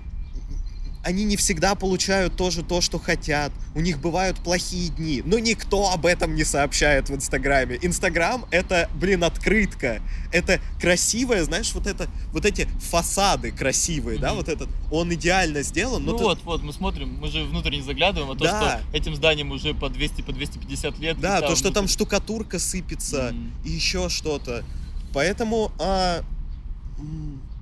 они 1.08 1.24
не 1.24 1.38
всегда 1.38 1.74
получают 1.76 2.36
тоже 2.36 2.64
то, 2.64 2.82
что 2.82 3.00
хотят. 3.00 3.54
У 3.76 3.80
них 3.80 3.98
бывают 4.02 4.40
плохие 4.40 4.90
дни. 4.90 5.22
Но 5.24 5.40
никто 5.40 5.90
об 5.94 6.06
этом 6.06 6.36
не 6.36 6.44
сообщает 6.44 7.08
в 7.10 7.16
Инстаграме. 7.16 7.80
Инстаграм— 7.82 8.46
это, 8.52 8.90
блин, 8.94 9.24
открытка. 9.24 10.02
Это 10.34 10.60
красивое, 10.82 11.46
знаешь, 11.46 11.74
вот 11.74 11.88
это, 11.88 12.10
вот 12.34 12.46
эти 12.46 12.68
фасады 12.92 13.52
красивые, 13.54 14.20
да, 14.20 14.34
вот 14.34 14.50
этот. 14.50 14.68
Он 14.92 15.14
идеально 15.14 15.62
сделан, 15.64 16.04
но 16.04 16.12
Ну 16.12 16.18
ты- 16.18 16.24
вот, 16.26 16.44
вот, 16.44 16.62
мы 16.64 16.74
смотрим, 16.74 17.18
мы 17.22 17.30
же 17.30 17.46
внутрь 17.46 17.76
не 17.78 17.82
заглядываем, 17.84 18.32
а 18.32 18.36
то, 18.36 18.44
Да. 18.44 18.82
что 18.82 18.98
этим 18.98 19.16
зданием 19.16 19.50
уже 19.52 19.74
по 19.74 19.88
200, 19.90 20.24
по 20.24 20.34
250 20.34 21.00
лет. 21.00 21.18
Да, 21.22 21.40
то, 21.40 21.56
что 21.56 21.72
там 21.72 21.88
штукатурка 21.88 22.60
сыпется 22.60 23.30
Мгм. 23.32 23.54
и 23.64 23.70
еще 23.70 24.10
что-то. 24.10 24.66
Поэтому, 25.14 25.72
а, 25.80 26.22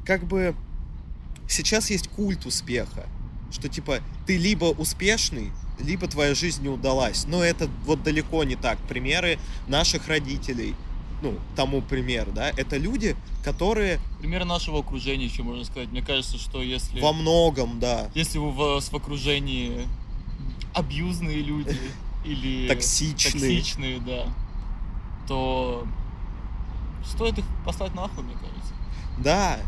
как 0.03 0.25
бы, 0.25 0.55
сейчас 1.47 1.91
есть 1.91 2.07
культ 2.07 2.47
успеха. 2.47 3.05
Что, 3.51 3.69
типа, 3.69 3.99
ты 4.25 4.37
либо 4.37 4.65
успешный, 4.65 5.51
либо 5.79 6.07
твоя 6.07 6.35
жизнь 6.35 6.63
не 6.63 6.69
удалась. 6.69 7.25
Но 7.27 7.43
это 7.43 7.69
вот 7.85 8.03
далеко 8.03 8.43
не 8.43 8.55
так. 8.55 8.77
Примеры 8.79 9.39
наших 9.67 10.07
родителей, 10.07 10.75
ну, 11.21 11.37
тому 11.55 11.81
пример, 11.81 12.29
да, 12.31 12.49
это 12.49 12.77
люди, 12.77 13.15
которые 13.43 13.99
Примеры 14.19 14.45
нашего 14.45 14.79
окружения 14.79 15.25
еще 15.25 15.43
можно 15.43 15.63
сказать. 15.63 15.89
Мне 15.89 16.01
кажется, 16.01 16.37
что 16.37 16.61
если... 16.61 16.99
во 16.99 17.13
многом, 17.13 17.79
да, 17.79 18.09
Если 18.13 18.37
у 18.37 18.49
вас 18.49 18.89
в 18.91 18.95
окружении 18.95 19.87
абьюзные 20.73 21.37
люди 21.37 21.77
или 22.25 22.67
токсичные. 22.67 23.31
токсичные, 23.33 23.99
да, 23.99 24.27
то 25.27 25.85
стоит 27.05 27.37
их 27.37 27.45
послать 27.65 27.93
нахуй, 27.95 28.23
мне 28.23 28.33
кажется. 28.33 28.73
Да. 29.19 29.59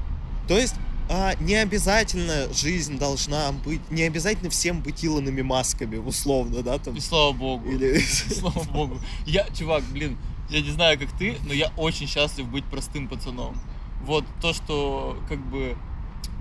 То 0.48 0.58
есть 0.58 0.76
а, 1.10 1.36
не 1.40 1.56
обязательно 1.56 2.52
жизнь 2.54 2.98
должна 2.98 3.52
быть, 3.52 3.92
не 3.92 4.04
обязательно 4.04 4.50
всем 4.50 4.82
быть 4.82 5.06
Илонами 5.06 5.42
Масками, 5.42 5.98
условно, 5.98 6.64
да, 6.64 6.78
там. 6.78 6.96
И 6.96 7.00
слава 7.00 7.32
богу. 7.32 7.70
Или... 7.70 8.00
Слава 8.00 8.64
богу. 8.64 9.00
Я, 9.26 9.48
чувак, 9.58 9.84
блин, 9.92 10.18
я 10.50 10.62
не 10.62 10.72
знаю, 10.72 11.00
как 11.00 11.10
ты, 11.18 11.38
но 11.46 11.54
я 11.54 11.72
очень 11.78 12.08
счастлив 12.08 12.48
быть 12.48 12.66
простым 12.66 13.08
пацаном. 13.08 13.60
Вот 14.04 14.26
то, 14.42 14.54
что 14.54 15.18
как 15.28 15.40
бы... 15.50 15.78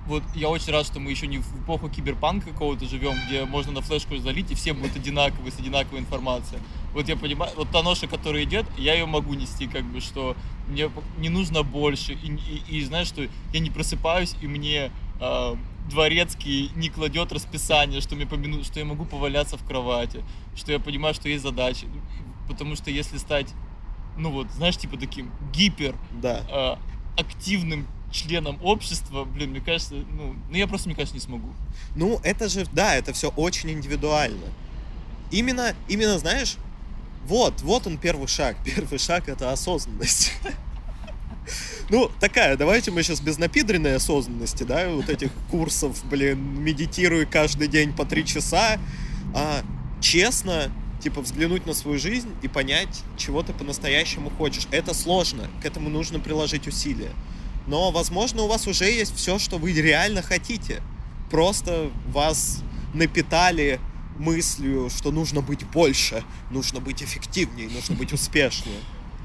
Вот 0.06 0.22
я 0.36 0.48
очень 0.48 0.72
рад, 0.72 0.86
что 0.86 1.00
мы 1.00 1.10
еще 1.10 1.26
не 1.26 1.38
в 1.38 1.62
эпоху 1.64 1.88
киберпанка 1.88 2.50
какого-то 2.50 2.86
живем, 2.86 3.14
где 3.26 3.44
можно 3.44 3.72
на 3.72 3.80
флешку 3.80 4.16
залить, 4.18 4.50
и 4.52 4.54
все 4.54 4.72
будут 4.72 4.94
одинаковые, 4.96 5.50
с 5.50 5.58
одинаковой 5.58 5.98
информацией. 6.00 6.60
Вот 6.94 7.08
я 7.08 7.16
понимаю, 7.16 7.52
вот 7.56 7.70
та 7.70 7.82
ноша, 7.82 8.06
которая 8.06 8.44
идет, 8.44 8.66
я 8.78 8.94
ее 8.94 9.06
могу 9.06 9.34
нести, 9.34 9.66
как 9.66 9.84
бы, 9.84 10.00
что 10.00 10.36
мне 10.68 10.88
не 11.18 11.28
нужно 11.28 11.62
больше. 11.64 12.12
И, 12.12 12.26
и- 12.68 12.78
и 12.78 12.84
знаешь, 12.84 13.08
что 13.08 13.26
я 13.52 13.60
не 13.60 13.70
просыпаюсь, 13.70 14.36
и 14.40 14.46
мне 14.46 14.90
а, 15.18 15.56
дворецкий 15.90 16.70
не 16.76 16.88
кладет 16.90 17.32
расписание, 17.32 18.00
что, 18.00 18.16
мне 18.16 18.26
по 18.26 18.34
мину- 18.34 18.62
что 18.64 18.78
я 18.78 18.84
могу 18.84 19.04
поваляться 19.06 19.56
в 19.56 19.64
кровати, 19.66 20.22
что 20.54 20.70
я 20.72 20.78
понимаю, 20.78 21.14
что 21.14 21.28
есть 21.28 21.42
задачи. 21.42 21.86
Потому 22.48 22.76
что 22.76 22.90
если 22.90 23.16
стать, 23.18 23.52
ну 24.18 24.30
вот, 24.30 24.50
знаешь, 24.52 24.76
типа 24.76 24.96
таким 24.98 25.30
гипер 25.52 25.94
Да. 26.12 26.42
а, 26.50 26.78
активным 27.16 27.86
членом 28.16 28.58
общества, 28.62 29.24
блин, 29.24 29.50
мне 29.50 29.60
кажется, 29.60 29.94
ну, 29.94 30.34
ну 30.48 30.56
я 30.56 30.66
просто, 30.66 30.88
мне 30.88 30.96
кажется, 30.96 31.14
не 31.14 31.20
смогу. 31.20 31.48
Ну, 31.94 32.20
это 32.24 32.48
же, 32.48 32.66
да, 32.72 32.96
это 32.96 33.12
все 33.12 33.28
очень 33.36 33.70
индивидуально. 33.70 34.46
Именно, 35.30 35.74
именно, 35.88 36.18
знаешь, 36.18 36.56
вот, 37.26 37.60
вот 37.62 37.86
он 37.86 37.98
первый 37.98 38.28
шаг. 38.28 38.56
Первый 38.64 38.98
шаг 38.98 39.28
это 39.28 39.52
осознанность. 39.52 40.32
Ну, 41.88 42.10
такая, 42.18 42.56
давайте 42.56 42.90
мы 42.90 43.04
сейчас 43.04 43.20
без 43.20 43.38
напидренной 43.38 43.94
осознанности, 43.94 44.64
да, 44.64 44.88
вот 44.88 45.08
этих 45.08 45.30
курсов, 45.48 46.04
блин, 46.06 46.60
медитируй 46.60 47.26
каждый 47.26 47.68
день 47.68 47.92
по 47.92 48.04
три 48.04 48.26
часа, 48.26 48.80
а 49.32 49.62
честно, 50.00 50.72
типа, 51.00 51.20
взглянуть 51.20 51.64
на 51.64 51.74
свою 51.74 52.00
жизнь 52.00 52.30
и 52.42 52.48
понять, 52.48 53.04
чего 53.16 53.44
ты 53.44 53.52
по-настоящему 53.52 54.30
хочешь. 54.30 54.66
Это 54.72 54.92
сложно, 54.94 55.48
к 55.62 55.64
этому 55.64 55.88
нужно 55.88 56.18
приложить 56.18 56.66
усилия. 56.66 57.12
Но, 57.66 57.90
возможно, 57.90 58.42
у 58.42 58.48
вас 58.48 58.66
уже 58.66 58.84
есть 58.84 59.14
все, 59.16 59.38
что 59.38 59.58
вы 59.58 59.72
реально 59.72 60.22
хотите. 60.22 60.82
Просто 61.30 61.90
вас 62.08 62.62
напитали 62.94 63.80
мыслью, 64.18 64.88
что 64.90 65.10
нужно 65.10 65.40
быть 65.40 65.64
больше, 65.66 66.22
нужно 66.50 66.80
быть 66.80 67.02
эффективнее, 67.02 67.68
нужно 67.68 67.94
быть 67.96 68.12
успешнее. 68.12 68.78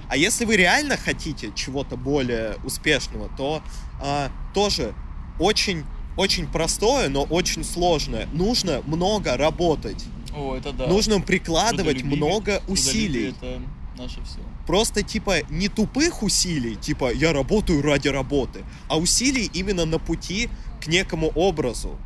А 0.09 0.17
если 0.17 0.43
вы 0.43 0.57
реально 0.57 0.97
хотите 0.97 1.51
чего-то 1.55 1.95
более 1.95 2.57
успешного, 2.65 3.29
то 3.37 3.63
а, 4.01 4.29
тоже 4.53 4.93
очень, 5.39 5.85
очень 6.17 6.47
простое, 6.47 7.07
но 7.07 7.23
очень 7.23 7.63
сложное. 7.63 8.27
Нужно 8.33 8.81
много 8.85 9.37
работать. 9.37 10.03
О, 10.35 10.55
это 10.55 10.73
да. 10.73 10.87
Нужно 10.87 11.21
прикладывать 11.21 11.99
Трудолюбие- 11.99 12.17
много 12.17 12.61
усилий. 12.67 13.29
Это 13.29 13.61
наше 13.97 14.21
все. 14.23 14.39
Просто 14.71 15.03
типа 15.03 15.41
не 15.49 15.67
тупых 15.67 16.23
усилий, 16.23 16.77
типа 16.77 17.11
я 17.13 17.33
работаю 17.33 17.81
ради 17.81 18.07
работы, 18.07 18.63
а 18.87 18.97
усилий 18.97 19.51
именно 19.53 19.83
на 19.83 19.99
пути 19.99 20.47
к 20.81 20.87
некому 20.87 21.27
образу, 21.35 21.97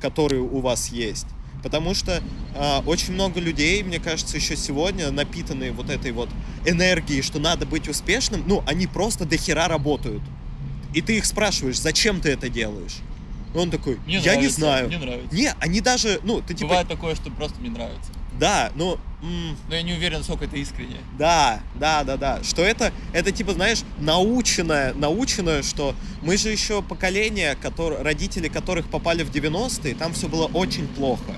который 0.00 0.38
у 0.38 0.60
вас 0.60 0.88
есть. 0.88 1.26
Потому 1.62 1.92
что 1.92 2.22
а, 2.56 2.82
очень 2.86 3.12
много 3.12 3.38
людей, 3.38 3.82
мне 3.82 3.98
кажется, 3.98 4.38
еще 4.38 4.56
сегодня 4.56 5.10
напитанные 5.10 5.72
вот 5.72 5.90
этой 5.90 6.12
вот 6.12 6.30
энергией, 6.64 7.20
что 7.20 7.38
надо 7.38 7.66
быть 7.66 7.86
успешным, 7.86 8.44
ну, 8.46 8.64
они 8.66 8.86
просто 8.86 9.26
до 9.26 9.36
хера 9.36 9.68
работают. 9.68 10.22
И 10.94 11.02
ты 11.02 11.18
их 11.18 11.26
спрашиваешь, 11.26 11.78
зачем 11.78 12.22
ты 12.22 12.30
это 12.30 12.48
делаешь? 12.48 12.96
И 13.54 13.58
он 13.58 13.70
такой, 13.70 13.98
Мне 14.06 14.20
я 14.20 14.36
не 14.36 14.48
нравится, 14.48 14.58
знаю. 14.58 14.86
Мне 14.88 14.96
нравится. 14.96 15.36
Не, 15.36 15.52
они 15.60 15.82
даже, 15.82 16.20
ну, 16.22 16.40
ты 16.40 16.54
типа, 16.54 16.68
Бывает 16.68 16.88
такое, 16.88 17.14
что 17.14 17.30
просто 17.30 17.60
мне 17.60 17.68
нравится. 17.68 18.10
Да, 18.40 18.72
ну, 18.74 18.98
Но 19.68 19.74
я 19.74 19.82
не 19.82 19.92
уверен, 19.92 20.18
насколько 20.18 20.46
это 20.46 20.56
искренне. 20.56 20.96
Да, 21.18 21.60
да, 21.74 22.04
да, 22.04 22.16
да. 22.16 22.42
Что 22.42 22.62
это, 22.62 22.90
это 23.12 23.30
типа, 23.32 23.52
знаешь, 23.52 23.82
наученное, 23.98 24.94
наученное, 24.94 25.62
что 25.62 25.94
мы 26.22 26.38
же 26.38 26.48
еще 26.48 26.80
поколение, 26.82 27.54
которое, 27.54 28.02
родители 28.02 28.48
которых 28.48 28.88
попали 28.88 29.22
в 29.22 29.30
90-е, 29.30 29.94
там 29.94 30.14
все 30.14 30.26
было 30.26 30.46
очень 30.46 30.88
плохо. 30.88 31.34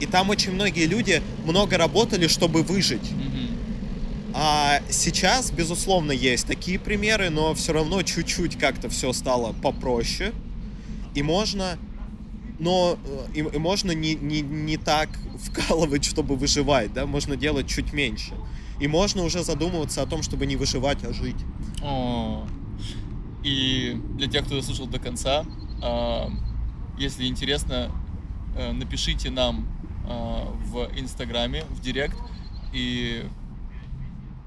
И 0.00 0.06
там 0.06 0.30
очень 0.30 0.52
многие 0.52 0.86
люди 0.86 1.22
много 1.44 1.76
работали, 1.76 2.28
чтобы 2.28 2.62
выжить. 2.62 3.12
Мгм. 3.12 3.48
А 4.32 4.80
сейчас, 4.88 5.50
безусловно, 5.50 6.12
есть 6.12 6.46
такие 6.46 6.78
примеры, 6.78 7.28
но 7.28 7.54
все 7.54 7.74
равно 7.74 8.02
чуть-чуть 8.02 8.58
как-то 8.58 8.88
все 8.88 9.12
стало 9.12 9.52
попроще. 9.52 10.32
И 11.14 11.22
можно, 11.22 11.76
но 12.58 12.98
э, 13.04 13.26
и, 13.34 13.38
и 13.40 13.58
можно 13.58 13.92
не, 13.92 14.14
не, 14.14 14.40
не 14.40 14.76
так 14.76 15.08
вкалывать, 15.38 16.04
чтобы 16.04 16.36
выживать, 16.36 16.92
да, 16.92 17.06
можно 17.06 17.36
делать 17.36 17.68
чуть 17.68 17.92
меньше. 17.92 18.34
И 18.80 18.88
можно 18.88 19.22
уже 19.24 19.42
задумываться 19.42 20.02
о 20.02 20.06
том, 20.06 20.22
чтобы 20.22 20.46
не 20.46 20.56
выживать, 20.56 21.04
а 21.04 21.12
жить. 21.12 21.36
О. 21.82 22.46
И 23.42 24.00
для 24.14 24.28
тех, 24.28 24.44
кто 24.46 24.56
дослушал 24.56 24.86
до 24.86 24.98
конца, 24.98 25.44
А, 25.80 26.28
Если 26.98 27.26
интересно, 27.26 27.92
э, 28.56 28.72
напишите 28.72 29.30
нам 29.30 29.68
а, 30.04 30.52
в 30.64 30.90
Инстаграме, 30.98 31.64
в 31.70 31.80
Директ 31.80 32.16
и 32.72 33.24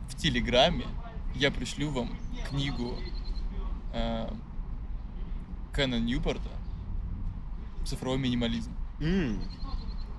в 0.10 0.18
Телеграме. 0.18 0.86
Я 1.36 1.52
пришлю 1.52 1.90
вам 1.92 2.10
книгу 2.50 2.96
а, 3.94 4.34
Кена 5.74 6.00
Ньюпорта 6.00 6.50
«Цифровой 7.86 8.18
минимализм». 8.20 8.72
М, 9.00 9.42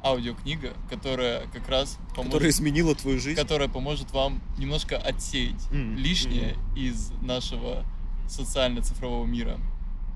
Аудиокнига, 0.05 0.73
которая 0.91 1.47
как 1.53 1.69
раз 1.69 1.97
поможет 2.11 2.33
Которая 2.33 2.51
изменила 2.51 2.95
твою 2.97 3.21
жизнь. 3.21 3.41
которая 3.41 3.69
поможет 3.69 4.11
вам 4.13 4.43
немножко 4.59 4.97
отсеять 4.97 5.65
Мгм, 5.71 5.97
лишнее 5.97 6.57
из 6.75 7.13
нашего 7.21 7.85
социально-цифрового 8.29 9.25
мира 9.27 9.59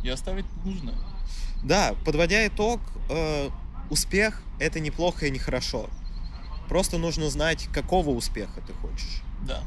и 0.03 0.09
оставить 0.09 0.45
нужное. 0.65 0.95
Да, 1.63 1.95
подводя 2.05 2.47
итог, 2.49 2.81
э, 3.11 3.49
успех 3.91 4.43
это 4.59 4.81
неплохо 4.81 5.27
и 5.27 5.31
не 5.31 5.39
хорошо. 5.39 5.89
Просто 6.69 6.99
нужно 6.99 7.31
знать, 7.31 7.69
какого 7.73 8.11
успеха 8.11 8.61
ты 8.67 8.73
хочешь. 8.73 9.23
Да. 9.47 9.63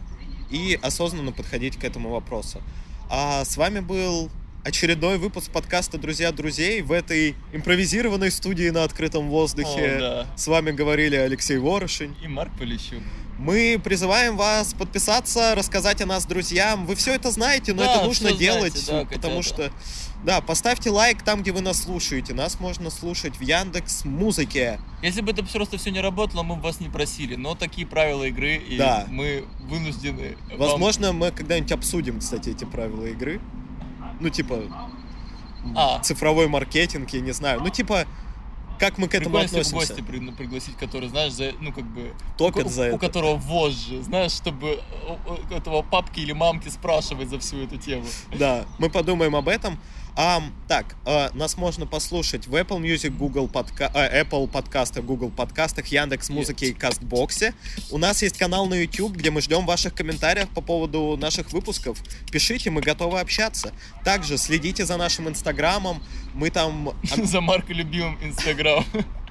И 0.50 0.78
осознанно 0.82 1.32
подходить 1.32 1.78
к 1.78 1.84
этому 1.86 2.10
вопросу. 2.10 2.62
А 3.10 3.46
с 3.46 3.56
вами 3.56 3.80
был 3.80 4.30
очередной 4.70 5.18
выпуск 5.18 5.50
подкаста 5.52 5.98
«Друзья 5.98 6.32
друзей» 6.32 6.84
в 6.84 6.92
этой 6.92 7.36
импровизированной 7.54 8.30
студии 8.30 8.70
на 8.70 8.84
открытом 8.84 9.28
воздухе. 9.28 9.96
О, 9.96 10.00
да. 10.00 10.28
С 10.38 10.46
вами 10.48 10.70
говорили 10.70 11.16
Алексей 11.16 11.58
Ворошин. 11.58 12.16
И 12.24 12.28
Марк 12.28 12.52
Полищук. 12.58 13.02
Мы 13.40 13.82
призываем 13.84 14.38
вас 14.38 14.76
подписаться, 14.76 15.56
рассказать 15.56 16.02
о 16.02 16.06
нас 16.06 16.26
друзьям. 16.28 16.86
Вы 16.86 16.94
все 16.94 17.16
это 17.16 17.32
знаете, 17.32 17.74
но 17.74 17.84
Да, 17.84 17.96
это 17.96 18.06
нужно 18.06 18.32
делать, 18.34 18.78
знаете, 18.78 19.08
да, 19.10 19.16
потому 19.16 19.38
котята. 19.42 19.56
что 19.56 19.72
да, 20.24 20.42
поставьте 20.42 20.92
лайк 20.92 21.24
там, 21.24 21.42
где 21.42 21.52
вы 21.52 21.62
нас 21.62 21.82
слушаете. 21.82 22.36
Нас 22.36 22.60
можно 22.60 22.92
слушать 22.92 23.38
в 23.38 23.42
Яндекс 23.42 24.06
Музыке. 24.06 24.80
Если 25.02 25.22
бы 25.22 25.32
это 25.32 25.44
просто 25.44 25.80
все 25.80 25.90
не 25.90 26.00
работало, 26.02 26.44
мы 26.44 26.58
бы 26.58 26.62
вас 26.62 26.80
не 26.80 26.90
просили. 26.90 27.34
Но 27.36 27.56
такие 27.56 27.88
правила 27.88 28.26
игры, 28.26 28.58
и 28.58 28.78
Да. 28.78 29.08
мы 29.10 29.46
вынуждены. 29.62 30.38
вам- 30.52 30.60
Возможно, 30.60 31.12
мы 31.14 31.32
когда-нибудь 31.32 31.72
обсудим, 31.72 32.20
кстати, 32.20 32.50
эти 32.50 32.66
правила 32.66 33.06
игры. 33.08 33.42
Ну, 34.20 34.30
типа, 34.30 34.62
А. 35.76 36.00
цифровой 36.02 36.48
маркетинг, 36.48 37.10
я 37.12 37.22
не 37.22 37.32
знаю. 37.32 37.62
Ну, 37.62 37.70
типа, 37.70 38.06
как 38.80 38.98
мы 38.98 39.08
к 39.08 39.16
этому 39.16 39.36
Прикольно, 39.38 39.44
если 39.44 39.60
относимся. 39.60 39.94
гостя 39.94 40.04
при- 40.04 40.32
пригласить, 40.32 40.78
который, 40.78 41.10
знаешь, 41.10 41.34
за, 41.34 41.52
ну, 41.60 41.72
как 41.74 41.84
бы... 41.86 42.14
Топят 42.38 42.66
у, 42.66 42.70
за 42.70 42.82
у 42.84 42.86
это. 42.86 42.98
которого 42.98 43.36
вожжи, 43.36 44.02
знаешь, 44.04 44.32
чтобы 44.32 44.80
у- 45.08 45.34
у 45.34 45.56
этого 45.56 45.82
папки 45.82 46.20
или 46.22 46.32
мамки 46.32 46.70
спрашивать 46.70 47.30
за 47.30 47.40
всю 47.40 47.58
эту 47.64 47.78
тему. 47.78 48.06
Да, 48.38 48.66
мы 48.78 48.90
подумаем 48.90 49.36
об 49.36 49.50
этом. 49.50 49.78
А, 50.22 50.44
так, 50.68 50.98
а, 51.06 51.32
нас 51.34 51.56
можно 51.56 51.86
послушать 51.86 52.46
в 52.46 52.54
Apple 52.54 52.82
Music, 52.82 53.10
Google 53.10 53.48
подка... 53.48 53.90
а, 53.94 54.22
Apple 54.22 54.50
подкастах, 54.50 55.06
Google 55.06 55.30
подкастах, 55.30 55.88
Яндекс 55.88 56.28
Музыке 56.28 56.72
и 56.72 56.74
Кастбоксе. 56.74 57.54
У 57.90 57.98
нас 57.98 58.22
есть 58.22 58.38
канал 58.38 58.66
на 58.66 58.74
YouTube, 58.74 59.14
где 59.14 59.32
мы 59.32 59.40
ждем 59.40 59.66
ваших 59.66 59.94
комментариев 59.94 60.50
по 60.50 60.60
поводу 60.60 61.16
наших 61.16 61.54
выпусков. 61.54 62.00
Пишите, 62.34 62.70
мы 62.70 62.82
готовы 62.82 63.22
общаться. 63.22 63.72
Также 64.04 64.38
следите 64.38 64.86
за 64.86 64.98
нашим 64.98 65.30
Инстаграмом. 65.30 66.04
Мы 66.34 66.50
там 66.50 66.92
За 67.24 67.40
Марка 67.40 67.72
любимым 67.72 68.18
Инстаграм. 68.22 68.84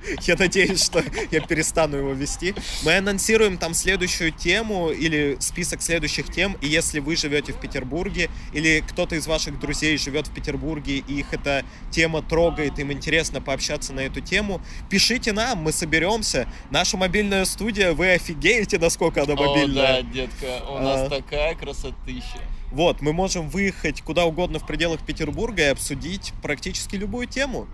Я 0.27 0.37
надеюсь, 0.37 0.85
что 0.85 1.03
я 1.31 1.41
перестану 1.41 1.97
его 1.97 2.13
вести. 2.13 2.55
Мы 2.85 2.97
анонсируем 2.97 3.59
там 3.59 3.75
следующую 3.75 4.33
тему 4.33 4.91
или 4.91 5.37
список 5.41 5.83
следующих 5.83 6.33
тем. 6.33 6.57
И 6.61 6.67
если 6.69 7.01
вы 7.01 7.17
живете 7.17 7.53
в 7.53 7.61
Петербурге 7.61 8.31
или 8.53 8.83
кто-то 8.89 9.17
из 9.17 9.27
ваших 9.27 9.59
друзей 9.59 9.97
живет 9.99 10.29
в 10.29 10.35
Петербурге 10.35 10.99
и 10.99 11.19
их 11.21 11.33
эта 11.33 11.65
тема 11.91 12.23
трогает, 12.23 12.79
им 12.79 12.93
интересно 12.93 13.41
пообщаться 13.41 13.93
на 13.93 14.01
эту 14.01 14.21
тему, 14.21 14.61
пишите 14.91 15.33
нам, 15.33 15.59
мы 15.59 15.73
соберемся. 15.73 16.49
Наша 16.71 16.97
мобильная 16.97 17.45
студия, 17.45 17.93
вы 17.93 18.13
офигеете, 18.13 18.79
насколько 18.79 19.23
она 19.23 19.35
О, 19.35 19.37
да, 19.37 19.43
мобильная. 19.47 20.03
детка, 20.03 20.63
у 20.69 20.77
А. 20.77 20.81
нас 20.81 21.09
такая 21.11 21.55
красотища. 21.55 22.41
Вот, 22.71 23.01
мы 23.01 23.13
можем 23.15 23.49
выехать 23.49 24.03
куда 24.03 24.27
угодно 24.27 24.59
в 24.59 24.67
пределах 24.67 25.01
Петербурга 25.01 25.63
и 25.63 25.67
обсудить 25.67 26.33
практически 26.43 26.97
любую 26.97 27.27
тему. 27.27 27.67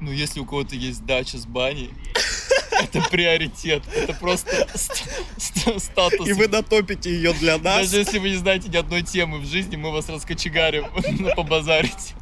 Ну, 0.00 0.12
если 0.12 0.40
у 0.40 0.44
кого-то 0.44 0.74
есть 0.76 1.04
дача 1.06 1.38
с 1.38 1.46
баней, 1.46 1.90
это 2.82 3.00
приоритет. 3.08 3.82
Это 3.94 4.12
просто 4.14 4.68
ст- 4.74 5.08
ст- 5.38 5.80
статус. 5.82 6.28
И 6.28 6.32
вы 6.34 6.48
натопите 6.48 7.10
ее 7.10 7.32
для 7.32 7.54
нас. 7.58 7.90
Даже 7.90 7.98
если 7.98 8.18
вы 8.18 8.30
не 8.30 8.36
знаете 8.36 8.68
ни 8.68 8.76
одной 8.76 9.02
темы 9.02 9.38
в 9.38 9.46
жизни, 9.46 9.76
мы 9.76 9.90
вас 9.92 10.08
раскочегарим 10.08 10.86
побазарить. 11.36 12.14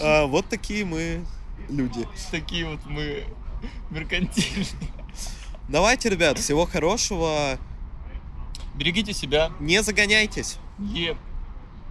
А, 0.00 0.26
вот 0.26 0.46
такие 0.48 0.84
мы 0.84 1.24
люди. 1.68 2.06
Такие 2.30 2.66
вот 2.66 2.80
мы 2.86 3.24
меркантильные. 3.90 4.66
Давайте, 5.68 6.08
ребят, 6.08 6.38
всего 6.38 6.64
хорошего. 6.66 7.58
Берегите 8.74 9.12
себя. 9.12 9.50
Не 9.60 9.82
загоняйтесь. 9.82 10.56
Е. 10.78 11.16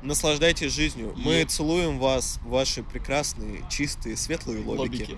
Наслаждайтесь 0.02 0.74
жизнью. 0.74 1.14
Мы 1.18 1.34
Е. 1.34 1.46
целуем 1.46 2.00
вас, 2.00 2.40
в 2.44 2.50
ваши 2.50 2.84
прекрасные, 2.84 3.64
чистые, 3.70 4.16
светлые 4.16 4.64
лобики. 4.64 5.02
Лобики. 5.02 5.18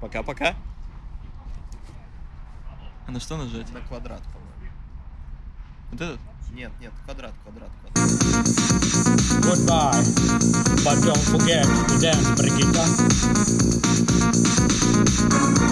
Пока-пока. 0.00 0.54
А 3.06 3.10
на 3.10 3.20
что 3.20 3.36
нажать? 3.36 3.70
На 3.72 3.80
квадрат, 3.80 4.22
по-моему. 4.22 4.72
Вот 5.92 6.00
этот? 6.00 6.20
Нет, 6.52 6.72
нет, 6.80 6.92
квадрат, 7.04 7.34
квадрат, 7.42 7.70
квадрат. 7.82 8.10
Goodbye, 9.44 10.04
but 10.84 10.96
don't 11.02 11.24
forget 11.32 11.64
to 11.66 11.98
dance, 12.00 12.30
Brigitte. 12.36 12.84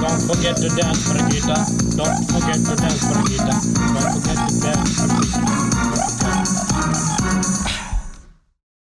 Don't 0.00 0.20
forget 0.26 0.56
to 0.56 0.68
dance, 0.76 1.02
Brigitte. 1.08 1.56
Don't 1.96 2.24
forget 2.30 2.58
to 2.66 2.74
dance, 2.76 3.04
Brigitte. 3.06 3.54